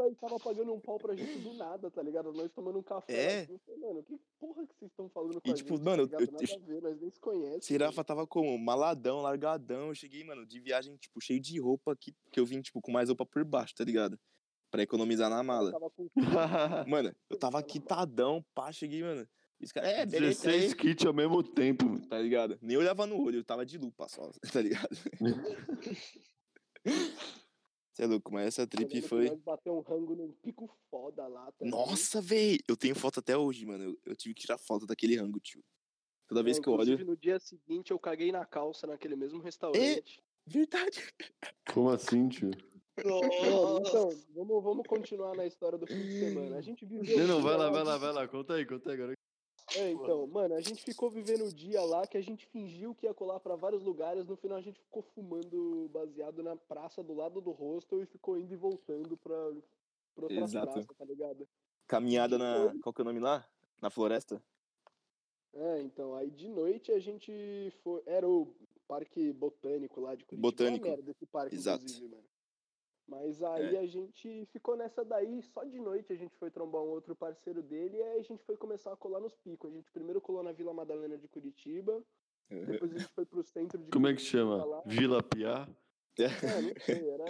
É, 0.02 0.10
e 0.10 0.14
tava 0.16 0.38
pagando 0.38 0.74
um 0.74 0.80
pau 0.80 0.98
pra 0.98 1.14
gente 1.16 1.38
do 1.38 1.54
nada, 1.54 1.90
tá 1.90 2.02
ligado? 2.02 2.32
Nós 2.32 2.52
tomando 2.52 2.78
um 2.78 2.82
café. 2.82 3.12
É. 3.12 3.40
Assim, 3.40 3.52
eu 3.52 3.58
falei, 3.60 3.80
mano, 3.80 4.02
que 4.02 4.20
porra 4.38 4.66
que 4.66 4.74
vocês 4.74 4.90
estão 4.90 5.08
falando 5.08 5.40
com 5.40 5.48
E, 5.48 5.52
a 5.52 5.54
tipo, 5.54 5.76
gente, 5.76 5.84
mano, 5.84 6.06
tá 6.06 6.16
eu-? 6.18 6.26
Nada 6.30 6.54
a 6.54 6.58
ver, 6.66 6.82
nós 6.82 7.00
nem 7.00 7.10
se 7.10 7.20
conhecemos. 7.20 7.64
Sirafa 7.64 8.04
tava 8.04 8.26
como? 8.26 8.58
Maladão, 8.58 9.22
largadão. 9.22 9.88
Eu 9.88 9.94
cheguei, 9.94 10.22
mano, 10.24 10.46
de 10.46 10.60
viagem, 10.60 10.96
tipo, 10.96 11.20
cheio 11.20 11.40
de 11.40 11.58
roupa 11.58 11.96
que, 11.96 12.14
que 12.30 12.38
eu 12.38 12.44
vim, 12.44 12.60
tipo, 12.60 12.80
com 12.80 12.92
mais 12.92 13.08
roupa 13.08 13.24
por 13.24 13.44
baixo, 13.44 13.74
tá 13.74 13.84
ligado? 13.84 14.18
Pra 14.70 14.82
economizar 14.82 15.30
na 15.30 15.42
mala. 15.42 15.72
Tava 15.72 15.90
com 15.90 16.08
Mano, 16.88 17.14
eu 17.30 17.38
tava 17.38 17.62
quitadão, 17.62 18.44
pá, 18.54 18.70
cheguei, 18.72 19.02
mano. 19.02 19.26
Os 19.62 19.70
caras, 19.72 19.90
é, 19.90 20.04
bereta 20.06 20.28
16 20.42 20.62
aí, 20.72 20.74
kits 20.76 21.06
ao 21.06 21.12
mesmo 21.12 21.42
tempo. 21.42 21.98
tá 22.08 22.18
ligado? 22.18 22.58
Nem 22.60 22.76
olhava 22.76 23.06
no 23.06 23.20
olho, 23.22 23.38
eu 23.38 23.44
tava 23.44 23.64
de 23.64 23.78
lupa 23.78 24.08
só, 24.08 24.30
tá 24.52 24.60
ligado? 24.60 24.88
Você 27.92 28.04
é 28.04 28.06
louco, 28.06 28.32
mas 28.32 28.46
essa 28.46 28.66
trip 28.66 29.02
foi. 29.02 29.36
Bateu 29.36 29.76
um 29.76 29.80
rango 29.80 30.14
num 30.16 30.32
pico 30.42 30.66
foda 30.90 31.26
lá. 31.28 31.52
Tá? 31.52 31.66
Nossa, 31.66 32.20
véi! 32.22 32.58
Eu 32.66 32.74
tenho 32.76 32.94
foto 32.94 33.20
até 33.20 33.36
hoje, 33.36 33.66
mano. 33.66 33.84
Eu, 33.84 33.98
eu 34.06 34.16
tive 34.16 34.34
que 34.34 34.40
tirar 34.42 34.56
foto 34.56 34.86
daquele 34.86 35.16
rango, 35.16 35.38
tio. 35.38 35.62
Toda 36.26 36.42
vez 36.42 36.56
É, 36.56 36.60
que 36.62 36.68
eu 36.68 36.72
olho. 36.72 37.04
no 37.04 37.16
dia 37.16 37.38
seguinte 37.38 37.90
eu 37.90 37.98
caguei 37.98 38.32
na 38.32 38.46
calça 38.46 38.86
naquele 38.86 39.14
mesmo 39.14 39.40
restaurante. 39.42 40.22
Verdade. 40.46 41.06
Como 41.72 41.90
assim, 41.90 42.28
tio? 42.30 42.50
Não, 43.04 43.20
então, 43.78 44.08
vamos, 44.34 44.62
vamos 44.64 44.86
continuar 44.86 45.34
na 45.36 45.46
história 45.46 45.76
do 45.78 45.86
fim 45.86 45.94
de 46.02 46.18
semana. 46.20 46.56
A 46.56 46.62
gente 46.62 46.84
viveu. 46.86 47.18
Não, 47.18 47.26
não, 47.26 47.42
vai 47.42 47.56
lá, 47.58 47.70
vai 47.70 47.84
lá, 47.84 47.98
vai 47.98 48.12
lá. 48.12 48.26
Conta 48.28 48.54
aí, 48.54 48.64
conta 48.66 48.90
aí 48.90 48.94
agora. 48.94 49.12
É, 49.76 49.90
então, 49.90 50.26
mano, 50.26 50.54
a 50.54 50.60
gente 50.60 50.82
ficou 50.82 51.10
vivendo 51.10 51.44
o 51.44 51.52
dia 51.52 51.82
lá 51.82 52.06
que 52.06 52.16
a 52.16 52.20
gente 52.20 52.46
fingiu 52.46 52.94
que 52.94 53.06
ia 53.06 53.14
colar 53.14 53.40
pra 53.40 53.56
vários 53.56 53.82
lugares. 53.82 54.26
No 54.26 54.36
final 54.36 54.58
a 54.58 54.62
gente 54.62 54.80
ficou 54.80 55.02
fumando 55.02 55.88
baseado 55.92 56.42
na 56.42 56.56
praça 56.56 57.02
do 57.02 57.14
lado 57.14 57.40
do 57.40 57.50
hostel 57.50 58.02
e 58.02 58.06
ficou 58.06 58.38
indo 58.38 58.52
e 58.52 58.56
voltando 58.56 59.16
pra, 59.16 59.52
pra 60.14 60.24
outra 60.24 60.40
Exato. 60.40 60.72
praça, 60.72 60.94
tá 60.98 61.04
ligado? 61.04 61.48
Caminhada 61.86 62.38
na. 62.38 62.74
Qual 62.82 62.92
que 62.92 63.00
é 63.00 63.04
o 63.04 63.06
nome 63.06 63.20
lá? 63.20 63.46
Na 63.80 63.90
floresta? 63.90 64.42
É, 65.54 65.80
então, 65.80 66.14
aí 66.14 66.30
de 66.30 66.48
noite 66.48 66.92
a 66.92 66.98
gente 66.98 67.72
foi. 67.82 68.02
Era 68.06 68.28
o 68.28 68.54
Parque 68.86 69.32
Botânico 69.32 70.00
lá 70.00 70.14
de 70.14 70.24
Curitiba. 70.24 70.48
Botânico. 70.48 70.86
É 70.86 70.90
merda 70.90 71.10
esse 71.10 71.26
parque, 71.26 71.54
Exato. 71.54 71.84
inclusive, 71.84 72.08
mano. 72.08 72.24
Mas 73.12 73.42
aí 73.42 73.76
a 73.76 73.84
gente 73.86 74.46
ficou 74.46 74.74
nessa 74.74 75.04
daí, 75.04 75.42
só 75.42 75.62
de 75.64 75.78
noite 75.78 76.10
a 76.14 76.16
gente 76.16 76.34
foi 76.38 76.50
trombar 76.50 76.80
um 76.80 76.88
outro 76.88 77.14
parceiro 77.14 77.62
dele 77.62 77.98
e 77.98 78.02
aí 78.02 78.18
a 78.20 78.22
gente 78.22 78.42
foi 78.44 78.56
começar 78.56 78.90
a 78.90 78.96
colar 78.96 79.20
nos 79.20 79.36
picos. 79.36 79.70
A 79.70 79.74
gente 79.74 79.90
primeiro 79.92 80.18
colou 80.18 80.42
na 80.42 80.50
Vila 80.50 80.72
Madalena 80.72 81.18
de 81.18 81.28
Curitiba, 81.28 82.02
depois 82.48 82.90
a 82.90 82.98
gente 82.98 83.12
foi 83.12 83.26
pro 83.26 83.42
centro 83.42 83.76
de 83.78 83.90
Como 83.90 84.06
é 84.08 84.14
que 84.14 84.22
chama? 84.22 84.64
lá. 84.64 84.82
Vila 84.86 85.22
Piá? 85.22 85.68
É, 86.18 86.60
não 86.62 86.72
sei, 86.86 87.10
era 87.10 87.24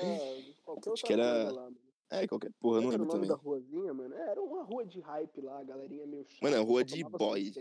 qualquer 0.63 0.91
outra 0.91 1.07
que 1.07 1.13
era- 1.13 1.51
lá, 1.53 1.63
mano. 1.65 1.77
É, 2.11 2.29
qualquer 2.29 2.53
porra, 2.61 2.81
não 2.81 2.89
era 2.93 2.99
lembro 2.99 3.05
o 3.05 3.09
nome 3.09 3.27
também. 3.27 3.29
da 3.29 3.35
ruazinha, 3.43 3.95
mano? 3.95 4.15
É, 4.15 4.29
Era 4.31 4.41
uma 4.41 4.63
rua 4.63 4.85
de 4.85 5.01
hype 5.01 5.41
lá, 5.41 5.59
a 5.61 5.65
galerinha 5.65 6.07
meio 6.07 6.25
chata. 6.27 6.45
Mano, 6.45 6.57
é 6.57 6.61
rua 6.61 6.85
de 6.85 7.03
boy. 7.03 7.53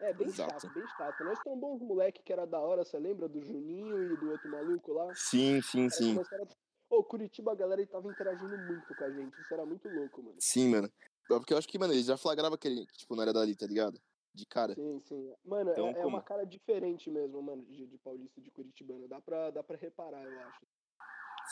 É, 0.00 0.12
bem 0.14 0.28
Exato. 0.28 0.52
chato, 0.60 0.72
bem 0.72 0.86
chato. 0.96 1.24
Nós 1.24 1.38
trombamos 1.40 1.82
uns 1.82 1.88
moleque 1.88 2.22
que 2.22 2.32
era 2.32 2.46
da 2.46 2.60
hora, 2.60 2.84
você 2.84 2.98
lembra 2.98 3.28
do 3.28 3.42
Juninho 3.42 4.12
e 4.12 4.16
do 4.16 4.30
outro 4.30 4.48
maluco 4.48 4.92
lá? 4.92 5.12
Sim, 5.14 5.60
sim, 5.60 5.88
caras 5.88 5.94
sim. 5.96 6.14
começaram 6.14 6.44
a- 6.44 6.67
Ô, 6.90 7.04
Curitiba, 7.04 7.52
a 7.52 7.54
galera 7.54 7.86
tava 7.86 8.10
interagindo 8.10 8.56
muito 8.56 8.94
com 8.94 9.04
a 9.04 9.10
gente. 9.10 9.40
Isso 9.40 9.52
era 9.52 9.64
muito 9.66 9.88
louco, 9.88 10.22
mano. 10.22 10.36
Sim, 10.38 10.70
mano. 10.70 10.90
Porque 11.28 11.52
eu 11.52 11.58
acho 11.58 11.68
que, 11.68 11.78
mano, 11.78 11.92
ele 11.92 12.02
já 12.02 12.16
flagrava 12.16 12.56
que 12.56 12.66
ele, 12.66 12.86
tipo, 12.86 13.14
não 13.14 13.22
era 13.22 13.32
dali, 13.32 13.54
tá 13.54 13.66
ligado? 13.66 14.00
De 14.34 14.46
cara. 14.46 14.74
Sim, 14.74 15.00
sim. 15.00 15.34
Mano, 15.44 15.70
Então, 15.72 15.88
é, 15.88 16.00
é 16.00 16.06
uma 16.06 16.22
cara 16.22 16.44
diferente 16.44 17.10
mesmo, 17.10 17.42
mano, 17.42 17.64
de, 17.66 17.86
de 17.86 17.98
paulista 17.98 18.40
e 18.40 18.42
de 18.42 18.50
curitibano. 18.50 19.06
Dá 19.06 19.20
pra, 19.20 19.50
dá 19.50 19.62
pra 19.62 19.76
reparar, 19.76 20.22
eu 20.24 20.40
acho. 20.40 20.66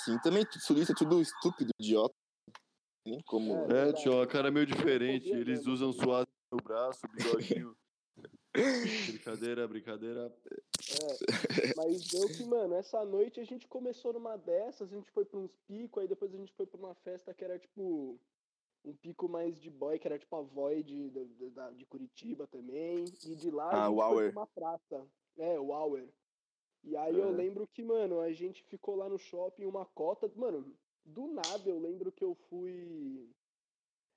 Sim, 0.04 0.18
também, 0.20 0.46
sulista 0.52 0.92
é 0.92 0.96
tudo 0.96 1.20
estúpido, 1.20 1.70
idiota. 1.78 2.14
Nem 3.06 3.20
como. 3.22 3.52
É. 3.70 3.90
É, 3.90 3.92
tio, 3.92 4.20
a 4.20 4.26
cara 4.26 4.48
é 4.48 4.50
meio 4.50 4.66
diferente. 4.66 5.28
Eles 5.28 5.66
usam 5.66 5.92
suado 5.92 6.28
no 6.50 6.58
braço, 6.62 7.00
bigodinho. 7.12 7.76
Brincadeira, 9.06 9.68
brincadeira. 9.68 10.34
É, 10.90 11.74
mas 11.76 12.06
deu 12.08 12.26
que, 12.28 12.44
mano, 12.44 12.74
essa 12.74 13.04
noite 13.04 13.40
a 13.40 13.44
gente 13.44 13.66
começou 13.66 14.12
numa 14.12 14.36
dessas, 14.36 14.92
a 14.92 14.96
gente 14.96 15.10
foi 15.10 15.24
pra 15.24 15.38
uns 15.38 15.56
picos, 15.66 16.00
aí 16.02 16.08
depois 16.08 16.32
a 16.34 16.36
gente 16.36 16.52
foi 16.54 16.66
pra 16.66 16.78
uma 16.78 16.94
festa 16.94 17.34
que 17.34 17.44
era 17.44 17.58
tipo 17.58 18.18
um 18.84 18.94
pico 18.94 19.28
mais 19.28 19.60
de 19.60 19.68
boy, 19.68 19.98
que 19.98 20.06
era 20.06 20.18
tipo 20.18 20.36
a 20.36 20.42
Void 20.42 21.10
da- 21.10 21.24
da- 21.24 21.48
da- 21.48 21.70
de 21.72 21.84
Curitiba 21.86 22.46
também. 22.46 23.04
E 23.26 23.34
de 23.34 23.50
lá 23.50 23.68
Ah, 23.72 23.86
a 23.86 23.88
gente 23.90 23.98
foi 24.14 24.30
pra 24.30 24.40
uma 24.40 24.46
praça. 24.46 25.06
É, 25.36 25.58
o 25.58 25.70
Hour. 25.72 26.08
E 26.84 26.96
aí 26.96 27.18
eu 27.18 27.24
Aham. 27.28 27.36
lembro 27.36 27.66
que, 27.66 27.82
mano, 27.82 28.20
a 28.20 28.32
gente 28.32 28.62
ficou 28.62 28.94
lá 28.94 29.08
no 29.08 29.18
shopping, 29.18 29.64
uma 29.66 29.84
cota. 29.84 30.30
Mano, 30.36 30.72
do 31.04 31.26
nada 31.26 31.68
eu 31.68 31.80
lembro 31.80 32.12
que 32.12 32.22
eu 32.22 32.36
fui. 32.48 33.28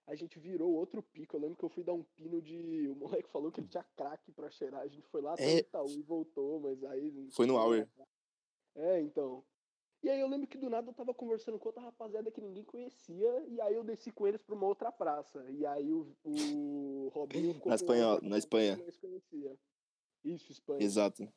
A 0.10 0.16
gente 0.16 0.40
virou 0.40 0.72
outro 0.74 1.04
pico. 1.04 1.36
Eu 1.36 1.42
lembro 1.42 1.56
que 1.56 1.64
eu 1.64 1.70
fui 1.70 1.84
dar 1.84 1.94
um 1.94 2.04
pino 2.04 2.42
de. 2.42 2.88
O 2.90 2.96
moleque 2.96 3.30
falou 3.30 3.52
que 3.52 3.60
ele 3.60 3.68
tinha 3.68 3.84
crack 3.96 4.32
pra 4.32 4.50
cheirar. 4.50 4.82
A 4.82 4.88
gente 4.88 5.08
foi 5.08 5.22
lá 5.22 5.34
até 5.34 5.44
É. 5.52 5.56
o 5.56 5.60
Itaú 5.60 5.90
e 5.92 6.02
voltou, 6.02 6.60
mas 6.60 6.84
aí. 6.84 7.30
Foi 7.32 7.46
no 7.46 7.56
Hour. 7.56 7.88
É, 8.76 9.00
então. 9.02 9.44
E 10.02 10.10
aí 10.10 10.20
eu 10.20 10.28
lembro 10.28 10.48
que 10.48 10.58
do 10.58 10.70
nada 10.70 10.90
eu 10.90 10.94
tava 10.94 11.14
conversando 11.14 11.60
com 11.60 11.68
outra 11.68 11.82
rapaziada 11.84 12.32
que 12.32 12.42
ninguém 12.42 12.64
conhecia. 12.64 13.46
E 13.50 13.62
aí 13.62 13.76
eu 13.76 13.84
desci 13.84 14.12
com 14.12 14.26
eles 14.28 14.42
pra 14.42 14.56
uma 14.56 14.66
outra 14.66 14.92
praça. 14.92 15.46
E 15.52 15.66
aí 15.66 15.92
o, 15.94 16.16
o 16.24 17.10
Robinho 17.14 17.54
ficou 17.54 17.70
Na 17.70 17.76
Espanha- 17.76 18.20
na 18.22 18.38
Espanha. 18.38 18.80
Isso, 20.24 20.52
Espanha. 20.52 20.84
Exato. 20.84 21.28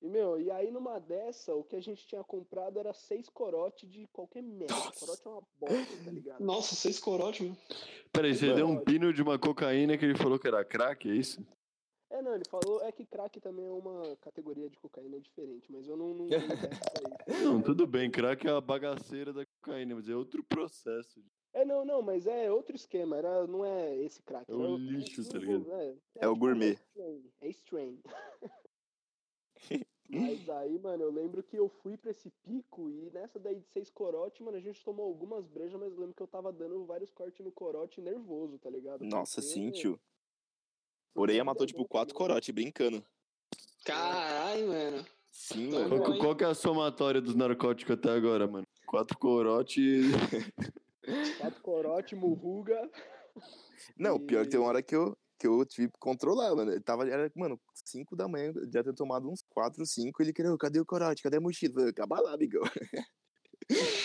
E, 0.00 0.08
meu, 0.08 0.40
e 0.40 0.48
aí 0.50 0.70
numa 0.70 1.00
dessa, 1.00 1.54
o 1.54 1.64
que 1.64 1.74
a 1.74 1.80
gente 1.80 2.06
tinha 2.06 2.22
comprado 2.22 2.78
era 2.78 2.92
seis 2.94 3.28
corote 3.28 3.84
de 3.86 4.06
qualquer 4.12 4.42
merda. 4.42 4.72
Nossa. 4.74 5.00
Corote 5.00 5.26
é 5.26 5.30
uma 5.30 5.42
bosta, 5.58 6.04
tá 6.04 6.10
ligado? 6.12 6.40
Nossa, 6.44 6.74
seis 6.76 7.00
corote, 7.00 7.42
mano. 7.42 7.56
Peraí, 8.12 8.34
você 8.34 8.46
Mano. 8.46 8.56
deu 8.56 8.68
um 8.68 8.80
pino 8.84 9.12
de 9.12 9.20
uma 9.22 9.38
cocaína 9.38 9.98
que 9.98 10.04
ele 10.04 10.16
falou 10.16 10.38
que 10.38 10.46
era 10.46 10.64
crack, 10.64 11.08
é 11.10 11.14
isso? 11.14 11.44
É, 12.10 12.22
não, 12.22 12.34
ele 12.34 12.44
falou, 12.48 12.80
é 12.82 12.90
que 12.92 13.04
crack 13.04 13.38
também 13.40 13.66
é 13.66 13.70
uma 13.70 14.16
categoria 14.22 14.70
de 14.70 14.78
cocaína 14.78 15.20
diferente, 15.20 15.70
mas 15.70 15.86
eu 15.86 15.96
não, 15.96 16.08
não, 16.14 16.26
não 16.26 16.26
desço 16.28 16.46
pra 16.46 17.34
isso. 17.34 17.44
Não, 17.44 17.60
tudo 17.62 17.86
bem, 17.86 18.10
crack 18.10 18.46
é 18.46 18.50
a 18.50 18.60
bagaceira 18.60 19.30
da 19.32 19.44
cocaína, 19.44 19.94
mas 19.96 20.08
é 20.08 20.14
outro 20.16 20.42
processo. 20.44 21.22
É, 21.52 21.64
não, 21.64 21.84
não, 21.84 22.00
mas 22.00 22.26
é 22.26 22.50
outro 22.50 22.74
esquema, 22.76 23.16
era, 23.16 23.46
não 23.46 23.64
é 23.64 23.96
esse 23.98 24.22
crack. 24.22 24.50
É 24.50 24.54
o 24.54 24.76
lixo, 24.76 25.28
tá 25.28 25.38
ligado? 25.38 25.64
vou- 25.64 25.74
É, 25.80 25.88
É 26.16 26.28
o 26.28 26.32
tipo, 26.32 26.36
gourmet. 26.46 26.72
strain, 26.74 27.24
É 27.42 27.48
strain. 27.48 28.00
Mas 30.10 30.48
aí, 30.48 30.78
mano, 30.78 31.02
eu 31.02 31.10
lembro 31.12 31.42
que 31.42 31.56
eu 31.56 31.68
fui 31.68 31.96
pra 31.96 32.10
esse 32.10 32.30
pico 32.42 32.88
e 32.88 33.10
nessa 33.12 33.38
daí 33.38 33.56
de 33.56 33.66
seis 33.66 33.90
corote, 33.90 34.42
mano, 34.42 34.56
a 34.56 34.60
gente 34.60 34.82
tomou 34.82 35.04
algumas 35.06 35.46
brejas, 35.46 35.78
mas 35.78 35.92
eu 35.92 35.98
lembro 36.00 36.14
que 36.14 36.22
eu 36.22 36.26
tava 36.26 36.50
dando 36.52 36.84
vários 36.86 37.10
cortes 37.12 37.44
no 37.44 37.52
corote 37.52 38.00
nervoso, 38.00 38.58
tá 38.58 38.70
ligado? 38.70 39.04
Nossa, 39.04 39.40
Porque- 39.42 39.54
sim, 39.54 39.70
tio. 39.70 40.00
Oreia 41.14 41.44
matou, 41.44 41.64
é 41.64 41.66
tipo, 41.66 41.84
quatro 41.86 42.14
mano. 42.14 42.26
corote, 42.28 42.52
brincando. 42.52 43.04
Caralho, 43.84 44.68
mano. 44.68 45.06
Sim, 45.30 45.70
Tá 45.72 45.78
mano. 45.80 45.98
Qual, 46.02 46.12
hein? 46.14 46.18
qual 46.20 46.36
que 46.36 46.44
é 46.44 46.46
a 46.46 46.54
somatória 46.54 47.20
dos 47.20 47.34
narcóticos 47.34 47.94
até 47.94 48.10
agora, 48.10 48.46
mano? 48.46 48.66
Quatro 48.86 49.18
corote 49.18 49.80
e... 49.80 50.02
Quatro 51.38 51.60
corote, 51.62 52.14
murruga. 52.16 52.90
Não, 53.96 54.18
pior 54.18 54.44
que 54.44 54.50
tem 54.50 54.60
uma 54.60 54.66
E- 54.66 54.68
hora 54.68 54.82
que 54.82 54.94
eu, 54.96 55.16
que 55.38 55.46
eu 55.46 55.64
tive 55.64 55.88
que 55.92 55.98
controlar, 55.98 56.54
mano. 56.54 56.72
Ele 56.72 56.80
tava, 56.80 57.08
era, 57.08 57.30
mano, 57.36 57.58
5 57.72 58.16
da 58.16 58.26
manhã, 58.26 58.52
eu 58.54 58.70
já 58.70 58.82
tinha 58.82 58.94
tomado 58.94 59.30
uns 59.30 59.42
4, 59.50 59.84
5. 59.86 60.22
Ele 60.22 60.32
queria, 60.32 60.56
cadê 60.58 60.80
o 60.80 60.86
corote? 60.86 61.22
Cadê 61.22 61.36
a 61.36 61.40
mochila? 61.40 61.82
Eu 61.82 61.88
Acaba 61.88 62.20
lá, 62.20 62.34
amigão. 62.34 62.62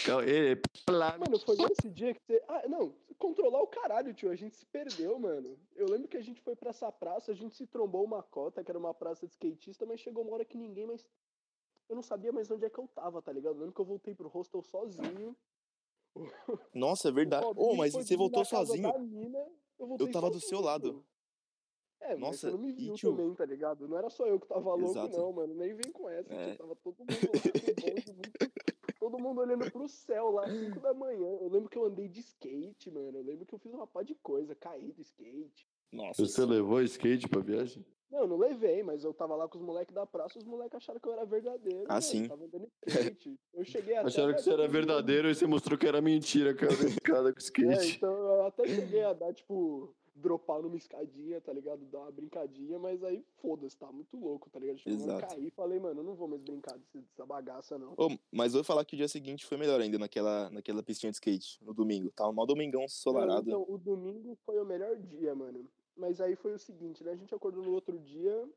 Calma, 0.05 0.23
plá- 0.85 1.17
Mano, 1.17 1.39
foi 1.39 1.55
nesse 1.57 1.89
dia 1.89 2.13
que 2.13 2.21
você. 2.21 2.43
Ah, 2.47 2.67
não, 2.67 2.93
controlar 3.17 3.61
o 3.61 3.67
caralho, 3.67 4.13
tio. 4.13 4.29
A 4.29 4.35
gente 4.35 4.55
se 4.55 4.65
perdeu, 4.65 5.17
mano. 5.17 5.57
Eu 5.75 5.87
lembro 5.89 6.07
que 6.07 6.17
a 6.17 6.21
gente 6.21 6.41
foi 6.41 6.55
pra 6.55 6.69
essa 6.69 6.91
praça, 6.91 7.31
a 7.31 7.35
gente 7.35 7.55
se 7.55 7.65
trombou 7.65 8.03
uma 8.03 8.21
cota, 8.21 8.63
que 8.63 8.69
era 8.69 8.77
uma 8.77 8.93
praça 8.93 9.25
de 9.25 9.31
skatista, 9.33 9.85
mas 9.85 9.99
chegou 9.99 10.23
uma 10.23 10.33
hora 10.33 10.45
que 10.45 10.57
ninguém 10.57 10.85
mais. 10.85 11.05
Eu 11.89 11.95
não 11.95 12.03
sabia 12.03 12.31
mais 12.31 12.49
onde 12.49 12.65
é 12.65 12.69
que 12.69 12.79
eu 12.79 12.87
tava, 12.87 13.21
tá 13.21 13.31
ligado? 13.31 13.55
Eu 13.55 13.59
lembro 13.59 13.73
que 13.73 13.81
eu 13.81 13.85
voltei 13.85 14.13
pro 14.13 14.29
hostel 14.29 14.61
sozinho. 14.61 15.35
Nossa, 16.73 17.09
é 17.09 17.11
verdade. 17.13 17.45
Ô, 17.55 17.75
mas 17.75 17.93
foi 17.93 18.03
você 18.03 18.15
voltou 18.15 18.45
sozinho? 18.45 18.99
mina, 18.99 19.39
eu, 19.79 19.87
voltei 19.87 20.11
tava 20.11 20.29
do 20.29 20.39
seu 20.39 20.49
sozinho, 20.49 20.65
lado. 20.65 21.05
É, 22.05 22.15
Nossa, 22.17 22.49
você 22.49 22.51
não 22.51 22.57
me 22.59 22.69
e, 22.71 22.73
viu 22.73 22.93
tio? 22.95 23.11
também, 23.11 23.33
tá 23.33 23.45
ligado? 23.45 23.87
Não 23.87 23.97
era 23.97 24.09
só 24.09 24.25
eu 24.27 24.39
que 24.39 24.47
tava 24.47 24.73
louco, 24.75 24.91
Exato. 24.91 25.17
não, 25.17 25.31
mano. 25.31 25.53
Nem 25.55 25.73
vem 25.73 25.91
com 25.91 26.09
essa, 26.09 26.33
É. 26.33 26.49
tio. 26.49 26.57
Tava 26.57 26.75
todo 26.75 26.95
mundo 26.99 27.09
lá 27.11 27.29
muito- 27.31 28.43
todo 28.99 29.19
mundo 29.19 29.41
olhando 29.41 29.71
pro 29.71 29.87
céu 29.87 30.31
lá, 30.31 30.47
5 30.49 30.79
da 30.79 30.93
manhã. 30.93 31.37
Eu 31.41 31.49
lembro 31.49 31.69
que 31.69 31.77
eu 31.77 31.85
andei 31.85 32.07
de 32.07 32.19
skate, 32.19 32.91
mano. 32.91 33.17
Eu 33.17 33.23
lembro 33.23 33.45
que 33.45 33.53
eu 33.53 33.59
fiz 33.59 33.73
uma 33.73 33.87
pá 33.87 34.03
de 34.03 34.15
coisa, 34.15 34.53
caí 34.55 34.91
do 34.91 35.01
skate. 35.01 35.67
Nossa. 35.91 36.25
Você 36.25 36.45
levou 36.45 36.81
skate 36.81 37.27
pra 37.29 37.41
viagem? 37.41 37.85
Não, 38.09 38.19
eu 38.21 38.27
não 38.27 38.37
levei, 38.37 38.83
mas 38.83 39.03
eu 39.03 39.11
tava 39.13 39.35
lá 39.35 39.47
com 39.47 39.57
os 39.57 39.63
moleques 39.63 39.93
da 39.93 40.05
praça, 40.05 40.37
os 40.37 40.43
moleques 40.45 40.75
acharam 40.77 40.99
que 40.99 41.07
eu 41.07 41.13
era 41.13 41.25
verdadeiro. 41.25 41.85
Ah, 41.85 41.93
mano. 41.93 42.01
sim. 42.01 42.27
Tava 42.27 42.45
andando 42.45 42.67
de 42.67 42.91
skate. 42.93 43.39
Eu 43.53 43.63
cheguei 43.65 43.95
até. 43.97 44.07
Acharam 44.07 44.33
que 44.35 44.41
você 44.41 44.51
era 44.53 44.67
verdadeiro 44.67 45.29
e 45.29 45.35
você 45.35 45.47
mostrou 45.47 45.77
que 45.79 45.87
era 45.87 46.01
mentira, 46.01 46.53
cara, 46.53 46.75
da 46.75 46.83
escada 46.85 47.31
com 47.33 47.39
É, 47.39 47.41
skate. 47.41 47.97
então 47.97 48.11
eu 48.13 48.45
até 48.45 48.67
cheguei 48.67 49.03
a 49.03 49.13
dar, 49.13 49.33
tipo, 49.33 49.95
dropar 50.15 50.61
numa 50.61 50.75
escadinha, 50.77 51.41
tá 51.41 51.51
ligado? 51.51 51.85
Dar 51.85 51.99
uma 52.01 52.11
brincadinha, 52.11 52.77
mas 52.77 53.03
aí 53.03 53.25
foda-se, 53.41 53.75
tá 53.77 53.91
muito 53.91 54.15
louco, 54.17 54.49
tá 54.49 54.59
ligado? 54.59 54.79
A 54.85 54.89
Exato. 54.89 55.27
cair 55.27 55.47
e 55.47 55.51
falei, 55.51 55.79
mano, 55.79 56.01
eu 56.01 56.03
não 56.03 56.15
vou 56.15 56.27
mais 56.27 56.41
brincar 56.41 56.77
desse- 56.77 56.99
dessa 57.01 57.25
bagaça, 57.25 57.77
não. 57.79 57.93
Ô, 57.97 58.09
mas 58.31 58.53
vou 58.53 58.63
falar 58.63 58.85
que 58.85 58.95
o 58.95 58.97
dia 58.97 59.07
seguinte 59.07 59.45
foi 59.45 59.57
melhor 59.57 59.81
ainda 59.81 59.97
naquela, 59.97 60.49
naquela 60.51 60.83
pistinha 60.83 61.11
de 61.11 61.15
skate, 61.17 61.63
no 61.63 61.73
domingo. 61.73 62.11
Tava 62.11 62.29
um 62.29 62.45
domingão 62.45 62.81
Mano, 62.81 62.85
ensolarado. 62.85 63.47
então, 63.49 63.65
o 63.67 63.77
domingo 63.77 64.37
foi 64.45 64.59
o 64.59 64.65
melhor 64.65 64.95
dia, 64.97 65.33
mano. 65.33 65.67
Mas 65.95 66.21
aí 66.21 66.35
foi 66.35 66.53
o 66.53 66.59
seguinte, 66.59 67.03
né? 67.03 67.11
A 67.11 67.15
gente 67.15 67.33
acordou 67.33 67.63
no 67.63 67.71
outro 67.71 67.99
dia 67.99 68.47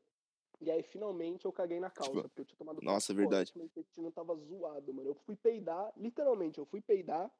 e 0.59 0.71
aí 0.71 0.81
finalmente 0.81 1.45
eu 1.45 1.51
caguei 1.51 1.79
na 1.79 1.89
calça, 1.89 2.11
Tipo, 2.11 2.29
porque 2.29 2.41
eu 2.41 2.45
tinha 2.45 2.57
tomado 2.57 2.81
nossa, 2.81 3.13
quatro 3.13 3.15
verdade. 3.15 3.51
corotes, 3.51 3.55
Meu 3.55 3.65
intestino 3.65 4.11
tava 4.11 4.35
zoado, 4.35 4.93
mano. 4.93 5.09
Eu 5.09 5.15
fui 5.15 5.35
peidar, 5.35 5.91
literalmente, 5.97 6.57
eu 6.57 6.65
fui 6.65 6.81
peidar, 6.81 7.31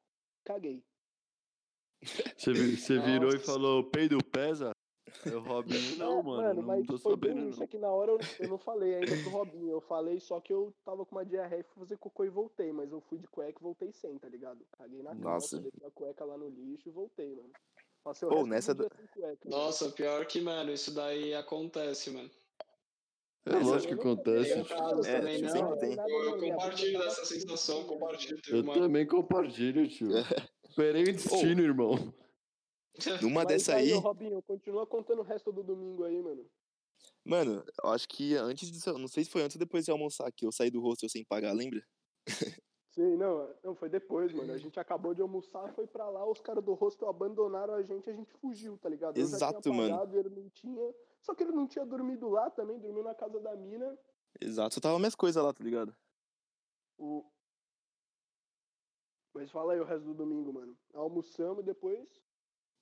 caguei. 0.44 0.84
Você, 2.02 2.52
você 2.76 2.98
virou 3.00 3.30
e 3.34 3.38
falou, 3.38 3.84
peido 3.90 4.18
pesa? 4.24 4.70
O 5.26 5.38
Robinho, 5.40 5.96
não, 5.96 6.20
É, 6.20 6.22
mano, 6.22 6.54
não 6.60 6.62
mas 6.62 6.86
tô 6.86 6.98
foi 6.98 7.12
sabendo 7.12 7.48
isso. 7.48 7.58
não. 7.58 7.64
É 7.64 7.66
que 7.66 7.78
na 7.78 7.88
hora 7.88 8.12
eu, 8.12 8.18
eu 8.40 8.48
não 8.48 8.58
falei 8.58 8.94
ainda 8.94 9.16
pro 9.22 9.30
Robinho. 9.30 9.70
Eu 9.70 9.80
falei 9.80 10.20
só 10.20 10.40
que 10.40 10.52
eu 10.52 10.72
tava 10.84 11.04
com 11.04 11.16
uma 11.16 11.24
diarreia 11.24 11.60
e 11.60 11.64
fui 11.64 11.78
fazer 11.78 11.96
cocô 11.98 12.24
e 12.24 12.28
voltei. 12.28 12.72
Mas 12.72 12.92
eu 12.92 13.00
fui 13.00 13.18
de 13.18 13.26
cueca 13.26 13.58
e 13.58 13.62
voltei 13.62 13.92
sem, 13.92 14.16
tá 14.18 14.28
ligado? 14.28 14.64
Caguei 14.76 15.02
na 15.02 15.16
calça, 15.16 15.58
deixei 15.58 15.86
a 15.86 15.90
cueca 15.90 16.24
lá 16.24 16.36
no 16.38 16.48
lixo 16.48 16.88
e 16.88 16.92
voltei, 16.92 17.34
mano. 17.34 17.50
Passei 18.04 18.28
o 18.28 18.32
Ô, 18.32 18.44
resto 18.44 18.44
do 18.44 18.50
nessa 18.50 18.74
sem 18.74 19.06
cueca, 19.08 19.48
mano. 19.48 19.62
Nossa, 19.62 19.90
pior 19.90 20.26
que, 20.26 20.40
mano, 20.40 20.72
isso 20.72 20.94
daí 20.94 21.34
acontece, 21.34 22.10
mano. 22.10 22.30
É 23.46 23.56
lógico 23.56 23.94
que 23.94 24.00
eu 24.00 24.04
não 24.04 24.12
acontece. 24.12 24.64
Casos 24.64 25.06
É, 25.06 25.18
também, 25.20 25.48
sempre 25.48 25.96
não. 25.96 26.08
Eu, 26.08 26.24
eu 26.24 26.38
compartilho 26.38 26.98
dessa 26.98 27.24
sensação, 27.24 27.84
compartilho. 27.84 28.40
Eu 28.50 28.62
uma... 28.62 28.74
também 28.74 29.06
compartilho, 29.06 29.88
tio. 29.88 30.08
Esperei 30.68 31.02
o 31.02 31.12
destino, 31.12 31.62
irmão. 31.62 32.12
Numa 33.22 33.44
Mas 33.44 33.48
dessa 33.48 33.76
aí, 33.76 33.92
aí, 33.92 33.98
Robinho, 33.98 34.42
continua 34.42 34.86
contando 34.86 35.20
o 35.20 35.24
resto 35.24 35.52
do 35.52 35.62
domingo 35.62 36.04
aí, 36.04 36.20
mano. 36.20 36.44
mano, 37.24 37.64
eu 37.82 37.90
acho 37.90 38.08
que 38.08 38.34
antes 38.34 38.70
de. 38.70 38.86
Não 38.92 39.08
sei 39.08 39.24
se 39.24 39.30
foi 39.30 39.42
antes 39.42 39.56
ou 39.56 39.60
depois 39.60 39.84
de 39.84 39.90
almoçar, 39.90 40.30
que 40.32 40.44
eu 40.44 40.52
saí 40.52 40.70
do 40.70 40.80
hostel 40.80 41.08
sem 41.08 41.24
pagar, 41.24 41.52
lembra? 41.52 41.82
Sim, 42.98 43.16
não, 43.16 43.54
não, 43.62 43.76
foi 43.76 43.88
depois, 43.88 44.32
mano. 44.32 44.52
A 44.52 44.58
gente 44.58 44.80
acabou 44.80 45.14
de 45.14 45.22
almoçar, 45.22 45.72
foi 45.72 45.86
pra 45.86 46.10
lá, 46.10 46.28
os 46.28 46.40
caras 46.40 46.64
do 46.64 46.74
hostel 46.74 47.08
abandonaram 47.08 47.74
a 47.74 47.82
gente, 47.82 48.10
a 48.10 48.12
gente 48.12 48.32
fugiu, 48.40 48.76
tá 48.76 48.88
ligado? 48.88 49.16
Eu 49.16 49.22
Exato, 49.22 49.60
tinha 49.60 49.74
mano. 49.74 50.18
ele 50.18 50.28
não 50.30 50.50
tinha. 50.50 50.94
Só 51.20 51.32
que 51.32 51.44
ele 51.44 51.52
não 51.52 51.68
tinha 51.68 51.86
dormido 51.86 52.28
lá 52.28 52.50
também, 52.50 52.76
dormiu 52.80 53.04
na 53.04 53.14
casa 53.14 53.38
da 53.38 53.54
mina. 53.54 53.96
Exato, 54.40 54.74
só 54.74 54.80
tava 54.80 54.98
minhas 54.98 55.14
coisas 55.14 55.40
lá, 55.40 55.52
tá 55.52 55.62
ligado? 55.62 55.94
O... 56.98 57.24
Mas 59.38 59.52
fala 59.52 59.72
aí 59.72 59.80
o 59.80 59.84
resto 59.84 60.04
do 60.04 60.14
domingo, 60.14 60.52
mano. 60.52 60.76
Almoçamos 60.92 61.62
e 61.62 61.66
depois. 61.66 62.08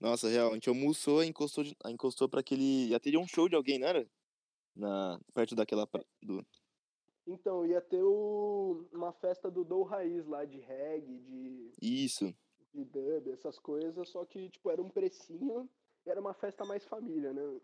Nossa, 0.01 0.27
real, 0.27 0.51
a 0.51 0.55
gente 0.55 0.71
almoçou 0.71 1.23
e 1.23 1.27
encostou, 1.27 1.63
encostou 1.87 2.31
pra 2.31 2.41
aquele. 2.41 2.87
Ia 2.89 2.99
ter 2.99 3.15
um 3.19 3.29
show 3.29 3.47
de 3.47 3.55
alguém, 3.55 3.79
não 3.79 3.87
era? 3.87 4.09
Na, 4.75 5.21
perto 5.35 5.55
daquela. 5.55 5.87
Do... 6.23 6.47
Então, 7.27 7.67
ia 7.67 7.83
ter 7.83 8.03
o... 8.03 8.89
uma 8.91 9.13
festa 9.13 9.51
do 9.51 9.65
Dou 9.65 9.83
Raiz 9.83 10.27
lá, 10.27 10.47
de 10.47 10.59
reggae, 10.61 11.19
de... 11.19 11.73
Isso. 11.83 12.35
de 12.73 12.85
dub, 12.87 13.31
essas 13.31 13.59
coisas, 13.59 14.09
só 14.09 14.25
que, 14.25 14.49
tipo, 14.49 14.71
era 14.71 14.81
um 14.81 14.89
precinho 14.89 15.69
e 16.07 16.11
era 16.11 16.19
uma 16.19 16.33
festa 16.33 16.65
mais 16.65 16.87
família, 16.87 17.35
né? 17.35 17.61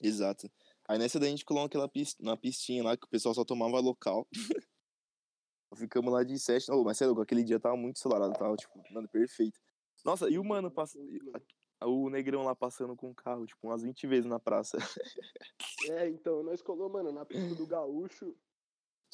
Exato. 0.00 0.50
Aí 0.88 0.98
nessa 0.98 1.20
daí 1.20 1.28
a 1.28 1.30
gente 1.30 1.44
colou 1.44 1.64
aquela 1.64 1.88
pist... 1.88 2.18
na 2.22 2.38
pistinha 2.38 2.82
lá 2.84 2.96
que 2.96 3.04
o 3.04 3.10
pessoal 3.10 3.34
só 3.34 3.44
tomava 3.44 3.78
local. 3.80 4.26
Ficamos 5.74 6.12
lá 6.12 6.22
de 6.22 6.38
sete. 6.38 6.70
Oh, 6.70 6.84
mas 6.84 6.98
lá, 6.98 7.22
aquele 7.22 7.42
dia 7.42 7.60
tava 7.60 7.76
muito 7.76 7.96
ensolarado, 7.96 8.34
tava, 8.34 8.56
tipo, 8.56 8.80
mano, 8.90 9.08
perfeito. 9.08 9.58
Nossa, 10.04 10.28
e 10.28 10.38
o 10.38 10.44
mano, 10.44 10.70
pass... 10.70 10.96
o 11.82 12.10
negrão 12.10 12.44
lá 12.44 12.54
passando 12.54 12.94
com 12.96 13.10
o 13.10 13.14
carro, 13.14 13.46
tipo, 13.46 13.66
umas 13.66 13.82
20 13.82 14.06
vezes 14.06 14.26
na 14.26 14.38
praça. 14.38 14.78
É, 15.90 16.08
então, 16.08 16.42
nós 16.42 16.62
colou, 16.62 16.88
mano, 16.88 17.12
na 17.12 17.26
pista 17.26 17.54
do 17.56 17.66
Gaúcho, 17.66 18.34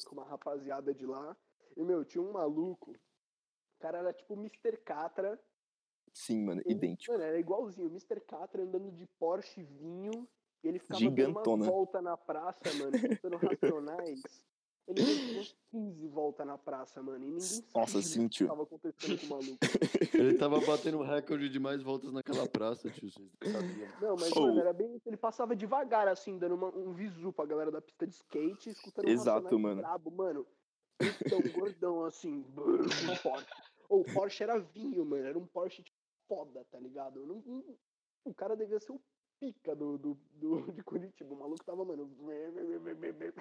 com 0.05 0.15
uma 0.15 0.23
rapaziada 0.23 0.93
de 0.93 1.05
lá. 1.05 1.35
E, 1.75 1.83
meu, 1.83 2.05
tinha 2.05 2.23
um 2.23 2.31
maluco. 2.31 2.91
O 2.91 3.81
cara 3.81 3.97
era 3.97 4.13
tipo 4.13 4.35
Mr. 4.35 4.77
Catra. 4.77 5.37
Sim, 6.13 6.45
mano, 6.45 6.61
Ele, 6.63 6.75
idêntico. 6.75 7.11
Mano, 7.11 7.25
era 7.25 7.37
igualzinho. 7.37 7.87
O 7.87 7.91
Mr. 7.91 8.21
Catra 8.21 8.63
andando 8.63 8.89
de 8.91 9.05
Porsche 9.19 9.63
vinho. 9.63 10.29
E 10.63 10.67
ele 10.67 10.79
ficava 10.79 10.99
Gigantona. 10.99 11.43
dando 11.43 11.63
uma 11.63 11.65
volta 11.65 12.01
na 12.01 12.15
praça, 12.15 12.73
mano, 12.77 12.95
escutando 12.95 13.37
racionais. 13.37 14.21
Ele 14.87 15.03
deu 15.03 15.33
umas 15.35 15.55
15 15.71 16.07
voltas 16.07 16.45
na 16.45 16.57
praça, 16.57 17.01
mano. 17.01 17.23
E 17.23 17.27
ninguém 17.31 17.63
Nossa, 17.73 18.01
sabia 18.01 18.07
sim, 18.07 18.25
o 18.25 18.29
que 18.29 18.35
tio. 18.37 18.47
tava 18.47 18.63
acontecendo 18.63 19.19
com 19.19 19.25
o 19.25 19.29
maluco. 19.29 19.57
Ele 20.13 20.37
tava 20.37 20.59
batendo 20.61 20.97
o 20.99 21.03
recorde 21.03 21.49
de 21.49 21.59
mais 21.59 21.81
voltas 21.81 22.11
naquela 22.11 22.47
praça, 22.47 22.89
tio. 22.89 23.09
Vocês 23.09 23.29
não 23.41 23.51
sabiam. 23.61 23.89
Não, 24.01 24.15
mas, 24.17 24.31
Oh. 24.35 24.41
mano, 24.41 24.59
era 24.59 24.73
bem. 24.73 25.01
Ele 25.05 25.17
passava 25.17 25.55
devagar, 25.55 26.07
assim, 26.07 26.37
dando 26.37 26.55
uma- 26.55 26.75
um 26.75 26.93
visu 26.93 27.31
pra 27.31 27.45
galera 27.45 27.71
da 27.71 27.81
pista 27.81 28.05
de 28.05 28.13
skate, 28.13 28.69
escutando 28.71 29.05
um 29.07 29.09
Exato, 29.11 29.57
mano. 29.59 29.81
Brabo, 29.81 30.11
mano. 30.11 30.45
Então, 31.25 31.41
gordão, 31.53 32.03
assim, 32.05 32.43
com 32.43 33.15
Porsche. 33.23 33.45
Ou 33.89 34.01
o 34.01 34.13
Porsche 34.13 34.43
era 34.43 34.59
vinho, 34.59 35.05
mano. 35.05 35.25
Era 35.25 35.37
um 35.39 35.45
Porsche 35.47 35.83
tipo, 35.83 35.97
foda, 36.27 36.65
tá 36.71 36.79
ligado? 36.79 37.25
Não- 37.25 37.41
não- 37.45 37.77
o 38.25 38.33
cara 38.33 38.55
devia 38.55 38.79
ser 38.79 38.91
o 38.91 39.01
pica 39.41 39.75
do, 39.75 39.97
do, 39.97 40.17
do- 40.33 40.71
de 40.71 40.83
Curitiba. 40.83 41.33
O 41.33 41.37
maluco 41.37 41.65
tava, 41.65 41.83
mano. 41.83 42.07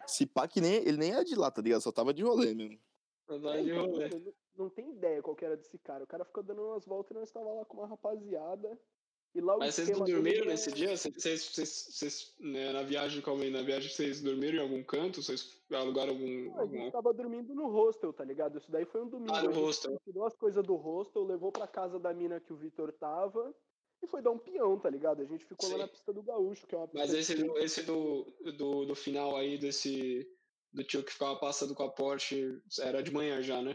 Se 0.06 0.24
pá 0.26 0.48
que 0.48 0.60
nem. 0.60 0.76
Ele 0.76 0.96
nem 0.96 1.14
é 1.14 1.22
de 1.22 1.34
lá, 1.36 1.50
tá 1.50 1.60
ligado? 1.60 1.82
Só 1.82 1.92
tava 1.92 2.14
de 2.14 2.22
rolê 2.22 2.54
mesmo. 2.54 2.76
De 3.28 3.36
Então, 3.36 3.86
rolê. 3.86 4.08
não, 4.08 4.32
não 4.56 4.70
tem 4.70 4.90
ideia 4.90 5.22
qual 5.22 5.36
que 5.36 5.44
era 5.44 5.56
desse 5.56 5.78
cara. 5.78 6.02
O 6.04 6.06
cara 6.06 6.24
ficou 6.24 6.42
dando 6.42 6.62
umas 6.62 6.84
voltas 6.86 7.10
e 7.14 7.20
nós 7.20 7.30
tava 7.30 7.52
lá 7.52 7.64
com 7.66 7.76
uma 7.76 7.86
rapaziada. 7.86 8.78
E 9.32 9.40
lá 9.40 9.54
o 9.54 9.58
Mas 9.60 9.76
vocês 9.76 9.90
não 9.90 10.00
dele 10.04 10.16
dormiram 10.16 10.40
era- 10.42 10.50
nesse 10.50 10.72
dia? 10.72 10.96
Vocês, 10.96 11.14
vocês, 11.14 11.44
vocês, 11.44 11.88
vocês, 11.92 12.34
né, 12.40 12.72
na 12.72 12.82
viagem, 12.82 13.22
calma 13.22 13.44
aí, 13.44 13.50
na 13.50 13.62
viagem 13.62 13.88
vocês 13.88 14.20
dormiram 14.20 14.56
em 14.58 14.60
algum 14.60 14.82
canto? 14.82 15.22
Vocês 15.22 15.62
alugaram 15.72 16.10
algum. 16.10 16.26
A 16.26 16.66
gente 16.66 16.78
algum... 16.78 16.90
tava 16.90 17.14
dormindo 17.14 17.54
no 17.54 17.68
hostel, 17.68 18.12
tá 18.12 18.24
ligado? 18.24 18.58
Isso 18.58 18.68
daí 18.72 18.84
foi 18.86 19.02
um 19.02 19.08
domingo. 19.08 19.32
Ah, 19.32 19.42
no 19.44 19.52
hostel. 19.52 19.96
Tirou 20.04 20.26
as 20.26 20.34
coisas 20.34 20.64
do 20.66 20.74
hostel, 20.74 21.22
levou 21.22 21.52
pra 21.52 21.68
casa 21.68 22.00
da 22.00 22.12
mina 22.12 22.40
que 22.40 22.52
o 22.52 22.56
Vitor 22.56 22.90
tava 22.94 23.54
e 24.02 24.06
foi 24.06 24.22
dar 24.22 24.30
um 24.30 24.38
peão, 24.38 24.78
tá 24.78 24.88
ligado? 24.88 25.20
A 25.22 25.24
gente 25.24 25.44
ficou 25.44 25.68
lá 25.68 25.74
Sim. 25.74 25.80
na 25.82 25.88
pista 25.88 26.12
do 26.12 26.22
Gaúcho, 26.22 26.66
que 26.66 26.74
é 26.74 26.78
uma 26.78 26.88
pista 26.88 27.06
Mas 27.06 27.14
esse, 27.14 27.34
do, 27.34 27.58
esse 27.58 27.82
do, 27.82 28.24
do, 28.56 28.84
do 28.86 28.94
final 28.94 29.36
aí, 29.36 29.58
desse. 29.58 30.28
Do 30.72 30.84
tio 30.84 31.02
que 31.02 31.12
ficava 31.12 31.34
passando 31.36 31.74
com 31.74 31.82
a 31.82 31.90
Porsche, 31.90 32.62
era 32.80 33.02
de 33.02 33.12
manhã 33.12 33.42
já, 33.42 33.60
né? 33.60 33.74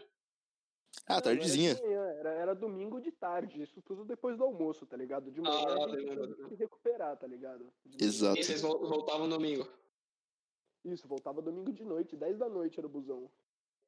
Ah, 1.06 1.16
Não, 1.16 1.22
tardezinha. 1.24 1.72
Era, 1.72 1.82
manhã, 1.84 2.02
era, 2.20 2.30
era 2.32 2.56
domingo 2.56 3.02
de 3.02 3.12
tarde, 3.12 3.62
isso 3.62 3.82
tudo 3.82 4.06
depois 4.06 4.38
do 4.38 4.46
almoço, 4.46 4.86
tá 4.86 4.96
ligado? 4.96 5.30
De 5.30 5.42
manhã 5.42 5.54
Ah, 5.68 5.84
a 5.84 5.90
gente 6.00 6.48
que 6.48 6.56
recuperar, 6.56 7.18
tá 7.18 7.28
ligado? 7.28 7.66
De 7.86 7.98
manhã. 7.98 8.10
Exato. 8.10 8.40
E 8.40 8.44
vocês 8.46 8.62
vol- 8.62 8.88
voltavam 8.88 9.28
domingo. 9.28 9.68
Isso, 10.86 11.06
voltava 11.06 11.42
domingo 11.42 11.74
de 11.74 11.84
noite, 11.84 12.16
10 12.16 12.38
da 12.38 12.48
noite 12.48 12.80
era 12.80 12.88
o 12.88 12.90
busão. 12.90 13.30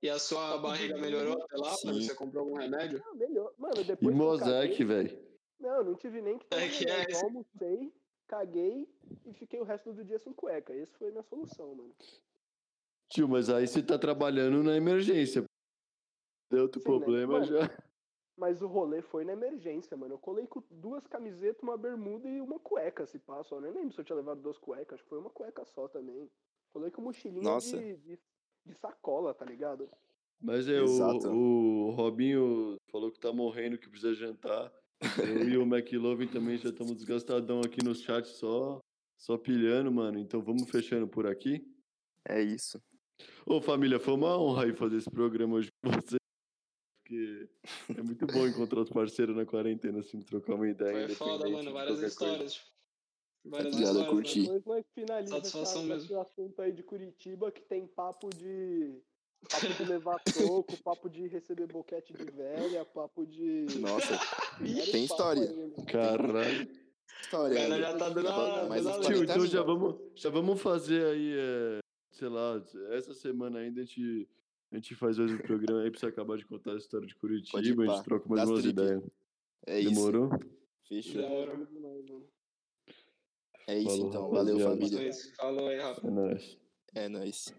E 0.04 0.10
a 0.10 0.20
sua 0.20 0.58
barriga 0.58 0.98
melhorou 0.98 1.42
até 1.42 1.56
lá? 1.58 1.74
Sim. 1.76 2.02
Você 2.02 2.14
comprou 2.14 2.44
algum 2.44 2.58
remédio? 2.58 3.02
Ah, 3.08 3.16
melhor. 3.16 3.54
Mano, 3.58 3.80
E 3.80 3.84
depois 3.86 4.12
eu 4.14 4.18
Mosaic, 4.22 4.84
velho. 4.84 5.27
Não, 5.60 5.84
não 5.84 5.96
tive 5.96 6.22
nem 6.22 6.38
que 6.38 6.48
É 6.52 6.70
que 6.70 6.90
é 6.90 7.06
Eu 7.12 7.26
almocei, 7.26 7.94
caguei 8.28 8.88
e 9.26 9.34
fiquei 9.34 9.60
o 9.60 9.64
resto 9.64 9.94
do 9.94 10.04
dia 10.04 10.20
sem 10.20 10.34
cueca. 10.34 10.74
Esse 10.76 10.96
foi 10.98 11.10
a 11.10 11.12
minha 11.12 11.24
solução, 11.24 11.76
mano. 11.76 11.96
Tio, 13.10 13.28
mas 13.28 13.50
aí 13.50 13.68
você 13.68 13.82
tá 13.82 13.98
trabalhando 13.98 14.62
na 14.64 14.76
emergência. 14.76 15.44
Deu 16.52 16.64
outro 16.64 16.82
Sim, 16.82 16.90
né? 16.90 16.98
problema 16.98 17.34
Mano, 17.34 17.46
já. 17.46 17.60
Mas 18.38 18.62
o 18.62 18.68
rolê 18.68 19.02
foi 19.02 19.26
na 19.26 19.34
emergência, 19.34 19.98
mano. 19.98 20.14
Eu 20.14 20.20
colei 20.20 20.46
com 20.46 20.62
duas 20.70 21.08
camisetas, 21.08 21.64
uma 21.64 21.76
bermuda 21.76 22.30
e 22.30 22.40
uma 22.40 22.60
cueca, 22.60 23.08
se 23.08 23.18
passa. 23.18 23.56
Eu 23.56 23.62
nem 23.62 23.72
lembro 23.72 23.92
se 23.92 24.00
eu 24.00 24.06
tinha 24.06 24.16
levado 24.16 24.42
duas 24.42 24.60
cuecas. 24.60 24.96
Acho 24.96 25.04
que 25.04 25.10
foi 25.10 25.18
uma 25.18 25.32
cueca 25.32 25.66
só 25.66 25.88
também. 25.88 26.30
Colei 26.72 26.92
com 26.92 27.02
mochilinha 27.02 27.58
de, 27.60 27.98
de, 27.98 28.20
de 28.64 28.74
sacola, 28.76 29.34
tá 29.34 29.44
ligado? 29.44 29.90
Mas 30.40 30.70
é, 30.70 30.80
o, 30.82 31.32
o 31.34 31.90
Robinho 31.92 32.78
falou 32.92 33.12
que 33.12 33.20
tá 33.20 33.34
morrendo, 33.34 33.78
que 33.78 33.90
precisa 33.90 34.14
jantar. 34.14 34.72
Eu 35.20 35.48
e 35.50 35.58
o 35.58 35.64
McLovin 35.64 36.28
também 36.28 36.58
já 36.58 36.70
estamos 36.70 36.96
desgastadão 36.96 37.62
aqui 37.62 37.84
no 37.84 37.94
chat 37.94 38.28
só, 38.28 38.80
só 39.18 39.38
pilhando, 39.38 39.92
mano. 39.92 40.18
Então 40.20 40.42
vamos 40.42 40.70
fechando 40.70 41.08
por 41.08 41.28
aqui. 41.28 41.64
É 42.28 42.42
isso. 42.42 42.82
Ô 43.46 43.62
família, 43.62 44.00
foi 44.00 44.14
uma 44.16 44.38
honra 44.38 44.66
aí 44.66 44.74
fazer 44.74 44.98
esse 44.98 45.10
programa 45.10 45.56
hoje 45.56 45.70
com 45.84 45.92
vocês. 45.92 46.18
Porque 47.04 47.48
é 47.98 48.02
muito 48.02 48.26
bom 48.28 48.46
encontrar 48.48 48.82
os 48.82 48.90
parceiros 48.90 49.36
na 49.36 49.46
quarentena, 49.46 50.00
assim, 50.00 50.20
trocar 50.20 50.56
uma 50.56 50.68
ideia. 50.68 51.08
Foi 51.08 51.16
foda, 51.16 51.50
mano. 51.50 51.72
Várias 51.72 52.00
qualquer 52.00 52.36
coisa. 52.36 52.46
histórias. 52.46 52.72
Várias 53.46 53.76
eu 53.76 53.82
histórias. 53.84 54.10
curti. 54.10 54.42
mano. 54.42 54.54
Depois 54.56 54.78
nós 54.84 54.86
finaliza 54.94 55.36
Satisfação 55.36 55.82
essa- 55.84 55.88
mesmo. 55.94 56.04
esse 56.06 56.16
assunto 56.16 56.62
aí 56.62 56.72
de 56.74 56.84
Curitiba 56.84 57.52
que 57.52 57.62
tem 57.62 57.88
papo 57.88 58.30
de. 58.36 59.00
Papo 59.50 59.68
de 59.74 59.84
levar 59.90 60.20
toco, 60.66 60.76
papo 60.84 61.08
de 61.10 61.28
receber 61.28 61.68
boquete 61.68 62.12
de 62.12 62.26
velha, 62.26 62.84
papo 62.84 63.26
de. 63.26 63.68
Nossa, 63.80 64.20
tem 64.92 65.04
história. 65.04 65.48
Caralho. 65.92 66.70
história. 67.22 67.56
O 67.56 67.70
cara 67.70 67.82
já 67.82 67.98
tá 67.98 68.10
dando 68.10 68.28
a- 68.30 68.66
Mas 68.70 68.86
a 68.86 68.92
Tio, 69.00 69.02
40 69.18 69.24
então 69.34 69.46
já 69.48 69.62
vamos, 69.64 69.96
já 70.16 70.30
vamos 70.30 70.62
fazer 70.62 71.06
aí, 71.06 71.34
é, 71.38 71.80
sei 72.12 72.30
lá, 72.30 72.64
essa 72.92 73.14
semana 73.14 73.60
ainda 73.60 73.82
a 73.82 73.84
gente, 73.84 74.28
a 74.72 74.76
gente 74.76 74.96
faz 74.96 75.18
mais 75.18 75.32
um 75.32 75.38
programa 75.38 75.82
aí 75.82 75.92
pra 75.92 76.00
você 76.00 76.06
acabar 76.08 76.38
de 76.38 76.46
contar 76.46 76.74
a 76.74 76.78
história 76.78 77.08
de 77.08 77.16
Curitiba, 77.16 77.60
a 77.84 77.96
gente 77.96 78.04
troca 78.04 78.30
mais 78.30 78.50
umas 78.50 78.66
ideias. 78.66 79.04
É 79.66 79.80
isso. 79.80 79.90
Demorou? 79.94 80.30
Fechou. 80.88 81.22
É 83.68 83.78
isso 83.80 83.90
Falou, 83.90 84.08
então. 84.08 84.30
Valeu, 84.32 84.58
rapaziada. 84.60 84.88
família. 84.88 85.14
Falou 85.36 85.68
aí, 85.68 85.78
Rafa. 85.78 86.08
É 86.08 86.10
nóis. 86.10 86.58
É 86.96 87.10
nóis. 87.10 87.54